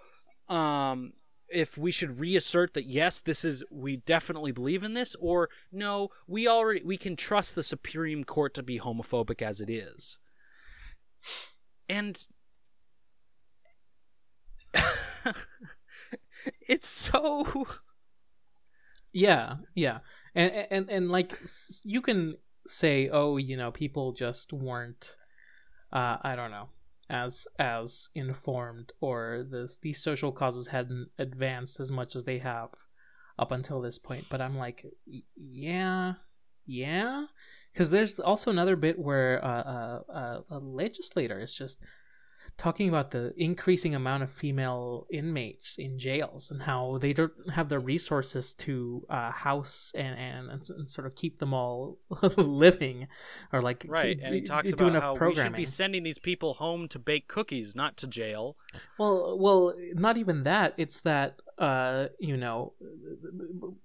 um, 0.49 1.12
if 1.55 1.79
we 1.79 1.90
should 1.90 2.19
reassert 2.19 2.75
that 2.75 2.87
yes, 2.87 3.21
this 3.21 3.45
is 3.45 3.64
we 3.71 3.97
definitely 3.99 4.53
believe 4.53 4.83
in 4.83 4.95
this, 4.95 5.14
or 5.21 5.49
no, 5.73 6.11
we 6.27 6.49
already 6.49 6.83
we 6.85 6.97
can 6.97 7.17
trust 7.17 7.55
the 7.55 7.62
Supreme 7.62 8.25
Court 8.25 8.55
to 8.55 8.62
be 8.62 8.79
homophobic 8.79 9.43
as 9.43 9.61
it 9.61 9.71
is. 9.71 10.19
And 11.88 12.19
it's 16.69 16.87
so 16.88 17.64
Yeah, 19.12 19.57
yeah, 19.75 19.99
and 20.35 20.53
and 20.71 20.90
and 20.90 21.11
like 21.11 21.38
you 21.85 22.01
can 22.03 22.37
say, 22.67 23.09
oh, 23.11 23.37
you 23.37 23.57
know, 23.57 23.71
people 23.71 24.12
just 24.12 24.53
weren't, 24.53 25.17
uh, 25.93 26.17
I 26.23 26.35
don't 26.35 26.51
know, 26.51 26.71
as 27.11 27.47
as 27.59 28.11
informed, 28.14 28.93
or 29.01 29.45
this 29.49 29.79
these 29.79 30.03
social 30.03 30.33
causes 30.33 30.69
hadn't 30.69 31.11
advanced 31.19 31.81
as 31.81 31.90
much 31.90 32.17
as 32.17 32.25
they 32.25 32.38
have 32.38 32.71
up 33.38 33.53
until 33.53 33.81
this 33.81 33.99
point. 33.99 34.27
But 34.31 34.40
I'm 34.40 34.57
like, 34.57 34.85
yeah, 35.37 36.14
yeah, 36.67 37.27
because 37.73 37.90
there's 37.90 38.19
also 38.19 38.51
another 38.51 38.77
bit 38.77 38.99
where 38.99 39.45
uh, 39.45 39.62
uh, 39.62 40.01
uh, 40.12 40.40
a 40.51 40.59
legislator 40.59 41.40
is 41.40 41.55
just 41.55 41.83
talking 42.57 42.89
about 42.89 43.11
the 43.11 43.33
increasing 43.37 43.95
amount 43.95 44.23
of 44.23 44.31
female 44.31 45.07
inmates 45.11 45.77
in 45.79 45.99
jails 45.99 46.51
and 46.51 46.63
how 46.63 46.99
they 46.99 47.13
don't 47.13 47.33
have 47.53 47.69
the 47.69 47.79
resources 47.79 48.53
to 48.55 49.05
uh, 49.11 49.31
house 49.33 49.92
and, 49.97 50.19
and, 50.19 50.63
and 50.71 50.88
sort 50.90 51.07
of 51.07 51.15
keep 51.15 51.38
them 51.38 51.53
all 51.53 51.99
living 52.37 53.09
or 53.53 53.61
like 53.61 53.85
right. 53.88 54.19
keep- 54.19 54.27
And 54.27 54.35
he 54.35 54.40
talks 54.40 54.73
do 54.73 54.88
about 54.88 55.03
how 55.03 55.15
we 55.15 55.35
should 55.35 55.55
be 55.55 55.67
sending 55.67 56.03
these 56.03 56.19
people 56.19 56.55
home 56.55 56.88
to 56.88 56.99
bake 56.99 57.29
cookies, 57.29 57.75
not 57.75 57.97
to 57.99 58.07
jail. 58.07 58.57
Well, 58.99 59.38
well, 59.38 59.75
not 59.95 60.17
even 60.17 60.45
that. 60.45 60.75
It's 60.77 61.01
that 61.03 61.40
uh, 61.59 62.09
you 62.19 62.37
know, 62.37 62.73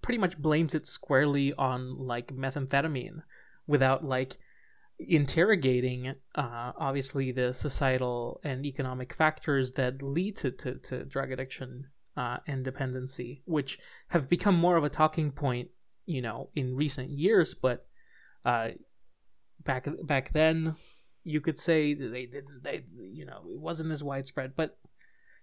pretty 0.02 0.18
much 0.18 0.38
blames 0.38 0.74
it 0.74 0.88
squarely 0.88 1.54
on 1.54 1.98
like 1.98 2.36
methamphetamine, 2.36 3.22
without 3.68 4.04
like 4.04 4.38
interrogating 5.00 6.16
uh, 6.36 6.72
obviously 6.78 7.32
the 7.32 7.54
societal 7.54 8.42
and 8.44 8.66
economic 8.66 9.14
factors 9.14 9.74
that 9.74 10.02
lead 10.02 10.36
to 10.38 10.52
to, 10.52 10.76
to 10.76 11.06
drug 11.06 11.32
addiction 11.32 11.88
uh, 12.18 12.38
and 12.48 12.64
dependency, 12.64 13.42
which 13.46 13.80
have 14.10 14.30
become 14.30 14.56
more 14.56 14.76
of 14.76 14.84
a 14.84 14.90
talking 14.90 15.32
point, 15.32 15.70
you 16.06 16.22
know, 16.22 16.50
in 16.56 16.76
recent 16.76 17.10
years. 17.10 17.54
But 17.54 17.88
uh, 18.44 18.70
back 19.64 19.88
back 20.04 20.34
then, 20.34 20.76
you 21.24 21.40
could 21.40 21.60
say 21.60 21.94
they 21.94 22.26
didn't. 22.26 22.64
They 22.64 22.84
you 22.96 23.26
know 23.26 23.44
it 23.50 23.60
wasn't 23.60 23.92
as 23.92 24.04
widespread, 24.04 24.54
but 24.56 24.78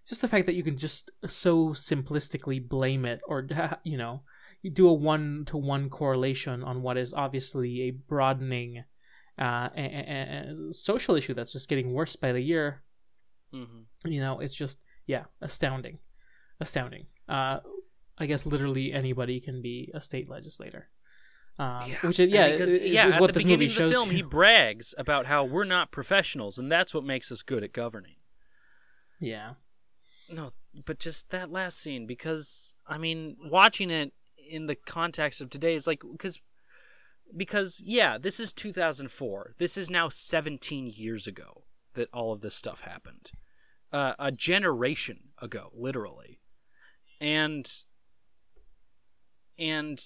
just 0.07 0.21
the 0.21 0.29
fact 0.29 0.47
that 0.47 0.55
you 0.55 0.63
can 0.63 0.77
just 0.77 1.11
so 1.27 1.69
simplistically 1.71 2.67
blame 2.67 3.05
it 3.05 3.21
or 3.27 3.49
you 3.85 3.97
know 3.97 4.23
you 4.63 4.71
do 4.71 4.89
a 4.89 4.93
one 4.93 5.45
to 5.47 5.57
one 5.57 5.89
correlation 5.89 6.63
on 6.63 6.83
what 6.83 6.97
is 6.97 7.15
obviously 7.15 7.83
a 7.83 7.91
broadening 7.91 8.85
uh, 9.39 9.69
a, 9.77 9.81
a- 9.81 10.55
a- 10.69 10.73
social 10.73 11.15
issue 11.17 11.35
that's 11.35 11.53
just 11.53 11.69
getting 11.69 11.93
worse 11.93 12.17
by 12.17 12.33
the 12.33 12.41
year 12.41 12.83
hmm 13.53 13.83
you 14.05 14.21
know 14.21 14.41
it's 14.41 14.55
just 14.55 14.81
yeah 15.07 15.25
astounding 15.41 15.99
astounding 16.61 17.07
uh 17.29 17.59
I 18.19 18.25
guess 18.27 18.47
literally 18.47 18.93
anybody 18.95 19.41
can 19.41 19.61
be 19.61 19.91
a 19.93 20.01
state 20.01 20.27
legislator. 20.31 20.89
Um, 21.59 21.83
Yeah, 21.91 21.97
which 22.01 22.19
is 22.19 22.31
yeah, 22.31 22.51
because, 22.51 22.75
is, 22.75 22.91
yeah. 22.93 23.09
is 23.09 23.15
at 23.17 23.21
what 23.21 23.35
the 23.35 23.41
beginning 23.41 23.69
movie 23.69 23.83
of 23.83 23.89
the 23.91 23.95
film, 23.95 24.09
you. 24.11 24.17
he 24.17 24.23
brags 24.39 24.95
about 24.97 25.27
how 25.27 25.45
we're 25.45 25.65
not 25.67 25.91
professionals, 25.93 26.57
and 26.59 26.73
that's 26.73 26.95
what 26.95 27.05
makes 27.05 27.31
us 27.31 27.43
good 27.43 27.63
at 27.63 27.75
governing. 27.75 28.17
yeah, 29.21 29.51
No, 30.31 30.49
but 30.87 30.99
just 30.99 31.29
that 31.29 31.51
last 31.53 31.79
scene 31.79 32.07
because 32.07 32.75
I 32.87 32.97
mean, 32.97 33.37
watching 33.51 33.91
it 33.91 34.13
in 34.51 34.65
the 34.67 34.77
context 34.77 35.43
of 35.43 35.51
today 35.51 35.75
is 35.75 35.87
like 35.87 36.03
because 36.11 36.41
because 37.35 37.83
yeah, 37.85 38.19
this 38.19 38.39
is 38.41 38.53
2004. 38.53 39.53
This 39.59 39.77
is 39.77 39.91
now 39.91 40.09
17 40.09 40.93
years 40.95 41.27
ago 41.27 41.65
that 41.95 42.09
all 42.13 42.33
of 42.33 42.41
this 42.41 42.55
stuff 42.55 42.83
happened. 42.83 43.31
Uh, 43.93 44.15
a 44.19 44.33
generation 44.33 45.29
ago, 45.41 45.71
literally. 45.75 46.41
And 47.21 47.67
and 49.59 49.99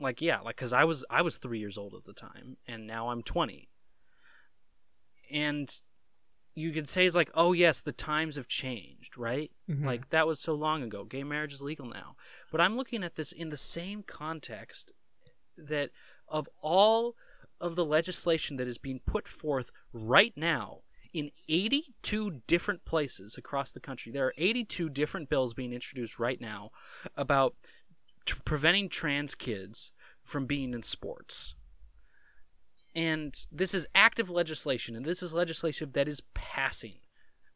like 0.00 0.20
yeah, 0.20 0.40
like 0.40 0.56
cuz 0.56 0.72
I 0.72 0.84
was 0.84 1.04
I 1.10 1.22
was 1.22 1.38
3 1.38 1.58
years 1.58 1.76
old 1.76 1.94
at 1.94 2.04
the 2.04 2.14
time 2.14 2.56
and 2.66 2.86
now 2.86 3.10
I'm 3.10 3.22
20. 3.22 3.68
And 5.30 5.68
you 6.54 6.72
could 6.72 6.88
say 6.88 7.04
it's 7.04 7.14
like, 7.14 7.30
"Oh 7.34 7.52
yes, 7.52 7.82
the 7.82 7.92
times 7.92 8.36
have 8.36 8.48
changed, 8.48 9.18
right?" 9.18 9.50
Mhm. 9.68 9.84
Like 9.84 10.08
that 10.10 10.26
was 10.26 10.40
so 10.40 10.54
long 10.54 10.82
ago. 10.82 11.04
Gay 11.04 11.22
marriage 11.22 11.52
is 11.52 11.60
legal 11.60 11.86
now. 11.86 12.16
But 12.50 12.60
I'm 12.62 12.76
looking 12.76 13.04
at 13.04 13.16
this 13.16 13.32
in 13.32 13.50
the 13.50 13.56
same 13.58 14.02
context 14.02 14.92
that 15.58 15.90
of 16.28 16.48
all 16.60 17.14
of 17.60 17.76
the 17.76 17.84
legislation 17.84 18.56
that 18.56 18.68
is 18.68 18.78
being 18.78 19.00
put 19.06 19.26
forth 19.26 19.70
right 19.92 20.32
now 20.36 20.80
in 21.12 21.30
82 21.48 22.42
different 22.46 22.84
places 22.84 23.38
across 23.38 23.72
the 23.72 23.80
country. 23.80 24.12
There 24.12 24.26
are 24.26 24.34
82 24.36 24.90
different 24.90 25.30
bills 25.30 25.54
being 25.54 25.72
introduced 25.72 26.18
right 26.18 26.40
now 26.40 26.70
about 27.16 27.54
t- 28.26 28.34
preventing 28.44 28.88
trans 28.88 29.34
kids 29.34 29.92
from 30.22 30.44
being 30.44 30.74
in 30.74 30.82
sports. 30.82 31.54
And 32.94 33.34
this 33.50 33.74
is 33.74 33.86
active 33.94 34.28
legislation, 34.30 34.96
and 34.96 35.04
this 35.04 35.22
is 35.22 35.32
legislation 35.32 35.90
that 35.92 36.08
is 36.08 36.22
passing. 36.34 36.96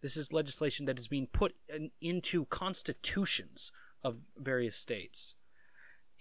This 0.03 0.17
is 0.17 0.33
legislation 0.33 0.87
that 0.87 0.99
is 0.99 1.09
being 1.09 1.27
put 1.27 1.55
in, 1.69 1.91
into 2.01 2.47
constitutions 2.47 3.73
of 4.03 4.29
various 4.37 4.77
states. 4.77 5.35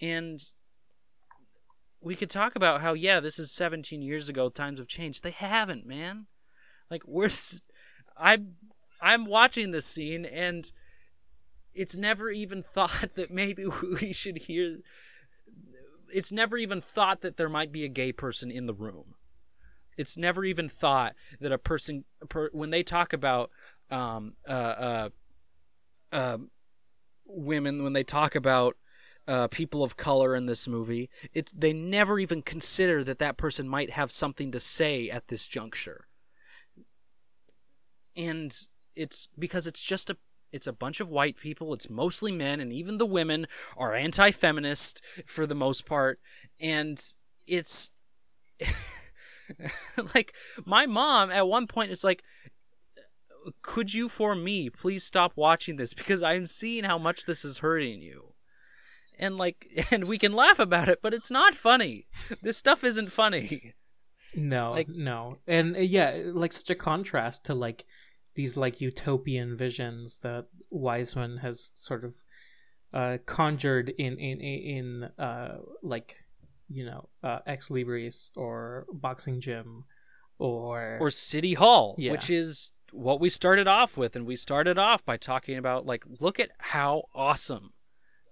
And 0.02 0.42
we 2.02 2.16
could 2.16 2.30
talk 2.30 2.56
about 2.56 2.82
how, 2.82 2.94
yeah, 2.94 3.20
this 3.20 3.40
is 3.40 3.52
17 3.52 4.02
years 4.02 4.30
ago, 4.30 4.50
times 4.50 4.80
have 4.80 4.88
changed. 4.88 5.24
They 5.24 5.32
haven't, 5.32 5.86
man. 5.86 6.28
Like, 6.90 7.04
we're. 7.06 7.30
I'm, 8.18 8.56
I'm 9.02 9.26
watching 9.26 9.72
this 9.72 9.86
scene, 9.86 10.26
and 10.26 10.72
it's 11.74 11.98
never 11.98 12.30
even 12.30 12.64
thought 12.64 13.16
that 13.16 13.32
maybe 13.32 13.66
we 14.02 14.14
should 14.14 14.38
hear. 14.38 14.80
It's 16.12 16.32
never 16.32 16.58
even 16.58 16.82
thought 16.82 17.22
that 17.22 17.38
there 17.38 17.50
might 17.50 17.72
be 17.72 17.84
a 17.84 17.90
gay 17.90 18.12
person 18.12 18.50
in 18.50 18.66
the 18.66 18.74
room. 18.74 19.16
It's 19.98 20.18
never 20.18 20.46
even 20.46 20.70
thought 20.70 21.14
that 21.42 21.52
a 21.52 21.58
person, 21.58 22.06
per, 22.30 22.50
when 22.54 22.70
they 22.70 22.84
talk 22.84 23.12
about 23.12 23.52
um, 23.92 24.34
uh, 24.48 24.52
uh, 24.52 25.10
um 26.12 26.50
women, 27.26 27.84
when 27.84 27.94
they 27.94 28.04
talk 28.04 28.34
about 28.34 28.76
uh, 29.30 29.48
people 29.48 29.84
of 29.84 29.96
color 29.96 30.36
in 30.36 30.48
this 30.48 30.68
movie, 30.68 31.08
it's 31.34 31.52
they 31.52 31.72
never 31.72 32.18
even 32.18 32.42
consider 32.42 33.04
that 33.04 33.20
that 33.20 33.38
person 33.38 33.70
might 33.70 33.92
have 33.92 34.12
something 34.12 34.52
to 34.52 34.60
say 34.60 35.08
at 35.08 35.28
this 35.28 35.46
juncture. 35.46 36.08
And 38.18 38.58
it's 38.96 39.30
because 39.38 39.68
it's 39.68 39.82
just 39.82 40.10
a 40.10 40.18
it's 40.52 40.66
a 40.66 40.74
bunch 40.74 41.00
of 41.00 41.12
white 41.12 41.38
people, 41.38 41.76
it's 41.76 41.92
mostly 41.92 42.32
men 42.32 42.60
and 42.60 42.74
even 42.74 42.98
the 42.98 43.06
women 43.06 43.46
are 43.78 43.94
anti-feminist 43.94 45.00
for 45.28 45.46
the 45.46 45.54
most 45.54 45.86
part. 45.86 46.20
And 46.60 47.00
it's 47.46 47.92
like 50.16 50.34
my 50.66 50.88
mom 50.88 51.30
at 51.30 51.48
one 51.48 51.68
point 51.68 51.92
is 51.92 52.04
like 52.04 52.24
could 53.62 53.94
you 53.94 54.10
for 54.10 54.34
me 54.34 54.72
please 54.72 55.04
stop 55.04 55.34
watching 55.36 55.76
this? 55.76 55.94
Because 55.94 56.24
i'm 56.24 56.48
seeing 56.48 56.84
how 56.84 56.98
much 56.98 57.26
this 57.26 57.46
is 57.46 57.60
hurting 57.60 58.02
you 58.02 58.34
and 59.20 59.38
like 59.38 59.68
and 59.92 60.06
we 60.06 60.18
can 60.18 60.34
laugh 60.34 60.60
about 60.60 60.88
it 60.90 61.00
but 61.02 61.14
it's 61.14 61.32
not 61.32 61.54
funny. 61.54 62.08
This 62.42 62.58
stuff 62.58 62.84
isn't 62.84 63.12
funny. 63.12 63.74
No, 64.36 64.72
like- 64.74 64.88
no, 64.90 65.38
and 65.48 65.76
uh, 65.76 65.80
yeah, 65.80 66.22
like 66.26 66.54
such 66.54 66.70
a 66.70 66.76
contrast 66.76 67.46
to 67.48 67.56
like 67.56 67.86
these 68.36 68.56
like 68.56 68.80
utopian 68.80 69.58
visions 69.58 70.20
that 70.20 70.46
Wiseman 70.70 71.38
has 71.38 71.72
sort 71.74 72.04
of 72.06 72.16
uh, 72.94 73.18
conjured 73.26 73.90
in 73.90 74.18
in 74.20 74.40
in 74.40 75.04
uh, 75.18 75.58
like 75.82 76.18
you 76.70 76.86
know 76.86 77.10
uh, 77.24 77.40
ex 77.48 77.70
libris 77.70 78.30
or 78.36 78.86
boxing 78.94 79.42
gym 79.42 79.86
or 80.38 80.98
or 81.00 81.10
city 81.12 81.56
hall 81.56 81.96
Yeah. 81.98 82.12
which 82.12 82.30
is 82.30 82.72
what 82.92 83.20
we 83.20 83.30
started 83.30 83.68
off 83.68 83.98
with. 83.98 84.16
And 84.16 84.26
we 84.26 84.36
started 84.36 84.78
off 84.78 85.04
by 85.04 85.18
talking 85.18 85.58
about 85.58 85.86
like 85.86 86.04
look 86.22 86.40
at 86.40 86.52
how 86.60 87.04
awesome 87.14 87.72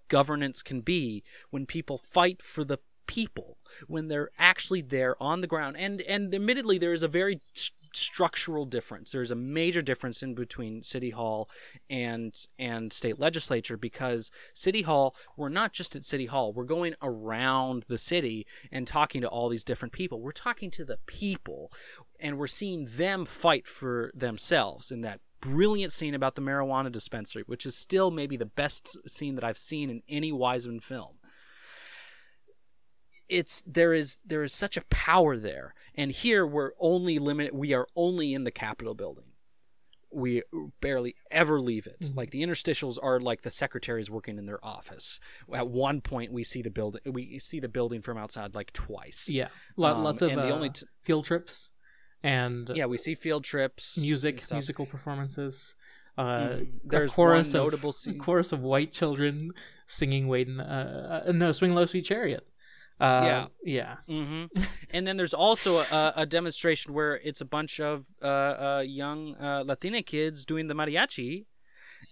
governance 0.08 0.62
can 0.62 0.82
be 0.82 1.24
when 1.50 1.66
people 1.66 1.98
fight 1.98 2.42
for 2.42 2.64
the 2.64 2.80
people 3.08 3.58
when 3.88 4.08
they're 4.08 4.30
actually 4.38 4.82
there 4.82 5.22
on 5.22 5.42
the 5.42 5.48
ground. 5.48 5.76
And 5.78 6.02
and 6.02 6.34
admittedly 6.34 6.78
there 6.78 6.94
is 6.94 7.02
a 7.04 7.08
very 7.08 7.40
s- 7.56 7.72
structural 7.94 8.66
difference. 8.66 9.12
There's 9.12 9.32
a 9.32 9.36
major 9.36 9.82
difference 9.82 10.22
in 10.22 10.36
between 10.36 10.84
city 10.84 11.10
hall 11.10 11.50
and 11.90 12.36
and 12.60 12.94
state 12.94 13.20
legislature 13.20 13.78
because 13.78 14.30
city 14.54 14.84
hall 14.84 15.16
we're 15.36 15.50
not 15.50 15.74
just 15.74 15.96
at 15.96 16.06
city 16.06 16.28
hall. 16.28 16.54
We're 16.54 16.66
going 16.66 16.94
around 17.02 17.86
the 17.88 17.98
city 17.98 18.46
and 18.72 18.86
talking 18.86 19.22
to 19.22 19.28
all 19.28 19.50
these 19.50 19.64
different 19.64 19.94
people. 19.94 20.22
We're 20.22 20.32
talking 20.32 20.70
to 20.72 20.86
the 20.86 21.00
people 21.08 21.72
and 22.20 22.38
we're 22.38 22.48
seeing 22.48 22.88
them 22.98 23.26
fight 23.26 23.68
for 23.68 24.12
themselves 24.14 24.92
in 24.92 25.02
that 25.02 25.22
brilliant 25.42 25.92
scene 25.92 26.14
about 26.14 26.36
the 26.36 26.42
marijuana 26.42 26.92
dispensary 26.92 27.44
which 27.48 27.66
is 27.66 27.76
still 27.78 28.10
maybe 28.12 28.36
the 28.38 28.46
best 28.46 28.98
scene 29.08 29.36
that 29.36 29.44
I've 29.44 29.58
seen 29.58 29.90
in 29.90 30.02
any 30.10 30.32
Wiseman 30.32 30.80
film. 30.80 31.18
It's 33.30 33.62
there 33.64 33.94
is 33.94 34.20
there 34.26 34.44
is 34.44 34.54
such 34.54 34.78
a 34.78 34.86
power 34.90 35.36
there. 35.36 35.74
And 35.96 36.12
here 36.12 36.46
we're 36.48 36.72
only 36.80 37.20
limited 37.20 37.54
we 37.54 37.74
are 37.74 37.88
only 37.96 38.34
in 38.34 38.46
the 38.46 38.52
capitol 38.52 38.94
building. 38.94 39.26
We 40.10 40.44
barely 40.80 41.16
ever 41.30 41.60
leave 41.60 41.86
it. 41.88 42.16
Like 42.16 42.32
the 42.32 42.42
interstitials 42.42 42.98
are 43.02 43.20
like 43.20 43.42
the 43.42 43.52
secretaries 43.52 44.10
working 44.10 44.38
in 44.38 44.46
their 44.46 44.64
office. 44.66 45.20
At 45.54 45.68
one 45.68 46.00
point 46.00 46.32
we 46.32 46.44
see 46.46 46.62
the 46.62 46.72
building 46.72 47.02
we 47.06 47.38
see 47.40 47.60
the 47.60 47.68
building 47.68 48.02
from 48.02 48.18
outside 48.18 48.56
like 48.56 48.72
twice. 48.72 49.28
Yeah, 49.30 49.50
Um, 49.78 50.04
lots 50.04 50.22
of 50.22 50.30
and 50.32 50.40
the 50.40 50.50
uh, 50.50 50.56
only 50.56 50.70
t- 50.70 50.86
field 51.04 51.26
trips 51.26 51.74
and 52.24 52.72
yeah 52.76 52.86
we 52.86 52.98
see 52.98 53.16
field 53.16 53.44
trips 53.44 53.98
music 53.98 54.42
musical 54.52 54.86
performances 54.86 55.76
uh 56.18 56.22
a 56.22 56.66
There's 56.84 57.14
chorus 57.14 57.54
one 57.54 57.62
of 57.62 57.66
notable 57.66 57.92
scene- 58.02 58.18
chorus 58.20 58.52
of 58.52 58.62
white 58.62 58.92
children 58.92 59.52
singing 59.88 60.28
wade 60.28 60.48
in, 60.48 60.60
uh, 60.60 61.24
uh, 61.28 61.32
no 61.32 61.52
swing 61.52 61.74
low 61.76 61.86
sweet 61.86 62.06
chariot 62.06 62.46
uh, 63.00 63.22
Yeah. 63.24 63.48
yeah 63.64 63.96
hmm 64.08 64.46
and 64.94 65.06
then 65.06 65.18
there's 65.18 65.34
also 65.36 65.78
a, 65.80 66.14
a 66.16 66.26
demonstration 66.26 66.94
where 66.94 67.18
it's 67.24 67.42
a 67.42 67.46
bunch 67.46 67.80
of 67.80 68.08
uh, 68.24 68.26
uh, 68.26 68.84
young 68.86 69.36
uh, 69.36 69.64
Latina 69.66 70.02
kids 70.02 70.46
doing 70.46 70.68
the 70.68 70.74
mariachi, 70.74 71.46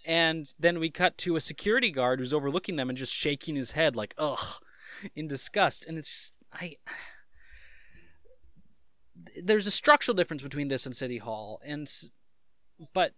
and 0.05 0.53
then 0.59 0.79
we 0.79 0.91
cut 0.91 1.17
to 1.19 1.35
a 1.35 1.41
security 1.41 1.89
guard 1.89 2.19
who's 2.19 2.33
overlooking 2.33 2.75
them 2.75 2.89
and 2.89 2.97
just 2.97 3.13
shaking 3.13 3.55
his 3.55 3.71
head 3.71 3.95
like 3.95 4.13
ugh, 4.19 4.61
in 5.15 5.27
disgust. 5.27 5.85
And 5.87 5.97
it's 5.97 6.09
just 6.09 6.33
I. 6.53 6.75
There's 9.43 9.67
a 9.67 9.71
structural 9.71 10.15
difference 10.15 10.43
between 10.43 10.67
this 10.67 10.85
and 10.85 10.95
City 10.95 11.17
Hall, 11.17 11.61
and 11.63 11.89
but 12.93 13.13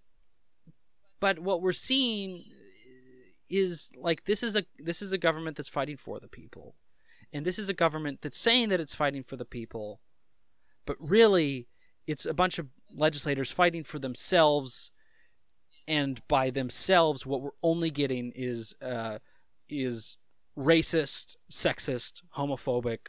but 1.19 1.39
what 1.39 1.61
we're 1.61 1.73
seeing 1.73 2.43
is 3.49 3.91
like 3.97 4.25
this 4.25 4.43
is 4.43 4.55
a 4.55 4.63
this 4.77 5.01
is 5.01 5.11
a 5.11 5.17
government 5.17 5.57
that's 5.57 5.69
fighting 5.69 5.97
for 5.97 6.19
the 6.19 6.27
people 6.27 6.75
and 7.33 7.45
this 7.45 7.59
is 7.59 7.69
a 7.69 7.73
government 7.73 8.21
that's 8.21 8.39
saying 8.39 8.69
that 8.69 8.79
it's 8.79 8.95
fighting 8.95 9.23
for 9.23 9.35
the 9.35 9.45
people, 9.45 9.99
but 10.85 10.95
really 10.99 11.67
it's 12.05 12.25
a 12.25 12.33
bunch 12.33 12.57
of 12.57 12.67
legislators 12.95 13.51
fighting 13.51 13.83
for 13.83 13.99
themselves, 13.99 14.91
and 15.87 16.25
by 16.27 16.49
themselves, 16.49 17.25
what 17.25 17.41
we're 17.41 17.49
only 17.61 17.89
getting 17.89 18.31
is 18.35 18.75
uh, 18.81 19.19
is 19.69 20.17
racist, 20.57 21.35
sexist, 21.51 22.21
homophobic, 22.37 23.07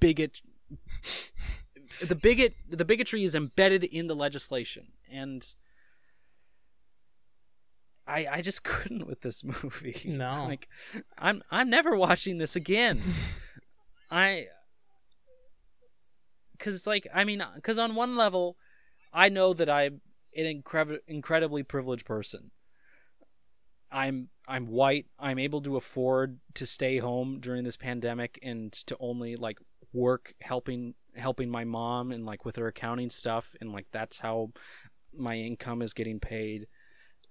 bigot. 0.00 0.40
The 2.00 2.14
bigot, 2.14 2.54
the 2.68 2.84
bigotry 2.84 3.24
is 3.24 3.34
embedded 3.34 3.84
in 3.84 4.06
the 4.06 4.14
legislation, 4.14 4.88
and 5.10 5.46
I 8.06 8.26
I 8.30 8.42
just 8.42 8.62
couldn't 8.64 9.06
with 9.06 9.20
this 9.20 9.44
movie. 9.44 10.00
No. 10.04 10.44
like 10.44 10.68
I'm 11.18 11.42
I'm 11.50 11.70
never 11.70 11.96
watching 11.96 12.38
this 12.38 12.56
again. 12.56 13.00
I 14.10 14.46
cuz 16.58 16.86
like 16.86 17.06
I 17.14 17.24
mean 17.24 17.42
cuz 17.62 17.78
on 17.78 17.94
one 17.94 18.16
level 18.16 18.56
I 19.12 19.28
know 19.28 19.52
that 19.54 19.68
I'm 19.68 20.00
an 20.36 20.46
incredible 20.46 21.00
incredibly 21.06 21.62
privileged 21.62 22.04
person. 22.04 22.50
I'm 23.90 24.28
I'm 24.48 24.66
white. 24.66 25.06
I'm 25.18 25.38
able 25.38 25.60
to 25.62 25.76
afford 25.76 26.40
to 26.54 26.66
stay 26.66 26.98
home 26.98 27.40
during 27.40 27.64
this 27.64 27.76
pandemic 27.76 28.38
and 28.42 28.72
to 28.72 28.96
only 28.98 29.36
like 29.36 29.58
work 29.92 30.34
helping 30.40 30.94
helping 31.16 31.50
my 31.50 31.64
mom 31.64 32.10
and 32.10 32.24
like 32.24 32.44
with 32.44 32.56
her 32.56 32.66
accounting 32.66 33.10
stuff 33.10 33.54
and 33.60 33.72
like 33.72 33.86
that's 33.92 34.18
how 34.18 34.50
my 35.16 35.36
income 35.36 35.82
is 35.82 35.92
getting 35.92 36.20
paid. 36.20 36.66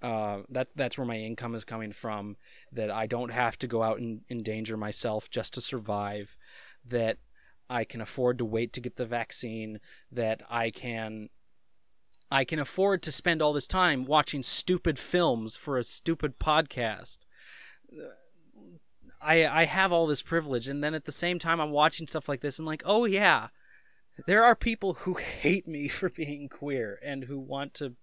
Uh, 0.01 0.41
that's 0.49 0.73
that's 0.73 0.97
where 0.97 1.07
my 1.07 1.17
income 1.17 1.55
is 1.55 1.63
coming 1.63 1.91
from. 1.91 2.35
That 2.71 2.91
I 2.91 3.05
don't 3.05 3.31
have 3.31 3.57
to 3.59 3.67
go 3.67 3.83
out 3.83 3.99
and 3.99 4.21
endanger 4.29 4.77
myself 4.77 5.29
just 5.29 5.53
to 5.55 5.61
survive. 5.61 6.35
That 6.85 7.17
I 7.69 7.83
can 7.83 8.01
afford 8.01 8.37
to 8.39 8.45
wait 8.45 8.73
to 8.73 8.81
get 8.81 8.95
the 8.95 9.05
vaccine. 9.05 9.79
That 10.11 10.41
I 10.49 10.71
can 10.71 11.29
I 12.31 12.45
can 12.45 12.59
afford 12.59 13.03
to 13.03 13.11
spend 13.11 13.41
all 13.41 13.53
this 13.53 13.67
time 13.67 14.05
watching 14.05 14.41
stupid 14.41 14.97
films 14.97 15.57
for 15.57 15.77
a 15.77 15.83
stupid 15.83 16.39
podcast. 16.39 17.17
I 19.23 19.45
I 19.45 19.65
have 19.65 19.91
all 19.91 20.07
this 20.07 20.21
privilege 20.21 20.67
and 20.67 20.83
then 20.83 20.93
at 20.93 21.05
the 21.05 21.11
same 21.11 21.39
time 21.39 21.59
I'm 21.59 21.71
watching 21.71 22.07
stuff 22.07 22.29
like 22.29 22.41
this 22.41 22.59
and 22.59 22.65
like, 22.65 22.83
"Oh 22.85 23.05
yeah, 23.05 23.47
there 24.27 24.43
are 24.43 24.55
people 24.55 24.93
who 24.93 25.15
hate 25.15 25.67
me 25.67 25.87
for 25.89 26.09
being 26.09 26.49
queer 26.49 26.99
and 27.03 27.25
who 27.25 27.39
want 27.39 27.73
to 27.75 27.95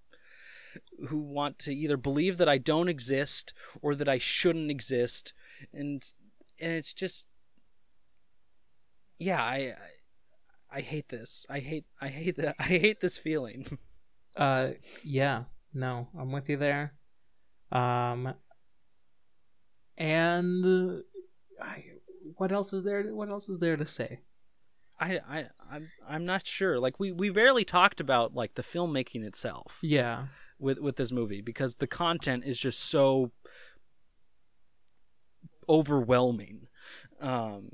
who 1.09 1.19
want 1.19 1.59
to 1.59 1.75
either 1.75 1.97
believe 1.97 2.39
that 2.39 2.49
I 2.49 2.59
don't 2.59 2.89
exist 2.89 3.53
or 3.81 3.95
that 3.95 4.09
I 4.09 4.19
shouldn't 4.19 4.71
exist 4.71 5.33
and 5.73 6.03
and 6.61 6.73
it's 6.73 6.93
just 6.93 7.27
yeah, 9.19 9.43
I 9.43 9.75
I, 10.71 10.81
hate 10.81 11.09
this. 11.09 11.45
I 11.51 11.59
hate 11.59 11.87
I 12.01 12.09
hate 12.09 12.37
that 12.37 12.55
I 12.61 12.65
hate 12.65 13.01
this 13.01 13.19
feeling. 13.19 13.67
Uh, 14.37 14.75
yeah, 15.03 15.45
no, 15.75 16.07
I'm 16.17 16.31
with 16.31 16.49
you 16.49 16.57
there. 16.57 16.93
Um, 17.73 18.35
and 19.99 21.03
I, 21.61 21.85
what 22.37 22.53
else 22.53 22.73
is 22.73 22.85
there? 22.85 23.03
What 23.15 23.29
else 23.29 23.49
is 23.49 23.59
there 23.59 23.77
to 23.77 23.85
say? 23.85 24.21
I 25.01 25.21
I 25.29 25.45
I'm 25.71 25.91
I'm 26.09 26.25
not 26.25 26.47
sure. 26.47 26.79
Like 26.81 26.99
we 26.99 27.13
we 27.13 27.31
barely 27.31 27.65
talked 27.65 28.01
about 28.01 28.35
like 28.35 28.55
the 28.55 28.63
filmmaking 28.63 29.25
itself. 29.25 29.79
Yeah. 29.83 30.27
With 30.59 30.79
with 30.81 30.97
this 30.97 31.13
movie 31.13 31.41
because 31.41 31.77
the 31.77 31.87
content 31.87 32.45
is 32.45 32.59
just 32.59 32.81
so 32.81 33.33
overwhelming. 35.69 36.69
Um 37.21 37.71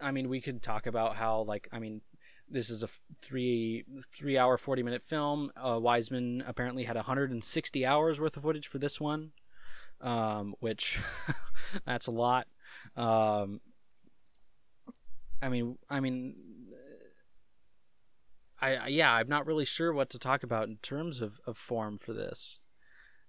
I 0.00 0.10
mean, 0.10 0.28
we 0.28 0.40
could 0.40 0.62
talk 0.62 0.86
about 0.86 1.16
how 1.16 1.42
like 1.42 1.68
I 1.72 1.78
mean, 1.78 2.02
this 2.48 2.70
is 2.70 2.82
a 2.82 2.88
three 3.20 3.84
three 4.12 4.38
hour 4.38 4.56
40 4.56 4.82
minute 4.82 5.02
film. 5.02 5.50
Uh, 5.56 5.78
Wiseman 5.80 6.42
apparently 6.46 6.84
had 6.84 6.96
160 6.96 7.86
hours 7.86 8.20
worth 8.20 8.36
of 8.36 8.42
footage 8.42 8.66
for 8.66 8.78
this 8.78 9.00
one. 9.00 9.32
Um, 10.00 10.54
which 10.60 11.00
that's 11.84 12.06
a 12.06 12.12
lot. 12.12 12.46
Um, 12.96 13.60
I 15.42 15.48
mean, 15.48 15.78
I 15.88 16.00
mean, 16.00 16.34
I, 18.60 18.76
I 18.76 18.86
yeah, 18.88 19.12
I'm 19.12 19.28
not 19.28 19.46
really 19.46 19.64
sure 19.64 19.92
what 19.92 20.10
to 20.10 20.18
talk 20.18 20.42
about 20.42 20.68
in 20.68 20.76
terms 20.82 21.20
of, 21.20 21.40
of 21.46 21.56
form 21.56 21.96
for 21.96 22.12
this. 22.12 22.62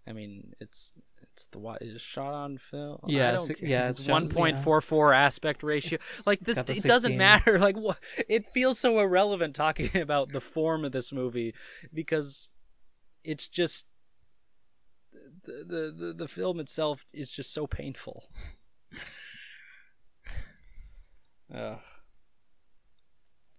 I 0.07 0.13
mean, 0.13 0.53
it's 0.59 0.93
it's 1.21 1.45
the 1.47 1.59
what 1.59 1.81
is 1.81 2.01
shot 2.01 2.33
on 2.33 2.57
film. 2.57 2.99
Yeah, 3.07 3.29
I 3.29 3.31
don't 3.33 3.45
si- 3.45 3.53
care. 3.53 3.69
yeah, 3.69 3.89
it's 3.89 3.99
it's 3.99 4.09
one 4.09 4.29
point 4.29 4.57
four 4.57 4.81
four 4.81 5.13
aspect 5.13 5.61
ratio. 5.61 5.99
Like 6.25 6.39
this, 6.39 6.63
it 6.67 6.83
doesn't 6.83 7.17
matter. 7.17 7.59
Like 7.59 7.77
what? 7.77 7.99
It 8.27 8.47
feels 8.53 8.79
so 8.79 8.99
irrelevant 8.99 9.55
talking 9.55 9.95
about 10.01 10.31
the 10.31 10.41
form 10.41 10.83
of 10.85 10.91
this 10.91 11.11
movie 11.11 11.53
because 11.93 12.51
it's 13.23 13.47
just 13.47 13.85
the 15.67 15.93
the 15.95 16.13
the, 16.13 16.27
film 16.27 16.59
itself 16.59 17.05
is 17.13 17.31
just 17.31 17.53
so 17.53 17.67
painful. 17.67 18.25
Ugh. 21.53 21.79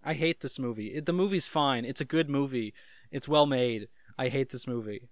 I 0.02 0.14
hate 0.14 0.40
this 0.40 0.58
movie. 0.58 0.88
It, 0.88 1.06
the 1.06 1.12
movie's 1.12 1.48
fine. 1.48 1.84
It's 1.84 2.00
a 2.00 2.04
good 2.06 2.30
movie. 2.30 2.72
It's 3.10 3.28
well 3.28 3.46
made. 3.46 3.88
I 4.18 4.28
hate 4.28 4.50
this 4.50 4.66
movie. 4.66 5.08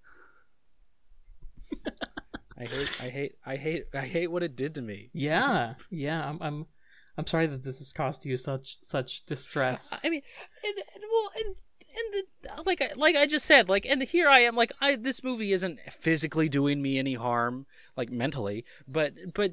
I 2.59 2.64
hate 2.64 2.99
I 3.01 3.09
hate 3.09 3.33
I 3.47 3.57
hate 3.57 3.85
I 3.95 4.07
hate 4.07 4.31
what 4.31 4.43
it 4.43 4.57
did 4.57 4.74
to 4.74 4.83
me. 4.83 5.11
Yeah, 5.12 5.74
yeah. 5.91 6.29
I'm, 6.29 6.39
I'm, 6.41 6.66
I'm 7.16 7.26
sorry 7.26 7.47
that 7.47 7.62
this 7.62 7.79
has 7.79 7.93
caused 7.93 8.24
you 8.26 8.37
such 8.37 8.79
such 8.83 9.24
distress. 9.26 10.01
I 10.05 10.11
mean, 10.11 10.22
and, 10.64 10.74
and 10.76 11.05
well, 11.11 11.31
and 11.45 11.57
and 11.97 12.24
the, 12.43 12.62
like 12.66 12.82
I 12.82 12.91
like 12.97 13.16
I 13.16 13.26
just 13.26 13.47
said, 13.47 13.68
like, 13.68 13.86
and 13.86 14.03
here 14.03 14.28
I 14.28 14.41
am, 14.41 14.57
like, 14.57 14.72
I 14.80 14.97
this 14.97 15.22
movie 15.24 15.53
isn't 15.53 15.78
physically 15.91 16.49
doing 16.49 16.82
me 16.82 16.99
any 16.99 17.14
harm, 17.14 17.66
like 17.97 18.11
mentally, 18.11 18.64
but 18.86 19.14
but 19.34 19.53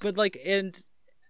but 0.00 0.16
like, 0.16 0.38
and 0.44 0.78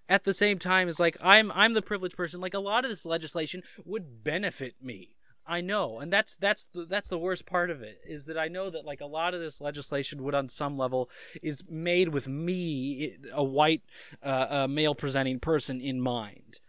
at 0.08 0.24
the 0.24 0.34
same 0.34 0.58
time, 0.58 0.88
it's 0.88 1.00
like 1.00 1.16
I'm 1.20 1.50
I'm 1.52 1.74
the 1.74 1.82
privileged 1.82 2.16
person. 2.16 2.40
Like 2.40 2.54
a 2.54 2.60
lot 2.60 2.84
of 2.84 2.90
this 2.90 3.06
legislation 3.06 3.62
would 3.84 4.22
benefit 4.24 4.74
me. 4.82 5.14
I 5.50 5.62
know, 5.62 5.98
and 5.98 6.12
that's 6.12 6.36
that's 6.36 6.66
the 6.66 6.84
that's 6.84 7.08
the 7.08 7.18
worst 7.18 7.46
part 7.46 7.70
of 7.70 7.80
it 7.80 8.00
is 8.06 8.26
that 8.26 8.38
I 8.38 8.48
know 8.48 8.68
that 8.68 8.84
like 8.84 9.00
a 9.00 9.06
lot 9.06 9.32
of 9.32 9.40
this 9.40 9.62
legislation 9.62 10.22
would, 10.22 10.34
on 10.34 10.50
some 10.50 10.76
level, 10.76 11.08
is 11.42 11.62
made 11.66 12.10
with 12.10 12.28
me, 12.28 13.16
a 13.32 13.42
white, 13.42 13.82
uh, 14.22 14.46
uh, 14.50 14.66
male 14.68 14.94
presenting 14.94 15.40
person 15.40 15.80
in 15.80 16.02
mind. 16.02 16.60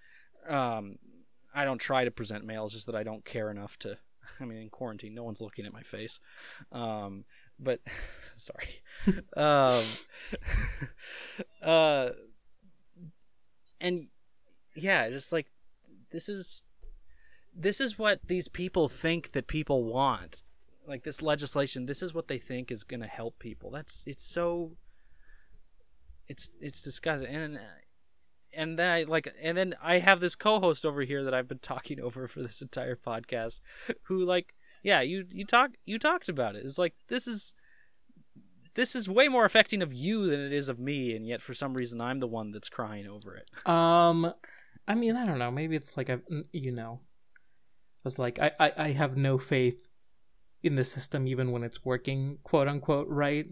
Um, 0.48 0.96
I 1.54 1.66
don't 1.66 1.80
try 1.80 2.06
to 2.06 2.12
present 2.12 2.46
male; 2.46 2.66
it's 2.66 2.74
just 2.74 2.86
that 2.86 2.96
I 2.96 3.04
don't 3.04 3.26
care 3.26 3.50
enough 3.50 3.78
to. 3.80 3.98
I 4.40 4.46
mean, 4.46 4.60
in 4.60 4.70
quarantine, 4.70 5.14
no 5.14 5.24
one's 5.24 5.42
looking 5.42 5.66
at 5.66 5.74
my 5.74 5.82
face. 5.82 6.20
Um, 6.72 7.26
but 7.60 7.82
sorry. 8.38 8.82
um, 9.36 9.74
uh, 11.64 12.10
and 13.82 14.08
yeah, 14.76 15.10
just 15.10 15.34
like 15.34 15.48
this 16.12 16.30
is 16.30 16.64
this 17.56 17.82
is 17.82 18.00
what 18.00 18.28
these 18.28 18.48
people 18.48 18.88
think 18.90 19.32
that 19.32 19.48
people 19.48 19.84
want. 19.84 20.44
Like 20.88 21.04
this 21.04 21.22
legislation, 21.22 21.86
this 21.86 22.02
is 22.02 22.14
what 22.14 22.28
they 22.28 22.40
think 22.40 22.72
is 22.72 22.84
going 22.84 23.02
to 23.02 23.08
help 23.08 23.38
people. 23.38 23.70
That's 23.70 24.04
it's 24.08 24.24
so 24.24 24.72
it's 26.28 26.50
it's 26.60 26.82
disgusting. 26.82 27.28
And 27.28 27.60
and 28.56 28.78
then 28.78 28.90
I 28.90 29.04
like 29.04 29.34
and 29.42 29.58
then 29.58 29.76
I 29.82 30.00
have 30.00 30.20
this 30.20 30.36
co-host 30.36 30.86
over 30.86 31.02
here 31.02 31.24
that 31.24 31.34
I've 31.34 31.48
been 31.48 31.60
talking 31.62 32.00
over 32.00 32.28
for 32.28 32.42
this 32.42 32.62
entire 32.62 32.96
podcast 32.96 33.62
who 34.04 34.26
like 34.26 34.54
yeah, 34.84 35.02
you 35.02 35.26
you 35.30 35.46
talk 35.46 35.72
you 35.86 36.00
talked 36.00 36.30
about 36.30 36.56
it. 36.56 36.66
It's 36.66 36.78
like 36.78 36.96
this 37.10 37.28
is 37.28 37.54
this 38.76 38.96
is 38.96 39.10
way 39.10 39.28
more 39.28 39.46
affecting 39.46 39.82
of 39.82 39.94
you 39.94 40.28
than 40.28 40.40
it 40.40 40.54
is 40.54 40.70
of 40.70 40.80
me 40.80 41.16
and 41.16 41.28
yet 41.28 41.42
for 41.42 41.54
some 41.54 41.74
reason 41.74 42.00
I'm 42.00 42.20
the 42.20 42.28
one 42.28 42.52
that's 42.52 42.70
crying 42.70 43.08
over 43.08 43.36
it. 43.36 43.50
Um, 43.68 44.34
I 44.88 44.96
mean, 44.96 45.16
I 45.16 45.26
don't 45.26 45.40
know. 45.40 45.52
Maybe 45.52 45.76
it's 45.76 45.98
like 45.98 46.10
a 46.10 46.22
you 46.52 46.72
know, 46.72 47.02
I 47.02 48.02
was 48.04 48.20
like, 48.20 48.42
I, 48.42 48.52
I, 48.60 48.72
I 48.78 48.92
have 48.92 49.18
no 49.18 49.38
faith 49.38 49.90
in 50.64 50.76
the 50.76 50.84
system 50.84 51.28
even 51.28 51.52
when 51.52 51.64
it's 51.64 51.84
working, 51.86 52.38
quote 52.44 52.68
unquote, 52.68 53.08
right? 53.10 53.48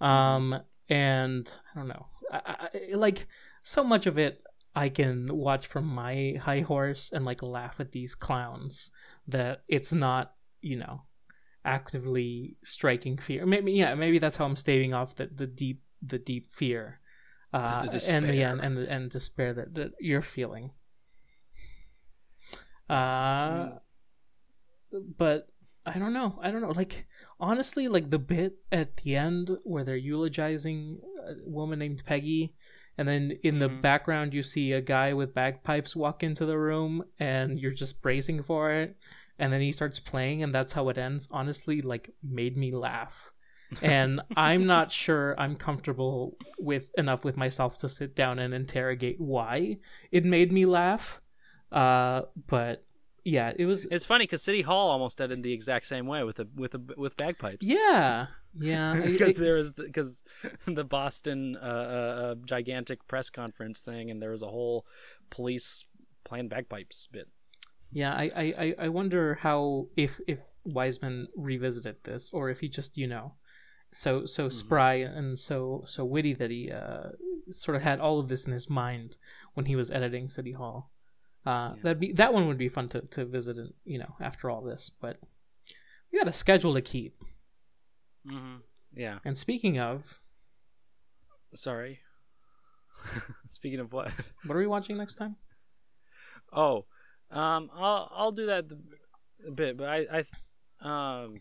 Um, 0.00 0.58
and 0.88 1.50
I 1.74 1.78
don't 1.78 1.88
know, 1.88 2.06
I, 2.32 2.68
I, 2.74 2.94
like 2.94 3.26
so 3.70 3.84
much 3.84 4.06
of 4.06 4.18
it 4.18 4.42
I 4.74 4.88
can 4.88 5.26
watch 5.30 5.66
from 5.66 5.86
my 5.86 6.36
high 6.40 6.60
horse 6.60 7.12
and 7.12 7.24
like 7.24 7.42
laugh 7.42 7.80
at 7.80 7.92
these 7.92 8.14
clowns 8.14 8.90
that 9.26 9.62
it's 9.68 9.92
not, 9.92 10.34
you 10.60 10.76
know, 10.76 11.02
actively 11.64 12.56
striking 12.64 13.16
fear. 13.18 13.46
Maybe 13.46 13.72
yeah, 13.72 13.94
maybe 13.94 14.18
that's 14.18 14.36
how 14.38 14.44
I'm 14.46 14.56
staving 14.56 14.92
off 14.94 15.16
the, 15.16 15.26
the 15.26 15.46
deep 15.46 15.82
the 16.02 16.18
deep 16.18 16.46
fear. 16.48 17.00
Uh, 17.52 17.82
The 17.86 18.14
and 18.14 18.24
the 18.24 18.32
despair. 18.32 18.50
and 18.52 18.60
and, 18.60 18.78
and 18.78 19.10
despair 19.10 19.52
that, 19.54 19.74
that 19.74 19.92
you're 20.00 20.22
feeling. 20.22 20.70
Uh, 22.88 22.94
Mm. 22.94 23.78
but 25.16 25.48
I 25.86 25.98
don't 25.98 26.12
know. 26.12 26.38
I 26.42 26.50
don't 26.50 26.60
know. 26.62 26.70
Like 26.82 27.06
honestly, 27.38 27.88
like 27.88 28.10
the 28.10 28.18
bit 28.18 28.54
at 28.70 28.96
the 28.98 29.16
end 29.16 29.50
where 29.64 29.84
they're 29.84 29.96
eulogizing 29.96 31.00
a 31.26 31.34
woman 31.48 31.78
named 31.78 32.02
Peggy, 32.04 32.54
and 33.00 33.08
then 33.08 33.24
in 33.42 33.58
the 33.58 33.68
Mhm. 33.68 33.80
background 33.82 34.34
you 34.34 34.42
see 34.42 34.72
a 34.74 34.82
guy 34.82 35.08
with 35.14 35.32
bagpipes 35.34 35.96
walk 35.96 36.22
into 36.22 36.44
the 36.44 36.58
room, 36.58 36.92
and 37.18 37.58
you're 37.60 37.72
just 37.84 38.02
bracing 38.02 38.42
for 38.42 38.70
it, 38.82 38.90
and 39.38 39.52
then 39.52 39.62
he 39.62 39.72
starts 39.72 39.98
playing, 40.12 40.42
and 40.42 40.54
that's 40.54 40.74
how 40.74 40.88
it 40.90 40.98
ends. 40.98 41.26
Honestly, 41.30 41.80
like 41.92 42.10
made 42.22 42.56
me 42.56 42.70
laugh. 42.72 43.32
and 43.82 44.20
I'm 44.36 44.66
not 44.66 44.90
sure 44.92 45.34
I'm 45.38 45.54
comfortable 45.56 46.36
with 46.58 46.90
enough 46.98 47.24
with 47.24 47.36
myself 47.36 47.78
to 47.78 47.88
sit 47.88 48.14
down 48.16 48.38
and 48.38 48.52
interrogate 48.52 49.20
why 49.20 49.78
it 50.10 50.24
made 50.24 50.50
me 50.52 50.66
laugh. 50.66 51.22
Uh, 51.72 52.22
but 52.48 52.84
yeah, 53.24 53.52
it 53.58 53.66
was 53.66 53.86
It's 53.86 54.06
funny 54.06 54.24
because 54.24 54.42
City 54.42 54.62
Hall 54.62 54.90
almost 54.90 55.18
did 55.18 55.30
ended 55.30 55.42
the 55.44 55.52
exact 55.52 55.86
same 55.86 56.06
way 56.06 56.24
with 56.24 56.38
a 56.40 56.46
with 56.54 56.74
a 56.74 56.80
with 56.96 57.16
bagpipes. 57.16 57.68
Yeah, 57.68 58.26
yeah. 58.58 59.00
Because 59.04 59.36
there 59.36 59.56
was 59.56 59.72
because 59.72 60.22
the, 60.66 60.84
Boston 60.84 61.56
uh, 61.56 61.64
uh, 61.64 62.22
uh, 62.22 62.34
gigantic 62.46 63.06
press 63.08 63.30
conference 63.30 63.82
thing, 63.82 64.10
and 64.10 64.20
there 64.22 64.30
was 64.30 64.42
a 64.42 64.48
whole 64.48 64.86
police 65.30 65.84
playing 66.24 66.48
bagpipes 66.48 67.06
bit. 67.12 67.28
Yeah, 67.92 68.12
I, 68.14 68.30
I, 68.36 68.74
I- 68.78 68.88
wonder 68.88 69.34
how 69.42 69.88
if 69.96 70.20
if 70.28 70.40
Wiseman 70.64 71.26
revisited 71.36 71.96
this 72.04 72.30
or 72.32 72.48
if 72.50 72.60
he 72.60 72.68
just 72.68 72.96
you 72.96 73.06
know 73.08 73.34
so 73.92 74.26
so 74.26 74.46
Mhm. 74.46 74.52
spry 74.52 74.94
and 74.94 75.36
so 75.38 75.82
so 75.86 76.04
witty 76.04 76.32
that 76.34 76.50
he 76.50 76.70
uh, 76.70 77.10
sort 77.50 77.76
of 77.76 77.82
had 77.82 77.98
all 77.98 78.20
of 78.20 78.28
this 78.28 78.46
in 78.46 78.52
his 78.52 78.70
mind 78.70 79.16
when 79.54 79.66
he 79.66 79.74
was 79.74 79.90
editing 79.90 80.28
City 80.28 80.52
Hall. 80.52 80.92
Uh, 81.46 81.72
Yeah. 81.76 81.82
That'd 81.82 82.00
be 82.00 82.12
that 82.12 82.32
one 82.34 82.46
would 82.48 82.58
be 82.58 82.68
fun 82.68 82.88
to, 82.88 83.00
to 83.02 83.24
visit. 83.24 83.56
and 83.56 83.72
You 83.84 83.98
know, 83.98 84.16
after 84.20 84.50
all 84.50 84.62
this, 84.62 84.90
but 84.90 85.18
we 86.12 86.18
got 86.18 86.28
a 86.28 86.32
schedule 86.32 86.74
to 86.74 86.82
keep. 86.82 87.22
hmm 88.26 88.56
Yeah. 88.94 89.18
And 89.24 89.36
speaking 89.38 89.78
of, 89.78 90.20
Sorry. 91.54 92.00
Speaking 93.46 93.80
of 93.80 93.92
what? 93.92 94.12
what 94.46 94.54
are 94.56 94.60
we 94.60 94.66
watching 94.66 94.96
next 94.96 95.14
time? 95.16 95.36
Oh, 96.52 96.86
um, 97.30 97.70
I'll 97.74 98.10
I'll 98.14 98.32
do 98.32 98.46
that 98.46 98.66
a 99.46 99.50
bit, 99.50 99.76
but 99.76 99.88
I 99.88 100.24
I 100.82 101.18
um 101.20 101.40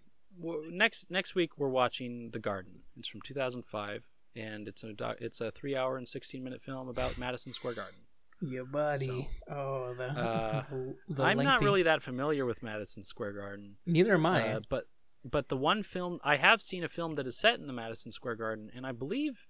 next 0.71 1.09
next 1.11 1.35
week 1.35 1.57
we're 1.57 1.69
watching 1.69 2.29
The 2.31 2.39
Garden. 2.39 2.83
It's 2.97 3.07
from 3.09 3.21
2005, 3.21 4.05
and 4.35 4.67
it's 4.67 4.83
a 4.83 4.93
doc, 4.93 5.17
it's 5.19 5.41
a 5.41 5.51
three 5.51 5.75
hour 5.75 5.97
and 5.97 6.07
16 6.07 6.43
minute 6.43 6.61
film 6.61 6.87
about 6.87 7.17
Madison 7.17 7.53
Square 7.53 7.73
Garden. 7.75 7.99
Yeah, 8.41 8.61
buddy. 8.63 9.27
oh, 9.49 9.93
the, 9.95 10.03
Uh, 10.05 10.63
the, 11.09 11.23
I'm 11.23 11.37
not 11.43 11.61
really 11.61 11.83
that 11.83 12.01
familiar 12.01 12.45
with 12.45 12.63
Madison 12.63 13.03
Square 13.03 13.33
Garden, 13.33 13.75
Neither 13.85 14.13
am 14.13 14.25
I. 14.25 14.53
uh, 14.53 14.59
but 14.69 14.85
but 15.29 15.49
the 15.49 15.57
one 15.57 15.83
film 15.83 16.19
I 16.23 16.37
have 16.37 16.61
seen 16.61 16.83
a 16.83 16.87
film 16.87 17.15
that 17.15 17.27
is 17.27 17.37
set 17.37 17.59
in 17.59 17.65
the 17.67 17.73
Madison 17.73 18.11
Square 18.13 18.35
Garden, 18.35 18.69
and 18.73 18.85
I 18.87 18.93
believe 18.93 19.47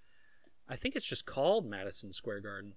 I 0.68 0.76
think 0.76 0.96
it's 0.96 1.08
just 1.08 1.26
called 1.26 1.66
Madison 1.66 2.12
Square 2.12 2.42
Garden. 2.42 2.74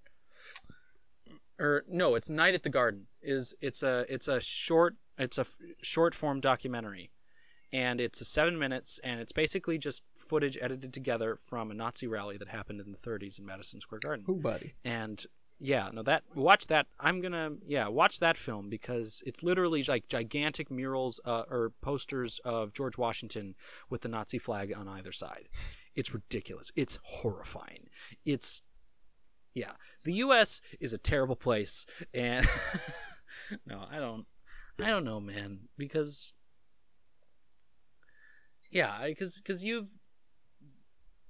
Or 1.59 1.85
no, 1.89 2.15
it's 2.15 2.29
Night 2.29 2.55
at 2.55 2.63
the 2.65 2.71
Garden. 2.71 3.07
Is 3.23 3.55
it's 3.61 3.83
a 3.83 4.05
it's 4.13 4.29
a 4.29 4.41
short 4.41 4.97
it's 5.19 5.39
a 5.39 5.43
f- 5.43 5.57
short 5.83 6.15
form 6.15 6.41
documentary, 6.41 7.13
and 7.73 8.01
it's 8.01 8.21
a 8.21 8.25
seven 8.25 8.59
minutes, 8.59 8.99
and 9.05 9.21
it's 9.21 9.33
basically 9.33 9.79
just 9.79 10.03
footage 10.15 10.59
edited 10.61 10.93
together 10.93 11.37
from 11.37 11.71
a 11.71 11.75
Nazi 11.75 12.07
rally 12.07 12.37
that 12.39 12.49
happened 12.49 12.81
in 12.81 12.91
the 12.93 12.99
30s 12.99 13.39
in 13.39 13.47
Madison 13.47 13.81
Square 13.81 14.01
Garden 14.01 14.25
Who, 14.27 14.37
buddy? 14.37 14.75
and 14.85 15.25
yeah 15.63 15.89
no 15.93 16.03
that 16.03 16.25
watch 16.35 16.67
that 16.67 16.87
i'm 16.99 17.21
gonna 17.21 17.51
yeah 17.65 17.87
watch 17.87 18.19
that 18.19 18.37
film 18.37 18.69
because 18.69 19.23
it's 19.25 19.43
literally 19.43 19.85
like 19.85 20.09
gigantic 20.09 20.71
murals 20.71 21.21
uh, 21.25 21.45
or 21.49 21.73
posters 21.81 22.41
of 22.45 22.73
george 22.73 22.99
washington 22.99 23.55
with 23.89 24.01
the 24.01 24.09
nazi 24.09 24.39
flag 24.39 24.73
on 24.77 24.89
either 24.89 25.13
side. 25.13 25.49
It's 25.95 26.15
ridiculous. 26.15 26.73
It's 26.77 26.99
horrifying. 27.03 27.89
It's 28.25 28.63
yeah 29.55 29.73
the 30.05 30.15
us 30.15 30.63
is 30.81 30.95
a 30.95 30.99
terrible 30.99 31.37
place 31.37 31.85
and 32.15 32.47
no 33.67 33.85
i 33.91 33.99
don't 33.99 34.25
i 34.81 34.87
don't 34.87 35.05
know 35.05 35.21
man 35.21 35.69
because 35.77 36.33
yeah 38.71 39.03
because 39.05 39.37
because 39.37 39.63
you've 39.63 39.91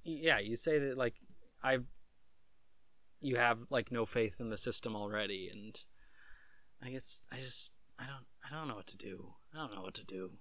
yeah 0.05 0.39
you 0.39 0.55
say 0.55 0.79
that 0.79 0.97
like 0.97 1.15
i've 1.61 1.83
you 3.23 3.35
have 3.37 3.59
like 3.71 3.91
no 3.91 4.05
faith 4.05 4.39
in 4.39 4.49
the 4.49 4.57
system 4.57 4.95
already 4.95 5.49
and 5.51 5.75
i 6.83 6.89
guess 6.89 7.21
i 7.31 7.37
just 7.37 7.71
i 7.99 8.03
don't 8.05 8.25
i 8.45 8.53
don't 8.53 8.67
know 8.67 8.75
what 8.75 8.87
to 8.87 8.97
do 8.97 9.33
i 9.53 9.57
don't 9.57 9.73
know 9.75 9.81
what 9.81 9.93
to 9.95 10.03
do 10.05 10.31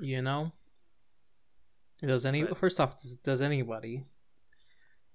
You 0.00 0.22
know? 0.22 0.52
Does 2.00 2.24
any 2.26 2.42
But- 2.42 2.56
first 2.56 2.80
off 2.80 2.94
does, 3.00 3.16
does 3.16 3.42
anybody? 3.42 4.06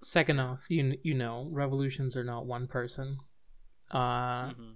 Second 0.04 0.40
off, 0.40 0.70
you 0.70 0.98
you 1.04 1.14
know, 1.16 1.48
revolutions 1.52 2.16
are 2.16 2.24
not 2.24 2.46
one 2.46 2.68
person. 2.68 3.18
Uh 3.92 4.52
Mhm. 4.54 4.76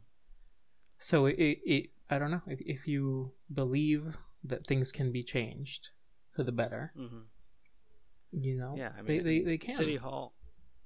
so 0.98 1.26
it, 1.28 1.36
it, 1.38 1.60
it 1.66 1.90
I 2.10 2.18
don't 2.20 2.32
know 2.32 2.42
if 2.48 2.60
if 2.62 2.88
you 2.88 3.34
believe 3.54 4.18
that 4.44 4.66
things 4.66 4.92
can 4.92 5.12
be 5.12 5.24
changed 5.24 5.90
for 6.36 6.44
the 6.44 6.52
better, 6.52 6.92
Mhm. 6.98 7.26
you 8.32 8.56
know. 8.58 8.74
yeah 8.76 8.92
i 8.98 9.02
mean 9.02 9.06
they 9.06 9.20
they, 9.20 9.40
they 9.44 9.58
can. 9.60 9.74
city 9.76 9.98
hall 9.98 10.34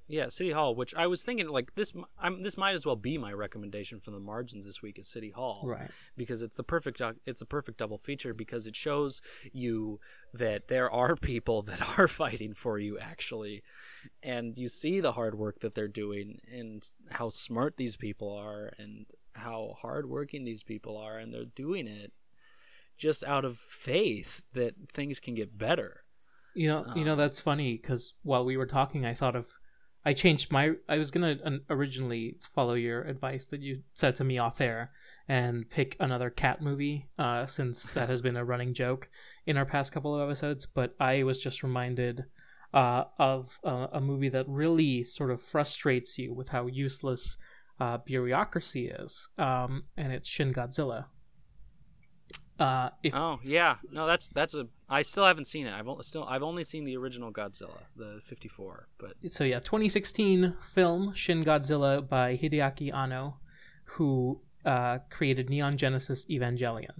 yeah 0.07 0.27
city 0.29 0.51
hall 0.51 0.75
which 0.75 0.93
i 0.95 1.07
was 1.07 1.23
thinking 1.23 1.47
like 1.49 1.73
this 1.75 1.91
i'm 2.19 2.43
this 2.43 2.57
might 2.57 2.73
as 2.75 2.85
well 2.85 2.95
be 2.95 3.17
my 3.17 3.31
recommendation 3.33 3.99
from 3.99 4.13
the 4.13 4.19
margins 4.19 4.65
this 4.65 4.81
week 4.81 4.99
is 4.99 5.07
city 5.07 5.31
hall 5.31 5.63
Right. 5.65 5.89
because 6.15 6.41
it's 6.43 6.55
the 6.55 6.63
perfect 6.63 7.01
it's 7.25 7.41
a 7.41 7.45
perfect 7.45 7.79
double 7.79 7.97
feature 7.97 8.33
because 8.33 8.67
it 8.67 8.75
shows 8.75 9.21
you 9.51 9.99
that 10.33 10.67
there 10.67 10.89
are 10.91 11.15
people 11.31 11.61
that 11.63 11.81
are 11.97 12.07
fighting 12.07 12.53
for 12.53 12.77
you 12.77 12.99
actually 12.99 13.63
and 14.21 14.57
you 14.57 14.69
see 14.69 14.99
the 14.99 15.13
hard 15.13 15.35
work 15.37 15.59
that 15.61 15.73
they're 15.73 15.87
doing 15.87 16.39
and 16.53 16.91
how 17.11 17.29
smart 17.29 17.77
these 17.77 17.95
people 17.97 18.31
are 18.31 18.71
and 18.77 19.07
how 19.33 19.75
hardworking 19.81 20.43
these 20.45 20.63
people 20.63 20.95
are 20.97 21.17
and 21.17 21.33
they're 21.33 21.45
doing 21.45 21.87
it 21.87 22.13
just 22.97 23.23
out 23.25 23.43
of 23.43 23.57
faith 23.57 24.43
that 24.53 24.73
things 24.93 25.19
can 25.19 25.33
get 25.35 25.57
better 25.57 26.05
You 26.53 26.67
know, 26.69 26.85
you 26.95 27.03
know 27.03 27.13
Uh, 27.13 27.15
that's 27.23 27.39
funny 27.39 27.73
because 27.75 28.13
while 28.23 28.45
we 28.45 28.55
were 28.55 28.65
talking, 28.67 29.05
I 29.05 29.13
thought 29.13 29.35
of, 29.35 29.47
I 30.05 30.13
changed 30.13 30.51
my. 30.51 30.73
I 30.87 30.97
was 30.97 31.09
gonna 31.09 31.59
originally 31.69 32.37
follow 32.39 32.75
your 32.75 33.01
advice 33.01 33.45
that 33.45 33.61
you 33.61 33.81
said 33.93 34.15
to 34.17 34.23
me 34.23 34.37
off 34.37 34.61
air 34.61 34.91
and 35.27 35.67
pick 35.69 35.97
another 35.99 36.29
cat 36.29 36.61
movie, 36.61 37.05
uh, 37.17 37.47
since 37.47 37.89
that 37.93 38.09
has 38.09 38.21
been 38.21 38.37
a 38.37 38.45
running 38.45 38.73
joke 38.73 39.09
in 39.47 39.57
our 39.57 39.65
past 39.65 39.91
couple 39.91 40.15
of 40.15 40.21
episodes. 40.29 40.67
But 40.67 40.95
I 40.99 41.23
was 41.23 41.39
just 41.39 41.63
reminded 41.63 42.25
uh, 42.73 43.05
of 43.17 43.59
uh, 43.63 43.87
a 43.91 43.99
movie 43.99 44.29
that 44.29 44.47
really 44.47 45.01
sort 45.01 45.31
of 45.31 45.41
frustrates 45.41 46.19
you 46.19 46.33
with 46.33 46.49
how 46.49 46.67
useless 46.67 47.37
uh, 47.79 47.97
bureaucracy 47.97 48.87
is, 48.87 49.29
um, 49.37 49.85
and 49.97 50.13
it's 50.13 50.29
Shin 50.29 50.53
Godzilla. 50.53 51.05
Uh, 52.59 52.89
if 53.03 53.13
oh 53.13 53.39
yeah. 53.43 53.75
No 53.91 54.07
that's 54.07 54.27
that's 54.29 54.53
a 54.55 54.67
i 54.89 55.01
still 55.01 55.25
haven't 55.25 55.45
seen 55.45 55.67
it. 55.67 55.73
I've 55.73 55.87
only 55.87 56.03
still 56.03 56.23
i've 56.23 56.43
only 56.43 56.63
seen 56.63 56.85
the 56.85 56.95
original 56.95 57.31
godzilla 57.33 57.81
the 57.97 58.21
54 58.23 58.87
but 58.97 59.13
so 59.29 59.43
yeah 59.43 59.59
2016 59.59 60.55
film 60.61 61.13
shin 61.13 61.43
godzilla 61.43 62.07
by 62.07 62.37
hideaki 62.37 62.93
anno 62.93 63.37
who 63.85 64.41
uh, 64.65 64.99
created 65.09 65.49
neon 65.49 65.75
genesis 65.77 66.25
evangelion. 66.29 66.97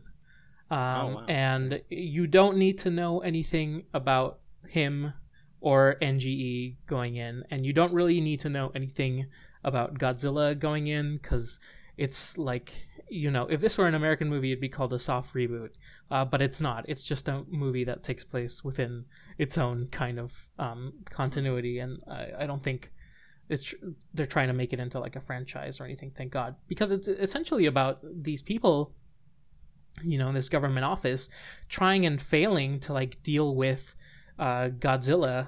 Um, 0.69 0.77
Oh, 0.79 1.07
wow. 1.15 1.25
and 1.27 1.81
you 1.89 2.27
don't 2.27 2.57
need 2.57 2.77
to 2.79 2.89
know 2.89 3.19
anything 3.19 3.85
about 3.93 4.39
him 4.67 5.13
or 5.61 5.95
nge 6.01 6.75
going 6.87 7.15
in 7.15 7.43
and 7.49 7.65
you 7.65 7.71
don't 7.73 7.93
really 7.93 8.19
need 8.19 8.39
to 8.41 8.49
know 8.49 8.71
anything 8.75 9.27
about 9.63 9.97
godzilla 9.99 10.57
going 10.57 10.87
in 10.87 11.17
because 11.17 11.59
it's 11.97 12.37
like 12.37 12.87
you 13.09 13.29
know 13.29 13.45
if 13.47 13.61
this 13.61 13.77
were 13.77 13.85
an 13.85 13.93
american 13.93 14.27
movie 14.29 14.51
it'd 14.51 14.61
be 14.61 14.69
called 14.69 14.93
a 14.93 14.99
soft 14.99 15.33
reboot. 15.33 15.71
Uh, 16.11 16.23
but 16.23 16.41
it's 16.41 16.61
not. 16.61 16.85
It's 16.87 17.03
just 17.03 17.27
a 17.27 17.43
movie 17.49 17.83
that 17.83 18.03
takes 18.03 18.23
place 18.23 18.63
within 18.63 19.05
its 19.37 19.57
own 19.57 19.87
kind 19.87 20.19
of 20.19 20.49
um, 20.59 20.93
continuity, 21.09 21.79
and 21.79 21.99
I, 22.07 22.29
I 22.39 22.45
don't 22.45 22.61
think 22.61 22.91
it's 23.49 23.73
they're 24.13 24.25
trying 24.25 24.47
to 24.47 24.53
make 24.53 24.73
it 24.73 24.79
into 24.79 24.99
like 24.99 25.15
a 25.15 25.21
franchise 25.21 25.79
or 25.79 25.85
anything. 25.85 26.11
Thank 26.11 26.31
God, 26.31 26.55
because 26.67 26.91
it's 26.91 27.07
essentially 27.07 27.65
about 27.65 27.99
these 28.03 28.43
people, 28.43 28.93
you 30.03 30.17
know, 30.17 30.29
in 30.29 30.35
this 30.35 30.49
government 30.49 30.85
office, 30.85 31.29
trying 31.69 32.05
and 32.05 32.21
failing 32.21 32.79
to 32.81 32.93
like 32.93 33.21
deal 33.23 33.55
with 33.55 33.95
uh, 34.37 34.69
Godzilla, 34.77 35.47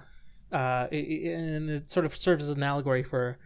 uh, 0.51 0.87
and 0.91 1.69
it 1.69 1.91
sort 1.91 2.05
of 2.05 2.15
serves 2.15 2.49
as 2.49 2.55
an 2.55 2.63
allegory 2.63 3.03
for 3.03 3.37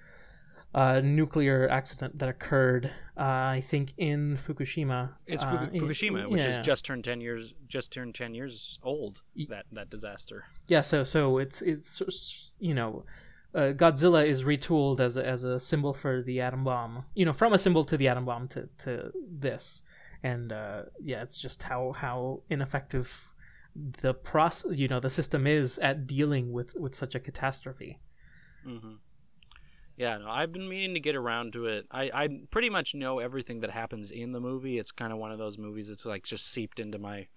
a 0.73 1.01
nuclear 1.01 1.67
accident 1.69 2.19
that 2.19 2.29
occurred, 2.29 2.85
uh, 3.17 3.21
I 3.57 3.61
think, 3.63 3.93
in 3.97 4.37
Fukushima. 4.37 5.13
It's 5.27 5.43
uh, 5.43 5.67
Fuku- 5.67 5.85
Fukushima, 5.85 6.29
which 6.29 6.43
has 6.43 6.57
yeah. 6.57 6.61
just 6.61 6.85
turned 6.85 7.03
ten 7.03 7.19
years, 7.19 7.53
just 7.67 7.91
turned 7.91 8.15
ten 8.15 8.33
years 8.33 8.79
old. 8.81 9.21
That 9.49 9.65
that 9.71 9.89
disaster. 9.89 10.45
Yeah, 10.67 10.81
so 10.81 11.03
so 11.03 11.37
it's 11.37 11.61
it's 11.61 12.51
you 12.59 12.73
know, 12.73 13.03
uh, 13.53 13.73
Godzilla 13.73 14.25
is 14.25 14.45
retooled 14.45 14.99
as 14.99 15.17
a, 15.17 15.25
as 15.25 15.43
a 15.43 15.59
symbol 15.59 15.93
for 15.93 16.21
the 16.21 16.39
atom 16.39 16.63
bomb. 16.63 17.05
You 17.15 17.25
know, 17.25 17.33
from 17.33 17.53
a 17.53 17.57
symbol 17.57 17.83
to 17.85 17.97
the 17.97 18.07
atom 18.07 18.25
bomb 18.25 18.47
to 18.49 18.69
to 18.79 19.11
this, 19.29 19.83
and 20.23 20.53
uh, 20.53 20.83
yeah, 21.03 21.21
it's 21.21 21.41
just 21.41 21.63
how 21.63 21.91
how 21.91 22.43
ineffective 22.49 23.27
the 23.73 24.13
process 24.13 24.77
you 24.77 24.87
know 24.87 24.99
the 24.99 25.09
system 25.09 25.47
is 25.47 25.79
at 25.79 26.05
dealing 26.05 26.51
with 26.51 26.75
with 26.75 26.95
such 26.95 27.13
a 27.15 27.19
catastrophe. 27.19 27.99
hmm 28.63 28.95
Yeah, 30.01 30.17
no, 30.17 30.31
I've 30.31 30.51
been 30.51 30.67
meaning 30.67 30.95
to 30.95 30.99
get 30.99 31.15
around 31.15 31.53
to 31.53 31.67
it. 31.67 31.85
I 31.91 32.09
I 32.11 32.27
pretty 32.49 32.71
much 32.71 32.95
know 32.95 33.19
everything 33.19 33.59
that 33.59 33.69
happens 33.69 34.09
in 34.09 34.31
the 34.31 34.39
movie. 34.39 34.79
It's 34.79 34.91
kind 34.91 35.13
of 35.13 35.19
one 35.19 35.31
of 35.31 35.37
those 35.37 35.59
movies. 35.59 35.91
It's 35.91 36.07
like 36.07 36.23
just 36.23 36.51
seeped 36.51 36.79
into 36.79 36.97
my 36.97 37.27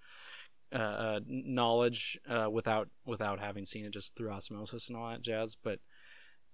uh, 0.73 0.77
uh, 0.77 1.19
knowledge 1.27 2.19
uh, 2.27 2.49
without 2.51 2.89
without 3.05 3.39
having 3.39 3.65
seen 3.65 3.85
it, 3.85 3.93
just 3.93 4.15
through 4.15 4.31
osmosis 4.31 4.87
and 4.87 4.97
all 4.97 5.07
that 5.11 5.21
jazz. 5.21 5.55
But 5.55 5.77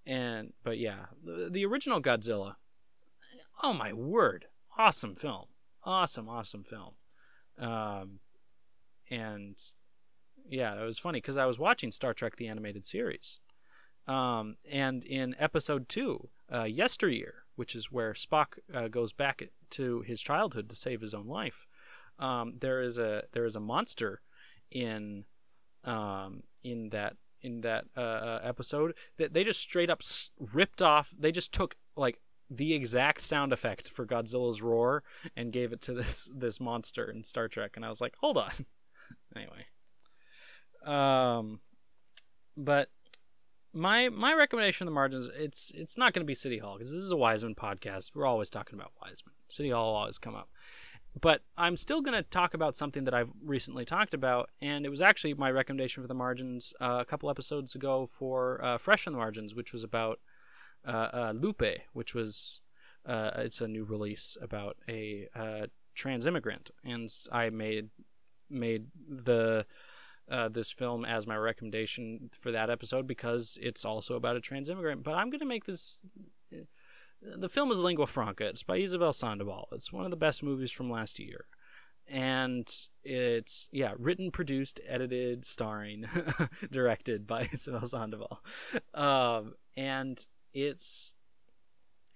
and 0.06 0.52
but 0.66 0.78
yeah, 0.78 1.06
the, 1.24 1.50
the 1.50 1.66
original 1.66 2.02
Godzilla. 2.02 2.56
Oh 3.64 3.72
my 3.72 3.94
word! 3.94 4.48
Awesome 4.78 5.16
film. 5.16 5.46
Awesome, 5.86 6.28
awesome 6.28 6.66
film. 6.66 6.96
Um, 7.58 8.20
and 9.10 9.58
yeah, 10.46 10.78
it 10.78 10.84
was 10.84 11.00
funny 11.00 11.22
because 11.22 11.38
I 11.38 11.46
was 11.46 11.58
watching 11.58 11.94
Star 11.94 12.14
Trek: 12.14 12.36
The 12.36 12.50
Animated 12.50 12.86
Series, 12.86 13.40
um, 14.08 14.56
and 14.70 15.04
in 15.06 15.36
episode 15.40 15.88
two, 15.90 16.30
uh, 16.54 16.64
yesteryear, 16.64 17.46
which 17.56 17.76
is 17.76 17.92
where 17.92 18.14
Spock 18.14 18.60
uh, 18.74 18.88
goes 18.88 19.14
back 19.14 19.50
to 19.72 20.02
his 20.02 20.22
childhood 20.22 20.70
to 20.70 20.76
save 20.76 21.02
his 21.02 21.14
own 21.14 21.28
life. 21.28 21.68
Um, 22.20 22.56
there 22.60 22.82
is 22.82 22.98
a 22.98 23.24
there 23.32 23.46
is 23.46 23.56
a 23.56 23.60
monster 23.60 24.22
in 24.72 25.26
um, 25.86 26.42
in 26.64 26.90
that 26.90 27.16
in 27.42 27.62
that 27.62 27.86
uh, 27.98 28.02
uh, 28.02 28.40
episode 28.44 28.94
that 29.18 29.34
they 29.34 29.44
just 29.44 29.60
straight 29.60 29.90
up 29.90 30.02
ripped 30.54 30.82
off. 30.82 31.14
They 31.18 31.32
just 31.32 31.52
took 31.52 31.76
like 31.96 32.20
the 32.50 32.74
exact 32.74 33.22
sound 33.22 33.54
effect 33.54 33.88
for 33.88 34.06
Godzilla's 34.06 34.62
roar 34.62 35.04
and 35.36 35.54
gave 35.54 35.72
it 35.72 35.82
to 35.84 35.94
this 35.96 36.30
this 36.36 36.60
monster 36.60 37.10
in 37.10 37.24
Star 37.24 37.48
Trek, 37.48 37.72
and 37.76 37.86
I 37.86 37.90
was 37.90 38.02
like, 38.02 38.16
hold 38.20 38.38
on. 38.38 38.52
anyway, 39.36 39.66
um, 40.86 41.62
but 42.56 42.90
my 43.74 44.10
my 44.10 44.34
recommendation 44.34 44.86
of 44.86 44.92
the 44.92 44.96
margins 44.96 45.30
it's 45.36 45.72
it's 45.76 45.98
not 45.98 46.14
going 46.14 46.22
to 46.22 46.28
be 46.28 46.36
City 46.36 46.58
Hall 46.58 46.78
because 46.78 46.92
this 46.92 47.02
is 47.02 47.12
a 47.12 47.18
Wiseman 47.18 47.56
podcast. 47.56 48.16
We're 48.16 48.26
always 48.26 48.50
talking 48.50 48.78
about 48.78 48.92
Wiseman. 49.02 49.34
City 49.50 49.70
Hall 49.70 49.96
always 49.96 50.18
come 50.18 50.36
up. 50.36 50.50
But 51.20 51.42
I'm 51.58 51.76
still 51.76 52.02
going 52.02 52.16
to 52.16 52.30
talk 52.30 52.54
about 52.54 52.76
something 52.76 53.04
that 53.04 53.14
I've 53.14 53.32
recently 53.44 53.84
talked 53.84 54.14
about, 54.14 54.50
and 54.62 54.86
it 54.86 54.90
was 54.90 55.02
actually 55.02 55.34
my 55.34 55.52
recommendation 55.52 56.02
for 56.02 56.08
the 56.08 56.14
margins 56.14 56.74
uh, 56.80 57.00
a 57.02 57.06
couple 57.06 57.30
episodes 57.30 57.76
ago 57.76 58.06
for 58.06 58.64
uh, 58.64 58.78
Fresh 58.78 59.08
on 59.08 59.14
the 59.14 59.20
Margins, 59.20 59.54
which 59.54 59.74
was 59.74 59.84
about 59.84 60.20
uh, 60.86 61.10
uh, 61.14 61.34
Lupe, 61.36 61.82
which 61.92 62.16
was 62.16 62.62
uh, 63.06 63.32
it's 63.36 63.60
a 63.60 63.68
new 63.68 63.84
release 63.84 64.38
about 64.42 64.78
a 64.88 65.28
uh, 65.36 65.68
trans 65.96 66.26
immigrant, 66.26 66.72
and 66.84 67.10
I 67.32 67.50
made 67.50 67.90
made 68.50 68.88
the 69.08 69.66
uh, 70.32 70.48
this 70.48 70.72
film 70.72 71.04
as 71.04 71.28
my 71.28 71.36
recommendation 71.36 72.30
for 72.32 72.52
that 72.52 72.70
episode 72.70 73.06
because 73.06 73.60
it's 73.62 73.84
also 73.84 74.16
about 74.16 74.38
a 74.38 74.42
trans 74.42 74.70
immigrant. 74.70 75.04
But 75.04 75.16
I'm 75.16 75.30
going 75.30 75.42
to 75.42 75.46
make 75.46 75.66
this. 75.66 76.04
The 77.22 77.50
film 77.50 77.70
is 77.70 77.80
Lingua 77.80 78.08
Franca. 78.08 78.48
It's 78.48 78.64
by 78.64 78.78
Isabel 78.78 79.14
Sandoval. 79.14 79.68
It's 79.74 79.92
one 79.92 80.06
of 80.06 80.12
the 80.12 80.18
best 80.18 80.42
movies 80.42 80.72
from 80.72 80.90
last 80.90 81.20
year. 81.20 81.46
And 82.08 82.68
it's, 83.04 83.70
yeah, 83.72 83.94
written, 83.98 84.32
produced, 84.32 84.82
edited, 84.88 85.46
starring, 85.46 86.06
directed 86.72 87.28
by 87.28 87.48
Isabel 87.54 87.86
Sandoval. 87.86 88.42
Um, 88.94 89.54
and 89.78 90.26
it's 90.54 91.14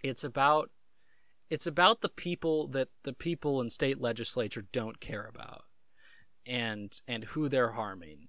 it's 0.03 0.23
about 0.23 0.71
it's 1.49 1.67
about 1.67 2.01
the 2.01 2.09
people 2.09 2.67
that 2.69 2.89
the 3.03 3.13
people 3.13 3.61
in 3.61 3.69
state 3.69 4.01
legislature 4.01 4.65
don't 4.71 4.99
care 4.99 5.25
about 5.25 5.65
and 6.45 7.01
and 7.07 7.23
who 7.25 7.49
they're 7.49 7.71
harming 7.71 8.27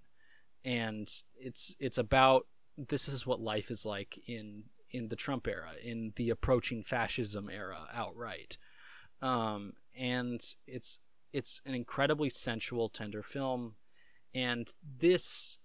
and 0.65 1.09
it's 1.37 1.75
it's 1.79 1.99
about 1.99 2.47
this 2.77 3.09
is 3.09 3.27
what 3.27 3.41
life 3.41 3.71
is 3.71 3.87
like 3.87 4.19
in 4.27 4.65
in 4.91 5.09
the 5.09 5.17
Trump 5.17 5.47
era 5.47 5.73
in 5.83 6.13
the 6.17 6.31
approaching 6.31 6.83
fascism 6.83 7.51
era 7.51 7.89
outright 7.93 8.57
um 9.23 9.73
and 9.99 10.41
it's 10.67 10.99
it's 11.33 11.61
an 11.67 11.75
incredibly 11.75 12.31
sensual 12.31 12.89
tender 12.89 13.23
film 13.23 13.75
and 14.35 14.69
this 14.99 15.59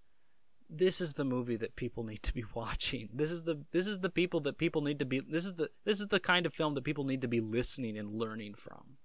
this 0.74 1.02
is 1.02 1.12
the 1.12 1.24
movie 1.24 1.56
that 1.56 1.76
people 1.76 2.02
need 2.10 2.22
to 2.22 2.34
be 2.34 2.44
watching. 2.54 3.10
This 3.12 3.30
is 3.30 3.42
the 3.42 3.62
this 3.72 3.86
is 3.86 4.00
the 4.00 4.10
people 4.10 4.40
that 4.40 4.58
people 4.58 4.82
need 4.82 4.98
to 4.98 5.04
be 5.04 5.20
this 5.20 5.44
is 5.44 5.54
the 5.54 5.68
this 5.84 6.00
is 6.00 6.08
the 6.08 6.20
kind 6.20 6.46
of 6.46 6.54
film 6.54 6.74
that 6.74 6.84
people 6.84 7.04
need 7.04 7.22
to 7.22 7.28
be 7.28 7.40
listening 7.40 7.98
and 7.98 8.14
learning 8.14 8.54
from. 8.54 8.96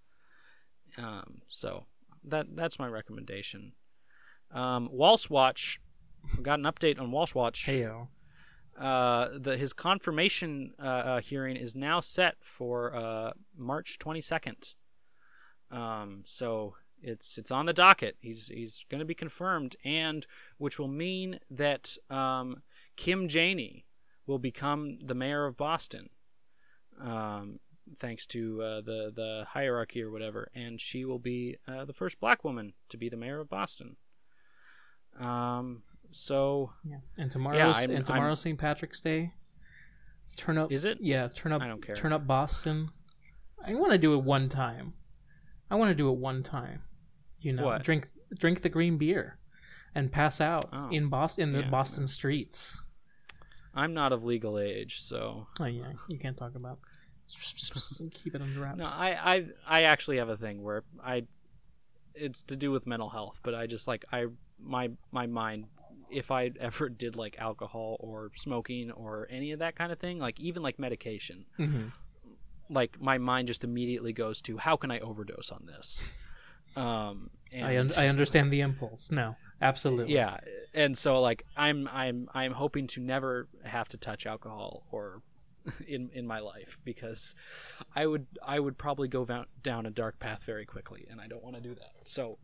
Um, 0.98 1.42
so 1.48 1.86
that 2.30 2.56
that's 2.56 2.80
my 2.80 2.88
recommendation. 2.88 3.74
Um, 4.52 4.90
Walsh 4.92 5.30
Watch 5.30 5.80
got 6.42 6.60
an 6.60 6.66
update 6.66 7.00
on 7.00 7.12
Walsh 7.12 7.36
Watch. 7.36 7.66
Heyo. 7.66 8.08
Uh, 8.78 9.30
the 9.36 9.58
his 9.58 9.74
confirmation 9.74 10.74
uh, 10.80 10.86
uh, 10.86 11.22
hearing 11.22 11.56
is 11.56 11.76
now 11.76 12.00
set 12.00 12.36
for 12.42 12.96
uh, 12.96 13.32
March 13.56 13.98
twenty 13.98 14.22
second. 14.22 14.76
Um, 15.72 16.22
so 16.26 16.76
it's 17.02 17.38
it's 17.38 17.52
on 17.52 17.66
the 17.66 17.74
docket. 17.74 18.18
He's 18.22 18.48
he's 18.50 18.86
going 18.90 19.00
to 19.00 19.06
be 19.06 19.16
confirmed, 19.16 19.76
and 19.84 20.26
which 20.58 20.80
will 20.80 20.88
mean 20.88 21.40
that 21.50 21.98
um, 22.10 22.62
Kim 22.96 23.28
Janey 23.28 23.86
will 24.26 24.40
become 24.40 25.00
the 25.00 25.16
mayor 25.16 25.46
of 25.46 25.58
Boston, 25.58 26.10
um, 27.02 27.60
thanks 27.96 28.26
to 28.28 28.62
uh, 28.62 28.82
the 28.82 29.12
the 29.16 29.46
hierarchy 29.50 30.02
or 30.02 30.12
whatever, 30.12 30.50
and 30.56 30.80
she 30.82 31.06
will 31.06 31.20
be 31.20 31.58
uh, 31.68 31.86
the 31.86 31.94
first 31.94 32.20
black 32.20 32.44
woman 32.44 32.74
to 32.90 32.98
be 32.98 33.10
the 33.10 33.18
mayor 33.18 33.40
of 33.40 33.50
Boston. 33.50 33.96
Um. 35.20 35.84
So 36.12 36.72
Yeah. 36.84 36.98
And 37.18 37.32
tomorrow's 37.32 37.76
I'm- 37.78 37.92
and 37.92 38.06
tomorrow's 38.06 38.40
St. 38.42 38.58
Patrick's 38.58 39.02
Day. 39.02 39.34
Turn 40.38 40.58
up 40.58 40.72
Is 40.72 40.86
it? 40.86 41.00
Yeah, 41.02 41.28
turn 41.30 41.52
up 41.52 41.62
I 41.62 41.68
don't 41.68 41.82
care. 41.82 41.96
turn 41.96 42.14
up 42.14 42.28
Boston. 42.28 42.90
I 43.66 43.74
want 43.76 43.92
to 43.92 43.98
do 43.98 44.14
it 44.14 44.24
one 44.24 44.48
time. 44.50 44.94
I 45.70 45.76
want 45.76 45.90
to 45.90 45.96
do 45.96 46.10
it 46.10 46.18
one 46.18 46.44
time. 46.44 46.84
You 47.42 47.54
know, 47.54 47.66
What? 47.66 47.84
drink 47.84 48.08
drink 48.38 48.62
the 48.62 48.70
green 48.70 48.98
beer 48.98 49.40
and 49.96 50.12
pass 50.12 50.40
out 50.40 50.66
Oh. 50.72 50.90
in 50.92 51.10
Boston 51.10 51.44
in 51.46 51.52
the 51.54 51.62
Yeah, 51.62 51.70
Boston 51.70 52.08
streets. 52.08 52.82
I'm 53.74 53.94
not 53.94 54.12
of 54.14 54.24
legal 54.24 54.58
age, 54.60 55.00
so 55.02 55.48
Oh 55.60 55.66
yeah, 55.66 55.92
you 56.08 56.20
can't 56.20 56.38
talk 56.38 56.56
about. 56.56 56.80
Keep 58.14 58.36
it 58.36 58.42
under 58.42 58.62
wraps. 58.62 58.78
No, 58.78 58.86
I, 58.86 59.36
I 59.36 59.46
I 59.68 59.82
actually 59.84 60.18
have 60.18 60.30
a 60.30 60.38
thing 60.38 60.64
where 60.64 60.84
I 61.04 61.24
it's 62.16 62.42
to 62.44 62.56
do 62.56 62.72
with 62.72 62.88
mental 62.88 63.10
health, 63.10 63.40
but 63.44 63.54
I 63.54 63.68
just 63.68 63.88
like 63.88 64.06
I 64.12 64.28
my 64.60 64.92
my 65.12 65.28
mind 65.28 65.66
if 66.10 66.32
I 66.32 66.52
ever 66.60 66.90
did 66.90 67.16
like 67.16 67.38
alcohol 67.40 67.98
or 68.00 68.32
smoking 68.36 68.92
or 68.92 69.28
any 69.30 69.52
of 69.52 69.60
that 69.60 69.76
kind 69.76 69.92
of 69.92 70.00
thing, 70.00 70.20
like 70.20 70.40
even 70.40 70.64
like 70.64 70.80
medication, 70.80 71.46
Mhm. 71.60 71.92
like 72.70 73.00
my 73.02 73.18
mind 73.18 73.48
just 73.48 73.64
immediately 73.64 74.14
goes 74.14 74.42
to 74.44 74.58
how 74.58 74.78
can 74.78 74.90
I 74.92 75.00
overdose 75.00 75.52
on 75.52 75.66
this? 75.66 76.02
Um, 76.76 77.30
and 77.54 77.66
I 77.66 77.78
un- 77.78 77.90
I 77.98 78.08
understand 78.08 78.52
the 78.52 78.62
impulse. 78.62 79.12
No, 79.12 79.36
absolutely. 79.62 80.14
yeah, 80.14 80.38
and 80.74 80.98
so 80.98 81.20
like 81.20 81.44
I'm 81.56 81.90
I'm 81.92 82.30
I'm 82.34 82.54
hoping 82.54 82.88
to 82.88 83.02
never 83.02 83.48
have 83.64 83.88
to 83.90 83.98
touch 83.98 84.26
alcohol 84.26 84.84
or 84.92 85.22
in 85.88 86.10
in 86.14 86.28
my 86.28 86.40
life 86.40 86.80
because 86.84 87.36
I 87.96 88.06
would 88.06 88.28
I 88.46 88.60
would 88.60 88.78
probably 88.78 89.08
go 89.08 89.26
down 89.62 89.86
a 89.86 89.90
dark 89.92 90.20
path 90.20 90.46
very 90.46 90.66
quickly, 90.66 91.06
and 91.10 91.20
I 91.22 91.28
don't 91.28 91.44
want 91.44 91.56
to 91.56 91.62
do 91.62 91.76
that. 91.76 92.08
So, 92.08 92.38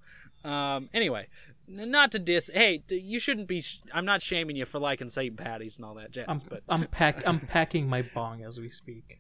um, 0.43 0.89
anyway, 0.93 1.28
not 1.67 2.11
to 2.11 2.19
diss. 2.19 2.49
Hey, 2.53 2.84
you 2.89 3.19
shouldn't 3.19 3.47
be. 3.47 3.61
Sh- 3.61 3.82
I'm 3.93 4.05
not 4.05 4.21
shaming 4.21 4.55
you 4.55 4.65
for 4.65 4.80
liking 4.80 5.09
St. 5.09 5.36
Patty's 5.38 5.78
and 5.78 5.86
all 5.86 5.95
that 5.95 6.11
jazz, 6.11 6.26
I'm 6.28 6.39
but 6.49 6.63
I'm 6.67 6.86
pack 6.86 7.26
I'm 7.28 7.39
packing 7.39 7.88
my 7.88 8.01
bong 8.01 8.43
as 8.43 8.59
we 8.59 8.67
speak. 8.67 9.19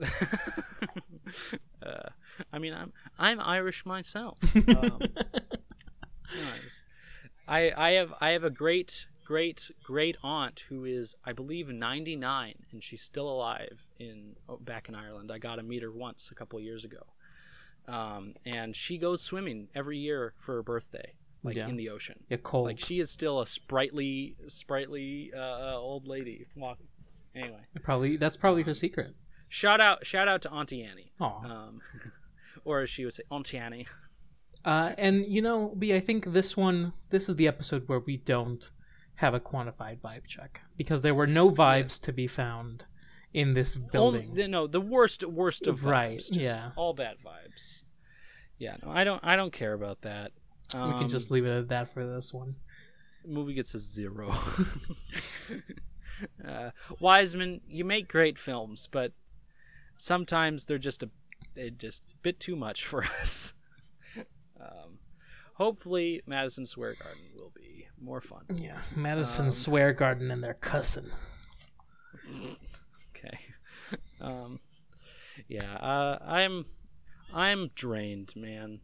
uh, 1.82 2.08
I 2.52 2.58
mean, 2.58 2.74
I'm 2.74 2.92
I'm 3.18 3.40
Irish 3.40 3.86
myself. 3.86 4.38
Um, 4.68 5.00
nice. 6.34 6.84
I 7.46 7.72
I 7.76 7.90
have 7.92 8.14
I 8.20 8.30
have 8.30 8.42
a 8.44 8.50
great 8.50 9.06
great 9.24 9.70
great 9.82 10.16
aunt 10.22 10.64
who 10.68 10.84
is 10.84 11.16
I 11.24 11.32
believe 11.32 11.68
99 11.68 12.54
and 12.72 12.82
she's 12.82 13.02
still 13.02 13.28
alive 13.28 13.86
in 13.98 14.36
oh, 14.48 14.56
back 14.56 14.88
in 14.88 14.94
Ireland. 14.94 15.30
I 15.32 15.38
got 15.38 15.56
to 15.56 15.62
meet 15.62 15.82
her 15.82 15.90
once 15.92 16.30
a 16.30 16.34
couple 16.34 16.58
of 16.58 16.64
years 16.64 16.84
ago. 16.84 17.02
Um, 17.88 18.34
and 18.44 18.76
she 18.76 18.96
goes 18.98 19.22
swimming 19.22 19.68
every 19.74 19.98
year 19.98 20.34
for 20.38 20.54
her 20.54 20.62
birthday, 20.62 21.14
like 21.42 21.56
Yeah. 21.56 21.68
in 21.68 21.76
the 21.76 21.88
ocean. 21.90 22.22
Yeah, 22.28 22.36
cold. 22.42 22.66
Like 22.66 22.78
she 22.78 23.00
is 23.00 23.10
still 23.10 23.40
a 23.40 23.46
sprightly 23.46 24.36
sprightly 24.46 25.32
uh, 25.36 25.76
old 25.76 26.06
lady. 26.06 26.46
Walking. 26.56 26.86
Anyway, 27.34 27.60
probably 27.82 28.16
that's 28.16 28.36
probably 28.36 28.62
her 28.62 28.74
secret. 28.74 29.14
shout 29.48 29.80
out 29.80 30.06
shout 30.06 30.28
out 30.28 30.42
to 30.42 30.50
Auntie 30.52 30.82
Annie. 30.84 31.12
Aw. 31.20 31.44
Um, 31.44 31.80
or 32.64 32.80
as 32.82 32.90
she 32.90 33.04
would 33.04 33.14
say, 33.14 33.22
Auntie 33.30 33.58
Annie. 33.58 33.86
Uh, 34.64 34.92
and 34.96 35.26
you 35.26 35.42
know, 35.42 35.74
B, 35.76 35.92
I 35.92 35.98
think 35.98 36.24
this 36.26 36.56
one, 36.56 36.92
this 37.10 37.28
is 37.28 37.34
the 37.34 37.48
episode 37.48 37.88
where 37.88 37.98
we 37.98 38.16
don't 38.16 38.70
have 39.22 39.34
a 39.34 39.40
quantified 39.40 40.00
vibe 40.00 40.26
check 40.26 40.60
because 40.76 41.02
there 41.02 41.14
were 41.14 41.28
no 41.28 41.48
vibes 41.48 42.00
to 42.00 42.12
be 42.12 42.26
found 42.26 42.86
in 43.32 43.54
this 43.54 43.76
building. 43.76 44.30
Only, 44.30 44.48
no, 44.48 44.66
the 44.66 44.80
worst, 44.80 45.22
worst 45.24 45.68
of 45.68 45.78
vibes. 45.80 45.90
Right, 45.90 46.22
yeah. 46.32 46.70
all 46.76 46.92
bad 46.92 47.18
vibes. 47.24 47.84
Yeah, 48.58 48.76
no, 48.82 48.90
I 48.90 49.04
don't, 49.04 49.24
I 49.24 49.36
don't 49.36 49.52
care 49.52 49.74
about 49.74 50.02
that. 50.02 50.32
Um, 50.74 50.92
we 50.92 50.98
can 50.98 51.08
just 51.08 51.30
leave 51.30 51.46
it 51.46 51.56
at 51.56 51.68
that 51.68 51.88
for 51.88 52.04
this 52.04 52.34
one. 52.34 52.56
movie 53.24 53.54
gets 53.54 53.74
a 53.74 53.78
zero. 53.78 54.30
uh, 56.46 56.70
Wiseman, 56.98 57.60
you 57.68 57.84
make 57.84 58.08
great 58.08 58.38
films, 58.38 58.88
but 58.90 59.12
sometimes 59.98 60.64
they're 60.64 60.78
just 60.78 61.04
a, 61.04 61.10
they're 61.54 61.70
just 61.70 62.02
a 62.12 62.16
bit 62.22 62.40
too 62.40 62.56
much 62.56 62.84
for 62.84 63.04
us. 63.20 63.54
um, 64.60 64.98
hopefully, 65.54 66.22
Madison 66.26 66.66
Square 66.66 66.96
Garden 67.02 67.22
will 67.36 67.52
be 67.54 67.61
more 68.02 68.20
fun. 68.20 68.44
Yeah, 68.54 68.78
Madison 68.96 69.46
Um, 69.46 69.50
Square 69.50 69.94
Garden 69.94 70.30
and 70.30 70.42
their 70.44 70.54
cussing. 70.54 71.10
Okay. 73.16 73.38
Um, 74.20 74.60
yeah, 75.48 75.74
uh, 75.76 76.18
I'm, 76.24 76.66
I'm 77.34 77.70
drained, 77.74 78.34
man. 78.36 78.80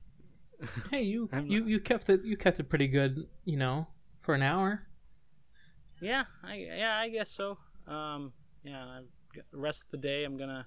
Hey, 0.91 1.03
you 1.03 1.31
I'm 1.33 1.47
you 1.47 1.65
you 1.67 1.79
kept 1.81 2.09
it 2.09 2.25
you 2.25 2.37
kept 2.37 2.59
it 2.59 2.69
pretty 2.69 2.89
good, 2.89 3.27
you 3.45 3.57
know, 3.57 3.87
for 4.19 4.35
an 4.35 4.43
hour. 4.43 4.89
Yeah, 6.01 6.25
I 6.43 6.57
yeah, 6.57 6.97
I 6.99 7.09
guess 7.09 7.31
so. 7.31 7.59
Um, 7.87 8.33
yeah, 8.65 8.85
I've 8.99 9.09
rest 9.53 9.85
of 9.87 9.91
the 9.93 9.99
day 9.99 10.25
I'm 10.25 10.37
gonna 10.37 10.67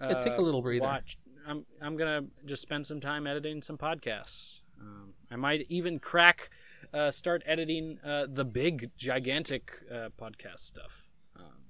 Yeah, 0.00 0.20
take 0.20 0.38
a 0.38 0.42
little 0.42 0.62
breather. 0.62 0.86
Watch. 0.86 1.18
I'm 1.46 1.66
I'm 1.80 1.96
gonna 1.96 2.26
just 2.44 2.62
spend 2.62 2.86
some 2.86 3.00
time 3.00 3.26
editing 3.26 3.62
some 3.62 3.78
podcasts. 3.78 4.60
Um, 4.80 5.14
I 5.30 5.36
might 5.36 5.66
even 5.68 5.98
crack, 5.98 6.50
uh, 6.92 7.10
start 7.10 7.42
editing 7.46 7.98
uh, 8.04 8.26
the 8.28 8.44
big, 8.44 8.90
gigantic 8.96 9.70
uh, 9.90 10.08
podcast 10.20 10.60
stuff. 10.60 11.12
Um, 11.38 11.64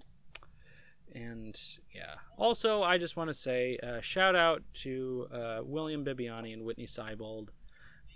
and 1.14 1.60
yeah. 1.94 2.14
Also, 2.36 2.82
I 2.82 2.98
just 2.98 3.16
want 3.16 3.28
to 3.28 3.34
say 3.34 3.78
uh, 3.82 4.00
shout 4.00 4.34
out 4.36 4.62
to 4.82 5.26
uh, 5.32 5.58
William 5.62 6.04
Bibbiani 6.04 6.52
and 6.52 6.64
Whitney 6.64 6.86
Seibold. 6.86 7.50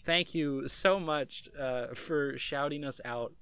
Thank 0.05 0.35
you 0.35 0.69
so 0.69 0.99
much 0.99 1.49
uh, 1.59 1.89
for 1.95 2.37
shouting 2.39 2.85
us 2.85 3.01
out 3.05 3.33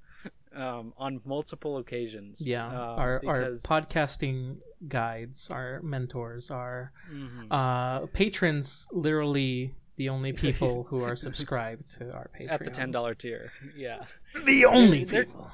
um, 0.55 0.93
on 0.97 1.21
multiple 1.25 1.77
occasions. 1.77 2.47
Yeah, 2.47 2.67
um, 2.67 2.99
our 2.99 3.21
because- 3.21 3.65
our 3.71 3.81
podcasting 3.83 4.57
guides, 4.89 5.49
our 5.51 5.81
mentors, 5.83 6.51
our 6.51 6.93
Mhm. 7.11 7.47
uh, 7.51 8.07
patrons. 8.09 8.87
Literally, 8.93 9.75
the 9.97 10.09
only 10.09 10.33
people 10.45 10.85
who 10.85 11.03
are 11.03 11.17
subscribed 11.17 11.93
to 11.99 12.13
our 12.15 12.31
Patreon 12.39 12.49
at 12.51 12.65
the 12.65 12.71
ten 12.71 12.91
dollar 12.91 13.15
tier. 13.15 13.53
Yeah. 13.77 14.05
The 14.45 14.65
only 14.67 15.05
They're- 15.05 15.25
people. 15.25 15.51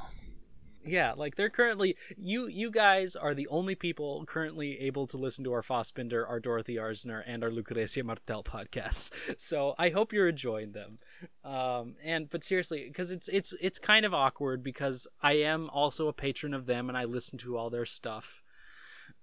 Yeah, 0.84 1.12
like 1.16 1.36
they're 1.36 1.48
currently 1.48 1.94
you 2.16 2.48
you 2.48 2.68
guys 2.72 3.14
are 3.14 3.34
the 3.34 3.46
only 3.46 3.76
people 3.76 4.24
currently 4.26 4.80
able 4.80 5.06
to 5.06 5.16
listen 5.16 5.44
to 5.44 5.52
our 5.52 5.62
Fassbinder, 5.62 6.28
our 6.28 6.40
Dorothy 6.40 6.74
Arzner, 6.74 7.22
and 7.24 7.44
our 7.44 7.50
Lucrecia 7.50 8.02
Martel 8.02 8.42
podcasts. 8.42 9.12
So 9.38 9.76
I 9.78 9.90
hope 9.90 10.12
you're 10.12 10.26
enjoying 10.28 10.72
them. 10.72 10.98
Um, 11.44 11.94
and 12.02 12.28
but 12.28 12.42
seriously, 12.42 12.86
because 12.88 13.12
it's 13.12 13.28
it's 13.28 13.54
it's 13.60 13.78
kind 13.78 14.04
of 14.04 14.12
awkward 14.12 14.64
because 14.64 15.06
I 15.22 15.34
am 15.34 15.70
also 15.70 16.08
a 16.08 16.12
patron 16.12 16.52
of 16.52 16.66
them 16.66 16.88
and 16.88 16.98
I 16.98 17.04
listen 17.04 17.38
to 17.38 17.56
all 17.56 17.70
their 17.70 17.86
stuff. 17.86 18.42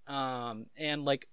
Um, 0.08 0.68
and 0.78 1.04
like 1.04 1.28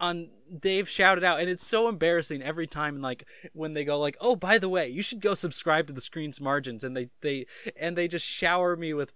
on 0.00 0.30
they've 0.62 0.88
shouted 0.88 1.24
out 1.24 1.40
and 1.40 1.48
it's 1.48 1.66
so 1.66 1.88
embarrassing 1.88 2.42
every 2.42 2.66
time 2.66 3.00
like 3.00 3.26
when 3.52 3.74
they 3.74 3.84
go 3.84 3.98
like 3.98 4.16
oh 4.20 4.36
by 4.36 4.58
the 4.58 4.68
way 4.68 4.88
you 4.88 5.02
should 5.02 5.20
go 5.20 5.34
subscribe 5.34 5.86
to 5.86 5.92
the 5.92 6.00
screen's 6.00 6.40
margins 6.40 6.84
and 6.84 6.96
they 6.96 7.08
they 7.20 7.44
and 7.76 7.96
they 7.96 8.08
just 8.08 8.26
shower 8.26 8.76
me 8.76 8.94
with 8.94 9.12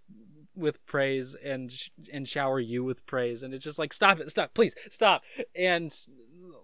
with 0.55 0.85
praise 0.85 1.35
and 1.43 1.73
and 2.13 2.29
shower 2.29 2.61
you 2.61 2.85
with 2.85 3.07
praise 3.07 3.43
and 3.43 3.55
it's 3.55 3.65
just 3.65 3.79
like 3.79 3.93
stop 3.93 4.21
it 4.21 4.29
stop 4.29 4.53
please 4.55 4.75
stop 4.91 5.23
and 5.55 5.93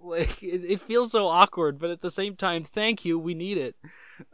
like 0.02 0.42
it, 0.42 0.64
it 0.64 0.80
feels 0.80 1.12
so 1.12 1.26
awkward 1.26 1.78
but 1.78 1.90
at 1.90 2.00
the 2.00 2.10
same 2.10 2.36
time 2.36 2.64
thank 2.64 3.04
you 3.04 3.18
we 3.18 3.34
need 3.34 3.58
it. 3.58 3.76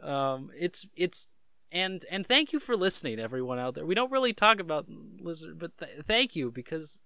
Um 0.01 0.49
it's 0.57 0.85
it's 0.95 1.27
and 1.71 2.03
and 2.11 2.25
thank 2.25 2.53
you 2.53 2.59
for 2.59 2.75
listening 2.75 3.19
everyone 3.19 3.59
out 3.59 3.75
there. 3.75 3.85
We 3.85 3.95
don't 3.95 4.11
really 4.11 4.33
talk 4.33 4.59
about 4.59 4.87
lizard 5.19 5.57
but 5.57 5.77
th- 5.77 6.03
thank 6.05 6.35
you 6.35 6.51
because 6.51 6.99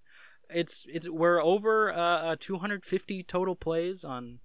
it's 0.49 0.85
it's 0.89 1.09
we're 1.09 1.41
over 1.43 1.91
uh, 1.91 1.97
uh 2.31 2.35
250 2.39 3.23
total 3.23 3.55
plays 3.55 4.03
on 4.03 4.39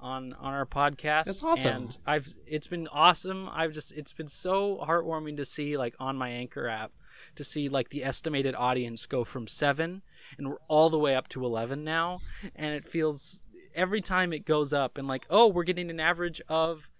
on 0.00 0.32
on 0.34 0.52
our 0.52 0.66
podcast. 0.66 1.24
That's 1.24 1.44
awesome. 1.44 1.70
and 1.70 1.98
i've 2.06 2.28
it's 2.46 2.66
been 2.66 2.88
awesome. 2.88 3.48
I've 3.52 3.72
just 3.72 3.92
it's 3.92 4.12
been 4.12 4.28
so 4.28 4.78
heartwarming 4.86 5.36
to 5.36 5.44
see 5.44 5.76
like 5.76 5.94
on 6.00 6.16
my 6.16 6.28
anchor 6.30 6.68
app 6.68 6.92
to 7.36 7.44
see 7.44 7.68
like 7.68 7.90
the 7.90 8.02
estimated 8.04 8.54
audience 8.54 9.06
go 9.06 9.24
from 9.24 9.46
seven 9.46 10.02
and 10.38 10.48
we're 10.48 10.58
all 10.68 10.90
the 10.90 10.98
way 10.98 11.14
up 11.14 11.28
to 11.28 11.44
11 11.44 11.84
now. 11.84 12.18
And 12.56 12.74
it 12.74 12.84
feels 12.84 13.42
every 13.74 14.00
time 14.00 14.32
it 14.32 14.44
goes 14.44 14.72
up 14.72 14.98
and 14.98 15.06
like 15.08 15.26
oh 15.30 15.48
we're 15.48 15.62
getting 15.62 15.88
an 15.88 16.00
average 16.00 16.42
of 16.48 16.90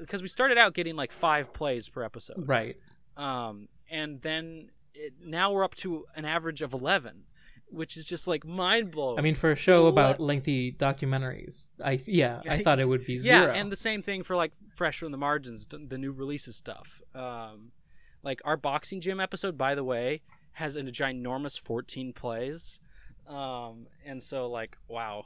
because 0.00 0.22
we 0.22 0.28
started 0.28 0.56
out 0.56 0.72
getting 0.72 0.96
like 0.96 1.12
five 1.12 1.52
plays 1.52 1.88
per 1.88 2.02
episode. 2.02 2.48
Right. 2.48 2.76
um, 3.16 3.68
and 3.90 4.22
then 4.22 4.70
it, 4.94 5.14
now 5.22 5.52
we're 5.52 5.64
up 5.64 5.74
to 5.76 6.06
an 6.16 6.24
average 6.24 6.62
of 6.62 6.72
11 6.72 7.24
which 7.70 7.96
is 7.96 8.04
just 8.04 8.26
like 8.26 8.44
mind 8.44 8.90
blowing 8.90 9.18
I 9.18 9.22
mean, 9.22 9.34
for 9.34 9.50
a 9.50 9.56
show 9.56 9.86
about 9.86 10.20
lengthy 10.20 10.72
documentaries, 10.72 11.68
I 11.84 11.98
yeah, 12.06 12.40
I 12.48 12.58
thought 12.58 12.80
it 12.80 12.88
would 12.88 13.06
be 13.06 13.14
yeah 13.14 13.42
zero. 13.42 13.52
and 13.54 13.70
the 13.70 13.76
same 13.76 14.02
thing 14.02 14.22
for 14.22 14.36
like 14.36 14.52
fresh 14.74 14.98
from 14.98 15.12
the 15.12 15.18
margins 15.18 15.66
the 15.66 15.98
new 15.98 16.12
releases 16.12 16.56
stuff 16.56 17.02
um, 17.14 17.72
like 18.22 18.40
our 18.44 18.56
boxing 18.56 19.00
gym 19.00 19.20
episode 19.20 19.56
by 19.58 19.74
the 19.74 19.84
way 19.84 20.22
has 20.52 20.76
a 20.76 20.82
ginormous 20.82 21.60
14 21.60 22.12
plays 22.12 22.80
um, 23.28 23.86
and 24.04 24.22
so 24.22 24.48
like 24.48 24.76
wow 24.88 25.24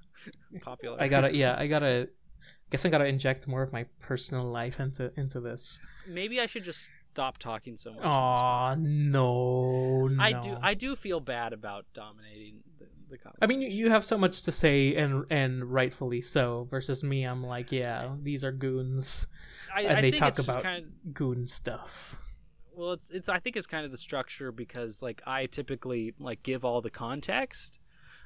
popular 0.62 1.00
I 1.00 1.08
gotta 1.08 1.34
yeah, 1.34 1.56
I 1.58 1.66
gotta. 1.66 2.08
Guess 2.70 2.84
I 2.84 2.88
gotta 2.88 3.06
inject 3.06 3.46
more 3.46 3.62
of 3.62 3.72
my 3.72 3.86
personal 4.00 4.44
life 4.44 4.80
into 4.80 5.12
into 5.16 5.38
this. 5.40 5.78
maybe 6.08 6.40
i 6.40 6.46
should 6.46 6.64
just 6.64 6.90
stop 7.16 7.38
talking 7.38 7.78
so 7.78 7.94
much 7.94 8.04
Aw, 8.04 8.74
no, 8.78 10.06
no. 10.06 10.22
i 10.22 10.32
do 10.34 10.58
i 10.60 10.74
do 10.74 10.94
feel 10.94 11.18
bad 11.18 11.54
about 11.54 11.86
dominating 11.94 12.56
the, 12.78 12.84
the 13.08 13.18
I 13.40 13.46
mean, 13.46 13.62
you, 13.62 13.68
you 13.68 13.90
have 13.90 14.04
so 14.04 14.18
much 14.18 14.42
to 14.42 14.52
say, 14.52 14.94
and 14.96 15.24
and 15.30 15.64
rightfully 15.72 16.20
so. 16.20 16.66
Versus 16.70 17.02
me, 17.02 17.24
I'm 17.24 17.42
like, 17.42 17.72
yeah, 17.72 18.10
these 18.20 18.44
are 18.44 18.52
goons, 18.52 19.28
I, 19.74 19.82
and 19.82 19.96
I 19.98 20.00
they 20.02 20.10
think 20.10 20.20
talk 20.20 20.28
it's 20.30 20.40
about 20.40 20.62
kind 20.62 20.84
of, 20.84 21.14
goon 21.14 21.46
stuff. 21.46 22.18
well 22.76 22.92
it's 22.92 23.10
it's 23.10 23.28
i 23.30 23.38
think 23.38 23.56
it's 23.56 23.66
kind 23.66 23.86
of 23.86 23.90
the 23.90 23.96
structure 23.96 24.52
because 24.52 25.00
like 25.02 25.22
i 25.26 25.46
typically 25.46 26.12
like 26.18 26.42
give 26.42 26.64
all 26.64 26.82
the 26.82 26.90
context 26.90 27.78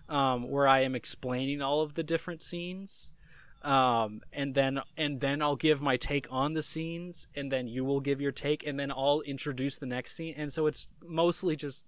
um 0.09 0.51
where 0.51 0.67
i 0.67 0.81
am 0.81 0.97
explaining 0.97 1.63
all 1.63 1.81
of 1.83 1.95
the 1.95 2.03
different 2.03 2.43
scenes 2.43 3.13
um 3.63 4.23
and 4.33 4.55
then 4.55 4.81
and 4.97 5.21
then 5.21 5.43
i'll 5.43 5.57
give 5.57 5.83
my 5.83 5.97
take 5.97 6.27
on 6.31 6.55
the 6.55 6.63
scenes 6.63 7.29
and 7.35 7.53
then 7.53 7.69
you 7.69 7.85
will 7.85 8.01
give 8.01 8.21
your 8.21 8.33
take 8.33 8.67
and 8.67 8.81
then 8.81 8.91
i'll 8.91 9.21
introduce 9.27 9.77
the 9.77 9.87
next 9.87 10.13
scene. 10.13 10.35
And 10.37 10.53
so 10.53 10.67
it's 10.67 10.89
mostly 11.03 11.57
just 11.57 11.85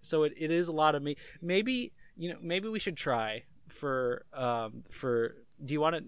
so 0.00 0.22
it, 0.22 0.32
it 0.36 0.50
is 0.50 0.68
a 0.68 0.72
lot 0.72 0.94
of 0.94 1.02
me. 1.02 1.16
Maybe 1.42 1.92
you 2.16 2.30
know 2.30 2.38
maybe 2.40 2.68
we 2.68 2.78
should 2.78 2.96
try 2.96 3.44
for 3.68 4.24
um 4.32 4.82
for 4.88 5.36
do 5.64 5.74
you 5.74 5.80
want 5.80 5.96
to 5.96 6.02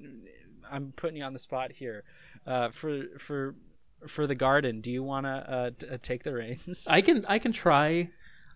i'm 0.70 0.92
putting 0.96 1.16
you 1.16 1.24
on 1.24 1.32
the 1.32 1.38
spot 1.38 1.72
here 1.72 2.04
uh 2.46 2.68
for 2.70 3.18
for 3.18 3.56
for 4.06 4.26
the 4.26 4.34
garden. 4.34 4.80
Do 4.80 4.90
you 4.90 5.02
want 5.02 5.26
to 5.26 5.30
uh, 5.30 5.70
t- 5.70 5.88
uh, 5.88 5.98
take 6.00 6.22
the 6.22 6.34
reins? 6.34 6.86
I 6.88 7.00
can 7.00 7.24
I 7.28 7.38
can 7.38 7.52
try. 7.52 8.10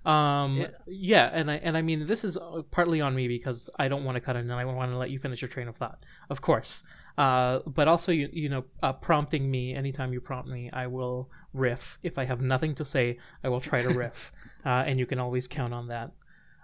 Um, 0.05 0.57
Yeah. 0.57 0.69
yeah. 0.87 1.31
and 1.33 1.51
I 1.51 1.55
and 1.57 1.77
I 1.77 1.83
mean 1.83 2.07
this 2.07 2.25
is 2.25 2.37
uh, 2.37 2.63
partly 2.71 3.01
on 3.01 3.15
me 3.15 3.29
because 3.29 3.71
I 3.79 3.89
don't 3.89 4.05
want 4.05 4.17
to 4.17 4.21
cut 4.21 4.37
in 4.37 4.43
and 4.51 4.53
I 4.53 4.65
want 4.65 4.91
to 4.93 4.99
let 4.99 5.11
you 5.11 5.19
finish 5.19 5.41
your 5.43 5.49
train 5.49 5.69
of 5.69 5.77
thought, 5.77 6.03
of 6.29 6.41
course. 6.41 6.83
Uh, 7.19 7.61
but 7.67 7.89
also 7.89 8.11
you 8.11 8.29
you 8.33 8.49
know 8.49 8.65
uh, 8.83 8.93
prompting 8.95 9.51
me 9.51 9.75
anytime 9.75 10.13
you 10.13 10.21
prompt 10.21 10.49
me, 10.49 10.71
I 10.73 10.87
will 10.87 11.31
riff. 11.53 11.99
If 12.03 12.19
I 12.19 12.25
have 12.25 12.41
nothing 12.41 12.75
to 12.77 12.85
say, 12.85 13.19
I 13.45 13.49
will 13.49 13.61
try 13.61 13.83
to 13.83 13.89
riff, 14.05 14.33
uh, 14.65 14.85
and 14.87 14.99
you 14.99 15.07
can 15.07 15.19
always 15.19 15.47
count 15.47 15.73
on 15.75 15.89
that. 15.89 16.11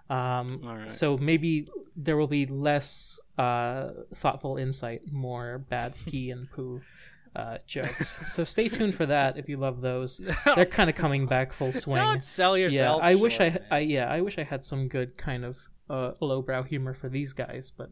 Um, 0.09 0.47
right. 0.63 0.91
So 0.91 1.17
maybe 1.17 1.67
there 1.95 2.17
will 2.17 2.27
be 2.27 2.45
less 2.47 3.19
uh, 3.37 3.89
thoughtful 4.15 4.57
insight, 4.57 5.11
more 5.11 5.59
bad 5.69 5.93
pee 6.07 6.31
and 6.31 6.49
poo 6.49 6.81
uh, 7.35 7.57
jokes. 7.65 8.33
so 8.33 8.43
stay 8.43 8.69
tuned 8.69 8.95
for 8.95 9.05
that 9.05 9.37
if 9.37 9.47
you 9.49 9.57
love 9.57 9.81
those. 9.81 10.17
They're 10.55 10.65
kind 10.65 10.89
of 10.89 10.95
coming 10.95 11.25
back 11.25 11.53
full 11.53 11.71
swing. 11.71 12.01
don't 12.01 12.23
sell 12.23 12.57
yourself. 12.57 13.01
yeah, 13.01 13.07
I 13.09 13.15
wish 13.15 13.39
I. 13.39 13.59
I 13.71 13.79
yeah, 13.79 14.07
I 14.11 14.21
wish 14.21 14.37
I 14.37 14.43
had 14.43 14.65
some 14.65 14.87
good 14.87 15.17
kind 15.17 15.45
of 15.45 15.67
uh, 15.89 16.11
lowbrow 16.19 16.63
humor 16.63 16.93
for 16.93 17.09
these 17.09 17.33
guys, 17.33 17.71
but 17.75 17.91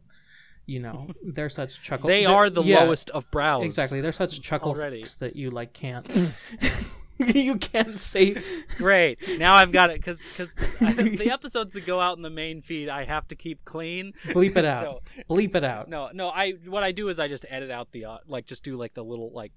you 0.65 0.79
know, 0.79 1.07
they're 1.23 1.49
such 1.49 1.81
chuckle. 1.81 2.07
they 2.07 2.25
they're- 2.25 2.33
the 2.49 2.63
yeah, 2.63 2.81
lowest 2.81 3.09
of 3.11 3.29
brows 3.31 3.63
Exactly, 3.63 4.01
they're 4.01 4.11
such 4.11 4.41
chuckle 4.41 4.73
that 4.73 5.35
you 5.35 5.51
like 5.51 5.73
can't. 5.73 6.07
you 7.35 7.55
can't 7.57 7.99
say 7.99 8.41
great 8.77 9.19
now 9.39 9.53
i've 9.53 9.71
got 9.71 9.89
it 9.89 9.97
because 9.97 10.25
because 10.25 10.53
the 10.79 11.29
episodes 11.31 11.73
that 11.73 11.85
go 11.85 11.99
out 11.99 12.17
in 12.17 12.23
the 12.23 12.29
main 12.29 12.61
feed 12.61 12.89
i 12.89 13.03
have 13.03 13.27
to 13.27 13.35
keep 13.35 13.63
clean 13.65 14.13
bleep 14.27 14.55
it 14.55 14.65
out. 14.73 14.83
So- 14.83 15.01
bleep 15.29 15.55
it 15.55 15.63
out. 15.63 15.89
no 15.89 16.09
no 16.13 16.29
i 16.29 16.51
what 16.67 16.83
i 16.83 16.91
do 16.91 17.09
is 17.09 17.19
i 17.19 17.27
just 17.27 17.45
edit 17.49 17.71
out 17.71 17.91
the 17.91 18.05
uh, 18.05 18.17
like 18.27 18.45
just 18.45 18.63
do 18.63 18.77
like 18.77 18.93
the 18.93 19.03
little 19.03 19.31
like 19.31 19.51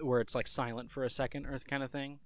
where 0.00 0.20
it's 0.20 0.34
like 0.34 0.46
silent 0.46 0.90
for 0.90 1.04
a 1.04 1.10
second 1.10 1.46
or 1.46 1.58
kind 1.60 1.82
of 1.82 1.90
thing 1.90 2.18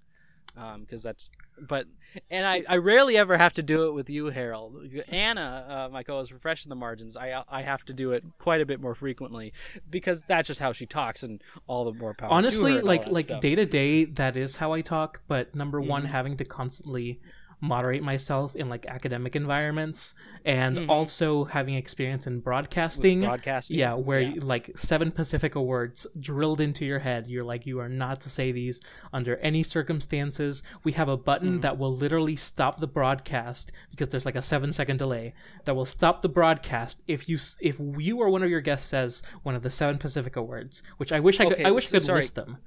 um 0.56 0.82
because 0.82 1.02
that's 1.02 1.30
but 1.60 1.86
and 2.30 2.46
I, 2.46 2.62
I 2.68 2.76
rarely 2.76 3.16
ever 3.16 3.36
have 3.36 3.52
to 3.54 3.62
do 3.64 3.88
it 3.88 3.92
with 3.92 4.08
you 4.08 4.26
harold 4.26 4.76
anna 5.08 5.86
uh, 5.88 5.92
my 5.92 6.02
co-host 6.04 6.30
for 6.30 6.38
fresh 6.38 6.64
in 6.64 6.68
the 6.70 6.76
margins 6.76 7.16
i 7.16 7.42
i 7.48 7.62
have 7.62 7.84
to 7.86 7.92
do 7.92 8.12
it 8.12 8.22
quite 8.38 8.60
a 8.60 8.66
bit 8.66 8.80
more 8.80 8.94
frequently 8.94 9.52
because 9.90 10.24
that's 10.24 10.46
just 10.46 10.60
how 10.60 10.72
she 10.72 10.86
talks 10.86 11.22
and 11.22 11.42
all 11.66 11.84
the 11.84 11.92
more 11.92 12.14
power 12.14 12.30
honestly 12.30 12.80
like 12.80 13.08
like 13.08 13.24
stuff. 13.26 13.40
day 13.40 13.54
to 13.56 13.66
day 13.66 14.04
that 14.04 14.36
is 14.36 14.56
how 14.56 14.72
i 14.72 14.80
talk 14.80 15.20
but 15.26 15.54
number 15.54 15.80
one 15.80 16.02
Mm-hmm. 16.02 16.12
having 16.12 16.36
to 16.36 16.44
constantly 16.44 17.20
moderate 17.60 18.02
myself 18.04 18.54
in 18.54 18.68
like 18.68 18.86
academic 18.86 19.34
environments 19.34 20.14
and 20.44 20.76
Mhm. 20.76 20.88
also 20.88 21.44
having 21.46 21.74
experience 21.74 22.24
in 22.24 22.38
broadcasting 22.38 23.22
broadcasting 23.22 23.76
yeah 23.76 23.94
where 23.94 24.20
Yeah. 24.20 24.28
you- 24.34 24.40
like 24.42 24.78
seven 24.78 25.10
pacifica 25.10 25.60
words 25.60 26.06
drilled 26.20 26.60
into 26.60 26.84
your 26.84 27.00
head 27.00 27.26
you're 27.26 27.42
like 27.42 27.66
you 27.66 27.80
are 27.80 27.88
not 27.88 28.20
to 28.20 28.28
say 28.30 28.52
these 28.52 28.80
under 29.12 29.36
any 29.38 29.64
circumstances 29.64 30.62
we 30.84 30.92
have 30.92 31.08
a 31.08 31.16
button 31.16 31.48
Mm-hmm. 31.54 31.60
that 31.62 31.78
will 31.78 31.92
literally 31.94 32.36
stop 32.36 32.78
the 32.78 32.86
broadcast 32.86 33.72
because 33.90 34.08
there's 34.10 34.24
like 34.26 34.36
a 34.36 34.42
seven 34.42 34.72
second 34.72 34.98
delay 34.98 35.34
that 35.64 35.74
will 35.74 35.84
stop 35.86 36.22
the 36.22 36.28
broadcast 36.28 37.02
if 37.08 37.28
you 37.28 37.38
if 37.60 37.80
you 37.98 38.18
or 38.20 38.30
one 38.30 38.42
of 38.44 38.50
your 38.50 38.60
guests 38.60 38.88
says 38.88 39.22
one 39.42 39.56
of 39.56 39.62
the 39.62 39.70
seven 39.70 39.98
pacifica 39.98 40.40
words 40.40 40.82
which 40.98 41.10
i 41.12 41.18
wish 41.18 41.40
i 41.40 41.44
could 41.44 41.54
Okay, 41.54 41.64
i 41.64 41.70
wish 41.72 41.88
i 41.88 41.90
could 41.92 42.02
sorry. 42.04 42.20
list 42.20 42.36
them 42.36 42.58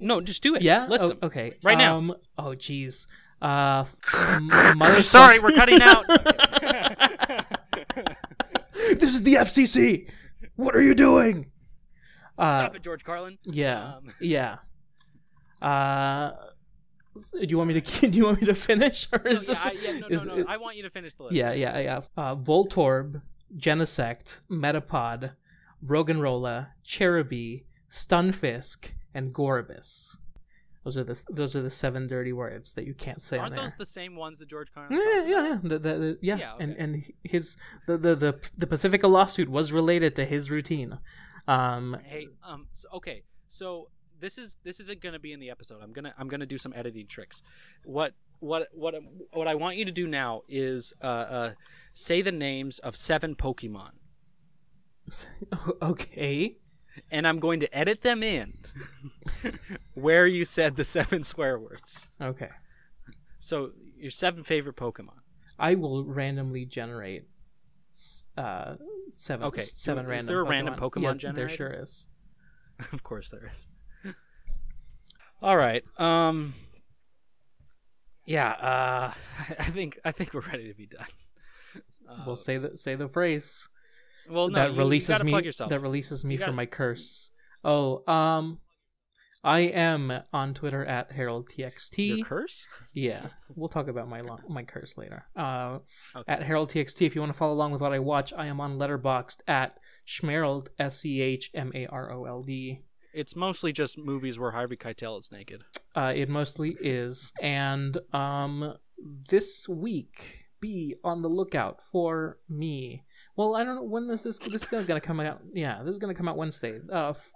no 0.00 0.20
just 0.20 0.42
do 0.42 0.56
it 0.56 0.62
yeah. 0.62 0.86
list 0.88 1.04
Oh, 1.04 1.08
them 1.08 1.18
Okay. 1.22 1.54
Right 1.62 1.78
now. 1.78 1.98
Um, 1.98 2.14
oh, 2.36 2.50
jeez. 2.56 3.06
Uh, 3.44 3.84
f- 3.86 3.98
m- 4.80 5.00
sorry 5.02 5.38
we're 5.38 5.52
cutting 5.52 5.80
out 5.82 6.06
this 8.72 9.14
is 9.14 9.22
the 9.22 9.34
FCC. 9.34 10.08
What 10.56 10.74
are 10.76 10.82
you 10.82 10.94
doing? 10.94 11.50
Uh, 12.38 12.48
Stop 12.64 12.76
it, 12.76 12.82
George 12.82 13.04
Carlin. 13.04 13.38
Yeah, 13.44 13.96
Um, 13.96 14.04
yeah. 14.20 14.56
Uh, 15.60 16.32
do 17.32 17.46
you 17.46 17.58
want 17.58 17.68
me 17.68 17.80
to? 17.80 18.10
Do 18.10 18.16
you 18.16 18.24
want 18.24 18.40
me 18.40 18.46
to 18.46 18.54
finish, 18.54 19.06
or 19.12 19.20
No, 19.24 19.30
is 19.30 19.46
yeah. 19.46 19.54
I, 19.64 19.72
yeah, 19.72 19.92
no, 19.92 19.98
no, 20.00 20.06
is- 20.08 20.24
no. 20.24 20.44
I 20.48 20.56
want 20.56 20.76
you 20.76 20.82
to 20.82 20.90
finish 20.90 21.14
the 21.14 21.24
list. 21.24 21.34
yeah, 21.36 21.52
yeah, 21.52 21.78
yeah. 21.78 22.00
Uh, 22.16 22.34
Voltorb, 22.34 23.22
Genesect, 23.56 24.40
Metapod, 24.50 25.32
Roggenrola, 25.86 26.68
Cherubi, 26.84 27.64
Stunfisk, 27.90 28.90
and 29.14 29.32
Goribus. 29.32 30.16
Those 30.84 30.98
are 30.98 31.04
the 31.04 31.24
those 31.30 31.56
are 31.56 31.62
the 31.62 31.70
seven 31.70 32.06
dirty 32.06 32.32
words 32.32 32.74
that 32.74 32.86
you 32.86 32.92
can't 32.92 33.22
say 33.22 33.38
Aren't 33.38 33.54
those 33.56 33.74
the 33.74 33.86
same 33.86 34.16
ones 34.16 34.38
that 34.38 34.48
George 34.48 34.70
Carlin? 34.72 34.92
yeah, 34.92 35.24
yeah, 35.24 35.48
yeah, 35.48 35.58
the, 35.62 35.78
the, 35.78 35.78
the, 35.78 36.18
yeah. 36.20 36.36
Yeah, 36.36 36.54
and 36.60 36.76
and 36.76 37.04
his 37.22 37.56
the, 37.86 37.96
the 37.96 38.14
the 38.14 38.40
the 38.56 38.66
Pacifica 38.66 39.08
lawsuit 39.08 39.48
was 39.48 39.72
related 39.72 40.14
to 40.16 40.26
his 40.26 40.50
routine. 40.50 40.98
Um, 41.48 41.96
Hey, 42.04 42.28
um, 42.42 42.68
so, 42.72 42.88
okay, 42.94 43.22
so 43.48 43.88
this 44.20 44.36
is 44.36 44.58
this 44.62 44.78
isn't 44.80 45.00
gonna 45.00 45.18
be 45.18 45.32
in 45.32 45.40
the 45.40 45.50
episode. 45.50 45.80
I'm 45.82 45.92
gonna 45.92 46.14
I'm 46.18 46.28
gonna 46.28 46.46
do 46.46 46.58
some 46.58 46.74
editing 46.76 47.06
tricks. 47.06 47.40
What 47.84 48.12
what 48.40 48.68
what 48.72 48.94
what 49.32 49.48
I 49.48 49.54
want 49.54 49.76
you 49.76 49.86
to 49.86 49.92
do 49.92 50.06
now 50.06 50.42
is 50.48 50.92
uh, 51.02 51.06
uh 51.06 51.52
say 51.94 52.20
the 52.20 52.32
names 52.32 52.78
of 52.78 52.94
seven 52.94 53.34
Pokemon, 53.34 53.92
okay. 55.82 56.56
And 57.14 57.28
I'm 57.28 57.38
going 57.38 57.60
to 57.60 57.72
edit 57.78 58.00
them 58.00 58.24
in 58.24 58.54
where 59.94 60.26
you 60.26 60.44
said 60.44 60.74
the 60.74 60.82
seven 60.82 61.22
swear 61.22 61.58
words. 61.58 62.10
Okay. 62.20 62.50
So 63.38 63.70
your 63.96 64.10
seven 64.10 64.42
favorite 64.42 64.74
Pokemon. 64.74 65.20
I 65.56 65.76
will 65.76 66.04
randomly 66.04 66.66
generate 66.66 67.26
uh 68.36 68.74
seven 69.10 69.46
Okay, 69.46 69.62
seven 69.62 70.04
is 70.04 70.10
random 70.10 70.26
there 70.26 70.40
a 70.40 70.44
random 70.44 70.74
Pokemon 70.74 71.02
yeah, 71.02 71.14
generator? 71.14 71.46
There 71.46 71.56
sure 71.56 71.70
is. 71.70 72.08
of 72.92 73.04
course 73.04 73.30
there 73.30 73.48
is. 73.48 73.68
All 75.40 75.56
right. 75.56 75.84
Um. 76.00 76.54
Yeah. 78.26 78.50
Uh. 78.50 79.12
I 79.50 79.64
think 79.64 80.00
I 80.04 80.10
think 80.10 80.34
we're 80.34 80.40
ready 80.40 80.66
to 80.66 80.74
be 80.74 80.86
done. 80.86 81.06
we'll 82.26 82.34
say 82.34 82.58
the 82.58 82.76
say 82.76 82.96
the 82.96 83.06
phrase 83.06 83.68
Well, 84.30 84.48
no, 84.48 84.54
that 84.54 84.72
you, 84.72 84.78
releases 84.78 85.18
you 85.18 85.24
me 85.24 85.42
yourself. 85.42 85.70
that 85.70 85.80
releases 85.80 86.24
me 86.24 86.36
gotta- 86.36 86.50
from 86.50 86.56
my 86.56 86.66
curse. 86.66 87.30
Oh, 87.62 88.02
um 88.10 88.60
I 89.42 89.60
am 89.60 90.10
on 90.32 90.54
Twitter 90.54 90.82
at 90.86 91.10
HaroldTXT. 91.14 92.16
Your 92.16 92.24
curse? 92.26 92.66
Yeah, 92.94 93.26
we'll 93.54 93.68
talk 93.68 93.88
about 93.88 94.08
my 94.08 94.22
my 94.48 94.62
curse 94.62 94.96
later. 94.96 95.26
Uh, 95.36 95.80
Okay. 96.16 96.32
At 96.32 96.40
HaroldTXT, 96.42 97.04
if 97.06 97.14
you 97.14 97.20
want 97.20 97.32
to 97.32 97.36
follow 97.36 97.52
along 97.52 97.72
with 97.72 97.82
what 97.82 97.92
I 97.92 97.98
watch, 97.98 98.32
I 98.32 98.46
am 98.46 98.58
on 98.60 98.78
Letterboxd 98.78 99.40
at 99.46 99.76
Schmarold 100.08 100.68
S 100.78 101.00
C 101.00 101.20
H 101.20 101.50
M 101.54 101.72
A 101.74 101.86
R 101.88 102.10
O 102.12 102.24
L 102.24 102.42
D. 102.42 102.80
It's 103.12 103.36
mostly 103.36 103.70
just 103.72 103.98
movies 103.98 104.38
where 104.38 104.52
Harvey 104.52 104.76
Keitel 104.76 105.18
is 105.18 105.30
naked. 105.30 105.62
Uh, 105.94 106.12
it 106.16 106.28
mostly 106.30 106.76
is, 106.80 107.32
and 107.40 107.98
um, 108.14 108.74
this 109.28 109.68
week 109.68 110.46
be 110.60 110.94
on 111.04 111.20
the 111.22 111.28
lookout 111.28 111.82
for 111.82 112.38
me. 112.48 113.04
Well, 113.36 113.56
I 113.56 113.64
don't 113.64 113.76
know 113.76 113.82
when 113.82 114.08
is 114.10 114.22
this. 114.22 114.38
This 114.38 114.72
is 114.72 114.86
gonna 114.86 115.00
come 115.00 115.20
out. 115.20 115.40
Yeah, 115.52 115.82
this 115.82 115.92
is 115.92 115.98
gonna 115.98 116.14
come 116.14 116.28
out 116.28 116.36
Wednesday. 116.36 116.80
Uh, 116.92 117.10
f- 117.10 117.32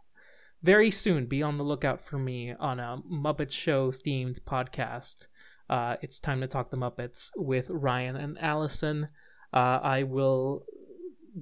very 0.62 0.90
soon. 0.90 1.26
Be 1.26 1.42
on 1.42 1.58
the 1.58 1.64
lookout 1.64 2.00
for 2.00 2.18
me 2.18 2.52
on 2.58 2.78
a 2.80 2.98
Muppet 3.10 3.50
Show 3.50 3.90
themed 3.90 4.40
podcast. 4.40 5.26
Uh, 5.68 5.96
it's 6.02 6.20
time 6.20 6.40
to 6.40 6.46
talk 6.46 6.70
the 6.70 6.76
Muppets 6.76 7.30
with 7.36 7.68
Ryan 7.70 8.16
and 8.16 8.38
Allison. 8.40 9.08
Uh, 9.52 9.80
I 9.82 10.02
will 10.04 10.64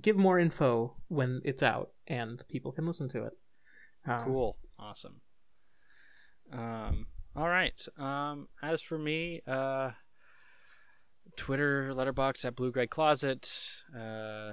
give 0.00 0.16
more 0.16 0.38
info 0.38 0.96
when 1.08 1.40
it's 1.44 1.62
out 1.62 1.90
and 2.06 2.42
people 2.48 2.72
can 2.72 2.86
listen 2.86 3.08
to 3.10 3.24
it. 3.24 3.32
Um, 4.06 4.24
Cool. 4.24 4.56
Awesome. 4.78 5.20
Um. 6.52 7.06
All 7.34 7.48
right. 7.48 7.80
Um. 7.98 8.48
As 8.62 8.80
for 8.82 8.98
me, 8.98 9.42
uh, 9.46 9.90
Twitter, 11.36 11.92
Letterboxd 11.94 12.44
at 12.44 12.56
Blue 12.56 12.72
Gray 12.72 12.86
Closet. 12.86 13.52
Uh, 13.96 14.52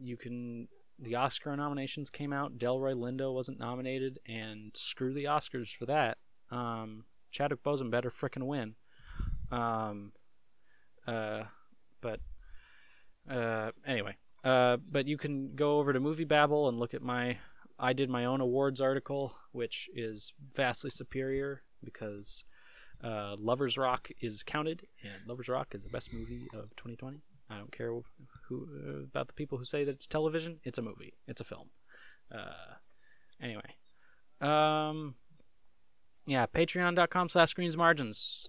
you 0.00 0.16
can. 0.16 0.68
The 0.98 1.16
Oscar 1.16 1.56
nominations 1.56 2.10
came 2.10 2.32
out. 2.32 2.58
Delroy 2.58 2.94
Lindo 2.94 3.34
wasn't 3.34 3.58
nominated, 3.58 4.20
and 4.26 4.70
screw 4.76 5.12
the 5.12 5.24
Oscars 5.24 5.74
for 5.74 5.86
that. 5.86 6.18
Um, 6.50 7.04
Chadwick 7.32 7.64
Boseman 7.64 7.90
better 7.90 8.10
frickin' 8.10 8.46
win. 8.46 8.74
Um, 9.50 10.12
uh, 11.06 11.44
but 12.00 12.20
uh, 13.28 13.72
anyway, 13.86 14.16
uh, 14.44 14.76
but 14.76 15.08
you 15.08 15.16
can 15.16 15.54
go 15.54 15.78
over 15.78 15.92
to 15.92 16.00
Movie 16.00 16.24
Babble 16.24 16.68
and 16.68 16.78
look 16.78 16.94
at 16.94 17.02
my. 17.02 17.38
I 17.78 17.94
did 17.94 18.10
my 18.10 18.24
own 18.24 18.40
awards 18.40 18.80
article, 18.80 19.34
which 19.50 19.88
is 19.94 20.34
vastly 20.54 20.90
superior 20.90 21.62
because 21.82 22.44
uh, 23.02 23.36
Lovers 23.38 23.76
Rock 23.76 24.10
is 24.20 24.42
counted, 24.42 24.86
and 25.02 25.26
Lovers 25.26 25.48
Rock 25.48 25.74
is 25.74 25.84
the 25.84 25.90
best 25.90 26.12
movie 26.12 26.46
of 26.54 26.70
2020. 26.76 27.22
I 27.50 27.58
don't 27.58 27.72
care 27.72 27.92
who 28.48 28.68
uh, 28.86 29.02
about 29.02 29.28
the 29.28 29.34
people 29.34 29.58
who 29.58 29.64
say 29.64 29.84
that 29.84 29.92
it's 29.92 30.06
television. 30.06 30.60
It's 30.64 30.78
a 30.78 30.82
movie. 30.82 31.14
It's 31.26 31.40
a 31.40 31.44
film. 31.44 31.70
Uh, 32.34 32.76
anyway, 33.40 33.76
um, 34.40 35.16
yeah, 36.26 36.46
Patreon.com 36.46 37.28
slash 37.28 37.50
Screens 37.50 37.76
Margins. 37.76 38.48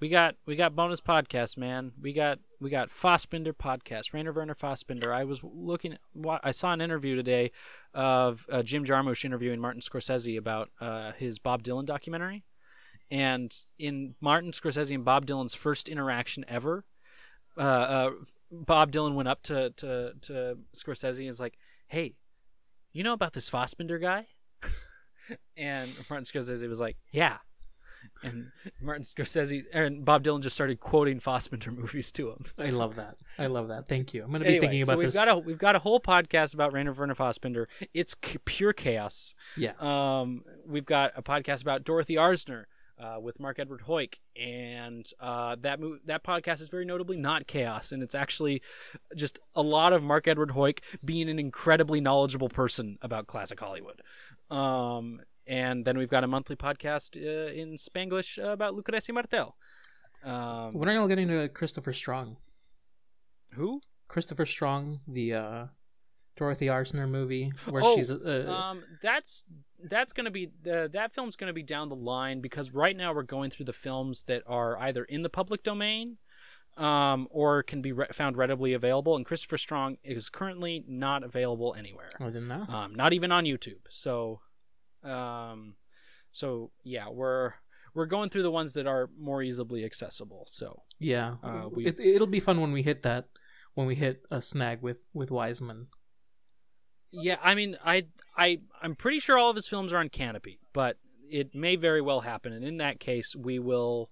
We 0.00 0.08
got 0.08 0.36
we 0.46 0.56
got 0.56 0.74
bonus 0.74 1.02
podcasts, 1.02 1.58
man. 1.58 1.92
We 2.00 2.14
got 2.14 2.38
we 2.58 2.70
got 2.70 2.88
Fassbinder 2.88 3.52
podcast, 3.52 4.14
Rainer 4.14 4.32
Werner 4.32 4.54
Fassbinder. 4.54 5.12
I 5.12 5.24
was 5.24 5.40
looking, 5.42 5.98
I 6.42 6.52
saw 6.52 6.72
an 6.72 6.80
interview 6.80 7.16
today 7.16 7.50
of 7.92 8.46
uh, 8.50 8.62
Jim 8.62 8.84
Jarmusch 8.84 9.26
interviewing 9.26 9.60
Martin 9.60 9.82
Scorsese 9.82 10.38
about 10.38 10.70
uh, 10.80 11.12
his 11.12 11.38
Bob 11.38 11.62
Dylan 11.62 11.84
documentary, 11.84 12.44
and 13.10 13.54
in 13.78 14.14
Martin 14.20 14.52
Scorsese 14.52 14.94
and 14.94 15.04
Bob 15.04 15.26
Dylan's 15.26 15.54
first 15.54 15.88
interaction 15.88 16.44
ever, 16.48 16.84
uh, 17.56 17.60
uh, 17.60 18.10
Bob 18.50 18.92
Dylan 18.92 19.14
went 19.14 19.28
up 19.28 19.42
to 19.44 19.70
to 19.70 20.12
to 20.22 20.58
Scorsese 20.74 21.18
and 21.20 21.28
is 21.28 21.40
like, 21.40 21.58
"Hey, 21.88 22.14
you 22.92 23.02
know 23.04 23.12
about 23.12 23.32
this 23.32 23.50
Fassbinder 23.50 24.00
guy?" 24.00 24.26
and 25.56 25.90
Martin 26.08 26.24
Scorsese 26.24 26.68
was 26.68 26.80
like, 26.80 26.96
"Yeah." 27.12 27.38
And 28.22 28.50
Martin 28.80 29.02
Scorsese 29.04 29.64
and 29.74 30.06
Bob 30.06 30.22
Dylan 30.24 30.42
just 30.42 30.54
started 30.54 30.80
quoting 30.80 31.20
Fassbinder 31.20 31.76
movies 31.76 32.10
to 32.12 32.30
him. 32.30 32.44
I 32.58 32.70
love 32.70 32.96
that. 32.96 33.16
I 33.38 33.44
love 33.46 33.68
that. 33.68 33.88
Thank 33.88 34.14
you. 34.14 34.22
I'm 34.22 34.30
going 34.30 34.40
to 34.40 34.44
be 34.46 34.52
Anyway, 34.56 34.60
thinking 34.68 34.84
so 34.84 34.92
about 34.92 34.98
we've 34.98 35.08
this. 35.08 35.14
got 35.14 35.28
a 35.28 35.36
we've 35.36 35.58
got 35.58 35.76
a 35.76 35.80
whole 35.80 36.00
podcast 36.00 36.54
about 36.54 36.72
Rainer 36.72 36.94
Werner 36.94 37.14
Fassbinder. 37.14 37.66
It's 37.92 38.16
c- 38.24 38.38
pure 38.46 38.72
chaos. 38.72 39.34
yeah. 39.54 39.72
Um, 39.80 40.44
we've 40.66 40.86
got 40.86 41.12
a 41.14 41.22
podcast 41.22 41.60
about 41.60 41.84
Dorothy 41.84 42.14
Arzner 42.14 42.64
uh, 43.00 43.18
with 43.20 43.40
Mark 43.40 43.58
Edward 43.58 43.82
Heuck, 43.86 44.14
and 44.40 45.06
uh, 45.20 45.56
that 45.60 45.80
mo- 45.80 45.98
that 46.04 46.22
podcast 46.22 46.60
is 46.60 46.68
very 46.68 46.84
notably 46.84 47.16
not 47.16 47.46
chaos, 47.46 47.92
and 47.92 48.02
it's 48.02 48.14
actually 48.14 48.62
just 49.16 49.38
a 49.54 49.62
lot 49.62 49.92
of 49.92 50.02
Mark 50.02 50.28
Edward 50.28 50.50
Heuck 50.50 50.80
being 51.04 51.28
an 51.30 51.38
incredibly 51.38 52.00
knowledgeable 52.00 52.48
person 52.48 52.98
about 53.02 53.26
classic 53.26 53.58
Hollywood. 53.58 54.02
Um, 54.50 55.20
and 55.46 55.84
then 55.84 55.96
we've 55.98 56.10
got 56.10 56.24
a 56.24 56.28
monthly 56.28 56.56
podcast 56.56 57.16
uh, 57.16 57.52
in 57.52 57.74
Spanglish 57.74 58.38
about 58.42 58.74
Lucrecia 58.74 59.14
Martel. 59.14 59.56
Um, 60.22 60.70
When 60.72 60.88
are 60.88 60.92
y'all 60.92 61.08
getting 61.08 61.28
to 61.28 61.48
Christopher 61.48 61.92
Strong? 61.92 62.36
who? 63.52 63.80
Christopher 64.06 64.46
Strong, 64.46 65.00
the 65.08 65.34
uh, 65.34 65.64
Dorothy 66.40 66.66
Arzner 66.66 67.06
movie, 67.06 67.52
where 67.68 67.82
Oh, 67.84 67.94
she's 67.96 68.10
uh, 68.10 68.46
um, 68.48 68.82
that's 69.02 69.44
that's 69.84 70.12
gonna 70.14 70.30
be 70.30 70.50
the 70.62 70.88
that 70.92 71.12
film's 71.12 71.36
gonna 71.36 71.52
be 71.52 71.62
down 71.62 71.90
the 71.90 71.94
line 71.96 72.40
because 72.40 72.72
right 72.72 72.96
now 72.96 73.12
we're 73.14 73.22
going 73.22 73.50
through 73.50 73.66
the 73.66 73.74
films 73.74 74.22
that 74.24 74.42
are 74.46 74.78
either 74.78 75.04
in 75.04 75.20
the 75.22 75.28
public 75.28 75.62
domain, 75.62 76.16
um, 76.78 77.28
or 77.30 77.62
can 77.62 77.82
be 77.82 77.92
re- 77.92 78.06
found 78.12 78.38
readily 78.38 78.72
available. 78.72 79.16
And 79.16 79.26
Christopher 79.26 79.58
Strong 79.58 79.98
is 80.02 80.30
currently 80.30 80.82
not 80.88 81.22
available 81.22 81.74
anywhere, 81.78 82.10
I 82.18 82.24
didn't 82.26 82.48
know. 82.48 82.64
um, 82.68 82.94
not 82.94 83.12
even 83.12 83.30
on 83.30 83.44
YouTube. 83.44 83.80
So, 83.90 84.40
um, 85.04 85.74
so 86.32 86.70
yeah, 86.84 87.08
we're 87.10 87.52
we're 87.94 88.06
going 88.06 88.30
through 88.30 88.44
the 88.44 88.50
ones 88.50 88.72
that 88.74 88.86
are 88.86 89.10
more 89.18 89.42
easily 89.42 89.84
accessible. 89.84 90.44
So 90.48 90.84
yeah, 90.98 91.34
uh, 91.42 91.68
we- 91.70 91.84
it, 91.86 92.00
it'll 92.00 92.26
be 92.26 92.40
fun 92.40 92.62
when 92.62 92.72
we 92.72 92.82
hit 92.82 93.02
that. 93.02 93.26
When 93.74 93.86
we 93.86 93.94
hit 93.94 94.22
a 94.32 94.40
snag 94.42 94.82
with 94.82 94.98
with 95.12 95.30
Wiseman. 95.30 95.88
Yeah, 97.12 97.36
I 97.42 97.54
mean, 97.54 97.76
I 97.84 98.06
I 98.36 98.60
I'm 98.82 98.94
pretty 98.94 99.18
sure 99.18 99.38
all 99.38 99.50
of 99.50 99.56
his 99.56 99.68
films 99.68 99.92
are 99.92 99.98
on 99.98 100.08
Kanopy, 100.08 100.58
but 100.72 100.96
it 101.30 101.54
may 101.54 101.76
very 101.76 102.00
well 102.00 102.20
happen, 102.20 102.52
and 102.52 102.64
in 102.64 102.78
that 102.78 103.00
case, 103.00 103.34
we 103.36 103.58
will 103.58 104.10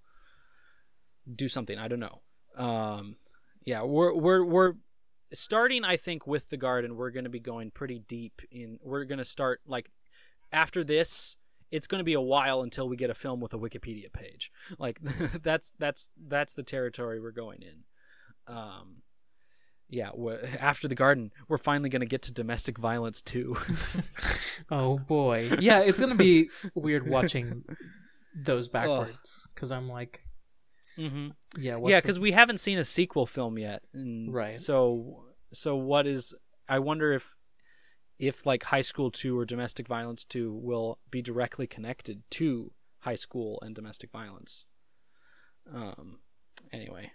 do 1.32 1.48
something. 1.48 1.78
I 1.78 1.88
don't 1.88 2.00
know. 2.00 2.22
Um, 2.56 3.16
yeah, 3.64 3.82
we're 3.82 4.14
we're 4.14 4.44
we're 4.44 4.74
starting. 5.32 5.84
I 5.84 5.96
think 5.96 6.26
with 6.26 6.48
the 6.48 6.56
Garden, 6.56 6.96
we're 6.96 7.10
going 7.10 7.24
to 7.24 7.30
be 7.30 7.40
going 7.40 7.70
pretty 7.70 8.00
deep 8.08 8.42
in. 8.50 8.78
We're 8.82 9.04
going 9.04 9.18
to 9.18 9.24
start 9.24 9.60
like 9.66 9.90
after 10.52 10.82
this. 10.84 11.36
It's 11.70 11.86
going 11.86 11.98
to 11.98 12.04
be 12.04 12.14
a 12.14 12.20
while 12.20 12.62
until 12.62 12.88
we 12.88 12.96
get 12.96 13.10
a 13.10 13.14
film 13.14 13.40
with 13.40 13.52
a 13.52 13.58
Wikipedia 13.58 14.10
page. 14.12 14.50
Like 14.78 15.00
that's 15.42 15.72
that's 15.78 16.10
that's 16.26 16.54
the 16.54 16.62
territory 16.62 17.20
we're 17.20 17.30
going 17.30 17.62
in. 17.62 17.84
Um, 18.46 19.02
yeah, 19.88 20.10
after 20.60 20.86
the 20.88 20.94
garden, 20.94 21.32
we're 21.48 21.58
finally 21.58 21.88
going 21.88 22.00
to 22.00 22.06
get 22.06 22.22
to 22.22 22.32
domestic 22.32 22.78
violence 22.78 23.22
too. 23.22 23.56
Oh 24.70 24.98
boy. 24.98 25.48
Yeah, 25.60 25.80
it's 25.80 25.98
gonna 26.00 26.14
be 26.14 26.50
weird 26.74 27.08
watching 27.08 27.64
those 28.34 28.68
backwards 28.68 29.48
because 29.54 29.72
I'm 29.72 29.88
like, 29.88 30.22
mm-hmm. 30.98 31.28
yeah, 31.58 31.76
what's 31.76 31.90
Yeah, 31.90 32.00
the- 32.00 32.02
because 32.02 32.18
we 32.18 32.32
haven't 32.32 32.58
seen 32.58 32.76
a 32.78 32.84
sequel 32.84 33.24
film 33.26 33.56
yet, 33.58 33.82
and 33.94 34.32
Right. 34.34 34.58
So, 34.58 35.24
so 35.52 35.76
what 35.76 36.06
is? 36.06 36.34
I 36.68 36.80
wonder 36.80 37.12
if, 37.12 37.34
if 38.18 38.44
like 38.44 38.64
High 38.64 38.82
School 38.82 39.10
Two 39.10 39.38
or 39.38 39.46
Domestic 39.46 39.88
Violence 39.88 40.24
Two 40.24 40.52
will 40.52 40.98
be 41.10 41.22
directly 41.22 41.66
connected 41.66 42.22
to 42.32 42.72
High 43.00 43.14
School 43.14 43.58
and 43.62 43.74
Domestic 43.74 44.10
Violence. 44.10 44.66
Um. 45.72 46.18
Anyway, 46.72 47.12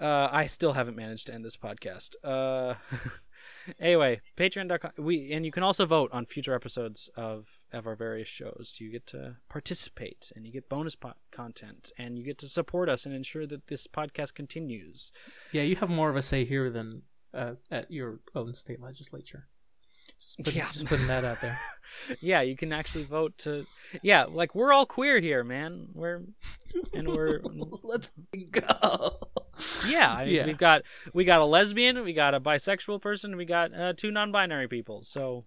uh, 0.00 0.28
I 0.32 0.46
still 0.46 0.72
haven't 0.72 0.96
managed 0.96 1.26
to 1.28 1.34
end 1.34 1.44
this 1.44 1.56
podcast. 1.56 2.14
Uh. 2.24 2.74
anyway, 3.80 4.20
Patreon.com. 4.36 4.92
We 4.98 5.32
and 5.32 5.44
you 5.44 5.52
can 5.52 5.62
also 5.62 5.86
vote 5.86 6.10
on 6.12 6.24
future 6.26 6.54
episodes 6.54 7.08
of 7.16 7.46
of 7.72 7.86
our 7.86 7.94
various 7.96 8.28
shows. 8.28 8.76
You 8.80 8.90
get 8.90 9.06
to 9.08 9.36
participate, 9.48 10.32
and 10.34 10.46
you 10.46 10.52
get 10.52 10.68
bonus 10.68 10.96
po- 10.96 11.14
content, 11.30 11.92
and 11.98 12.18
you 12.18 12.24
get 12.24 12.38
to 12.38 12.48
support 12.48 12.88
us 12.88 13.06
and 13.06 13.14
ensure 13.14 13.46
that 13.46 13.66
this 13.68 13.86
podcast 13.86 14.34
continues. 14.34 15.12
yeah, 15.52 15.62
you 15.62 15.76
have 15.76 15.90
more 15.90 16.10
of 16.10 16.16
a 16.16 16.22
say 16.22 16.44
here 16.44 16.70
than 16.70 17.02
uh, 17.32 17.54
at 17.70 17.90
your 17.90 18.20
own 18.34 18.54
state 18.54 18.80
legislature. 18.80 19.48
Just, 20.20 20.38
put, 20.44 20.54
Yeah. 20.54 20.68
just 20.72 20.86
putting 20.86 21.06
that 21.06 21.24
out 21.24 21.40
there. 21.42 21.58
yeah, 22.20 22.40
you 22.40 22.56
can 22.56 22.72
actually 22.72 23.04
vote 23.04 23.36
to. 23.38 23.66
Yeah, 24.02 24.24
like 24.24 24.54
we're 24.54 24.72
all 24.72 24.86
queer 24.86 25.20
here, 25.20 25.44
man. 25.44 25.88
We're 25.92 26.22
and 26.92 27.08
we're 27.08 27.40
Let's 27.82 28.10
go. 28.50 29.18
Yeah. 29.88 30.12
I 30.18 30.24
mean, 30.24 30.34
Yeah. 30.34 30.46
We've 30.46 30.58
got 30.58 30.82
we 31.12 31.24
got 31.24 31.40
a 31.40 31.44
lesbian, 31.44 32.02
we 32.04 32.12
got 32.12 32.34
a 32.34 32.40
bisexual 32.40 33.00
person, 33.00 33.36
we 33.36 33.44
got 33.44 33.74
uh, 33.74 33.92
two 33.96 34.10
non-binary 34.10 34.68
people. 34.68 35.02
So 35.02 35.44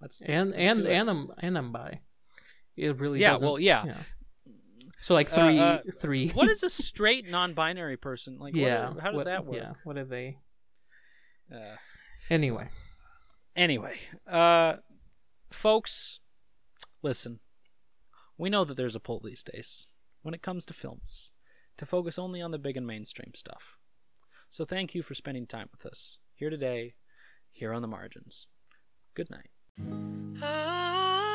let's 0.00 0.20
And 0.22 0.50
Let's 0.50 0.60
and 0.60 0.86
and 0.86 1.10
I'm 1.10 1.30
and 1.38 1.58
I'm 1.58 1.72
bi. 1.72 2.00
It 2.76 2.98
really 2.98 3.20
yeah. 3.20 3.36
Well, 3.40 3.58
yeah. 3.58 3.94
So 5.00 5.14
like 5.14 5.30
Uh, 5.32 5.36
three 5.36 5.58
uh, 5.58 5.78
three. 6.00 6.28
what 6.30 6.48
is 6.48 6.62
a 6.62 6.70
straight 6.84 7.28
non-binary 7.28 7.96
person 7.98 8.38
like? 8.38 8.54
yeah. 8.56 8.88
are- 8.88 9.00
how 9.00 9.10
does 9.10 9.18
what- 9.18 9.26
that 9.26 9.44
work? 9.44 9.56
Yeah. 9.56 9.72
What 9.84 9.96
are 9.98 10.04
they? 10.04 10.38
Uh, 11.54 11.76
Anyway. 12.30 12.68
Anyway, 13.54 13.98
uh, 14.26 14.76
folks, 15.50 16.18
listen. 17.02 17.38
We 18.36 18.50
know 18.50 18.64
that 18.64 18.76
there's 18.76 18.96
a 18.96 19.00
pull 19.00 19.20
these 19.22 19.42
days 19.44 19.86
when 20.22 20.34
it 20.34 20.42
comes 20.42 20.64
to 20.66 20.74
films 20.74 21.30
to 21.76 21.86
focus 21.86 22.18
only 22.18 22.40
on 22.40 22.50
the 22.50 22.58
big 22.58 22.76
and 22.76 22.86
mainstream 22.86 23.32
stuff. 23.34 23.78
So 24.50 24.64
thank 24.64 24.94
you 24.94 25.02
for 25.02 25.14
spending 25.14 25.46
time 25.46 25.68
with 25.72 25.84
us 25.84 26.18
here 26.34 26.50
today, 26.50 26.94
here 27.50 27.72
on 27.72 27.82
the 27.82 27.88
margins. 27.88 28.46
Good 29.14 29.30
night. 29.30 29.50
Ah, 30.42 31.34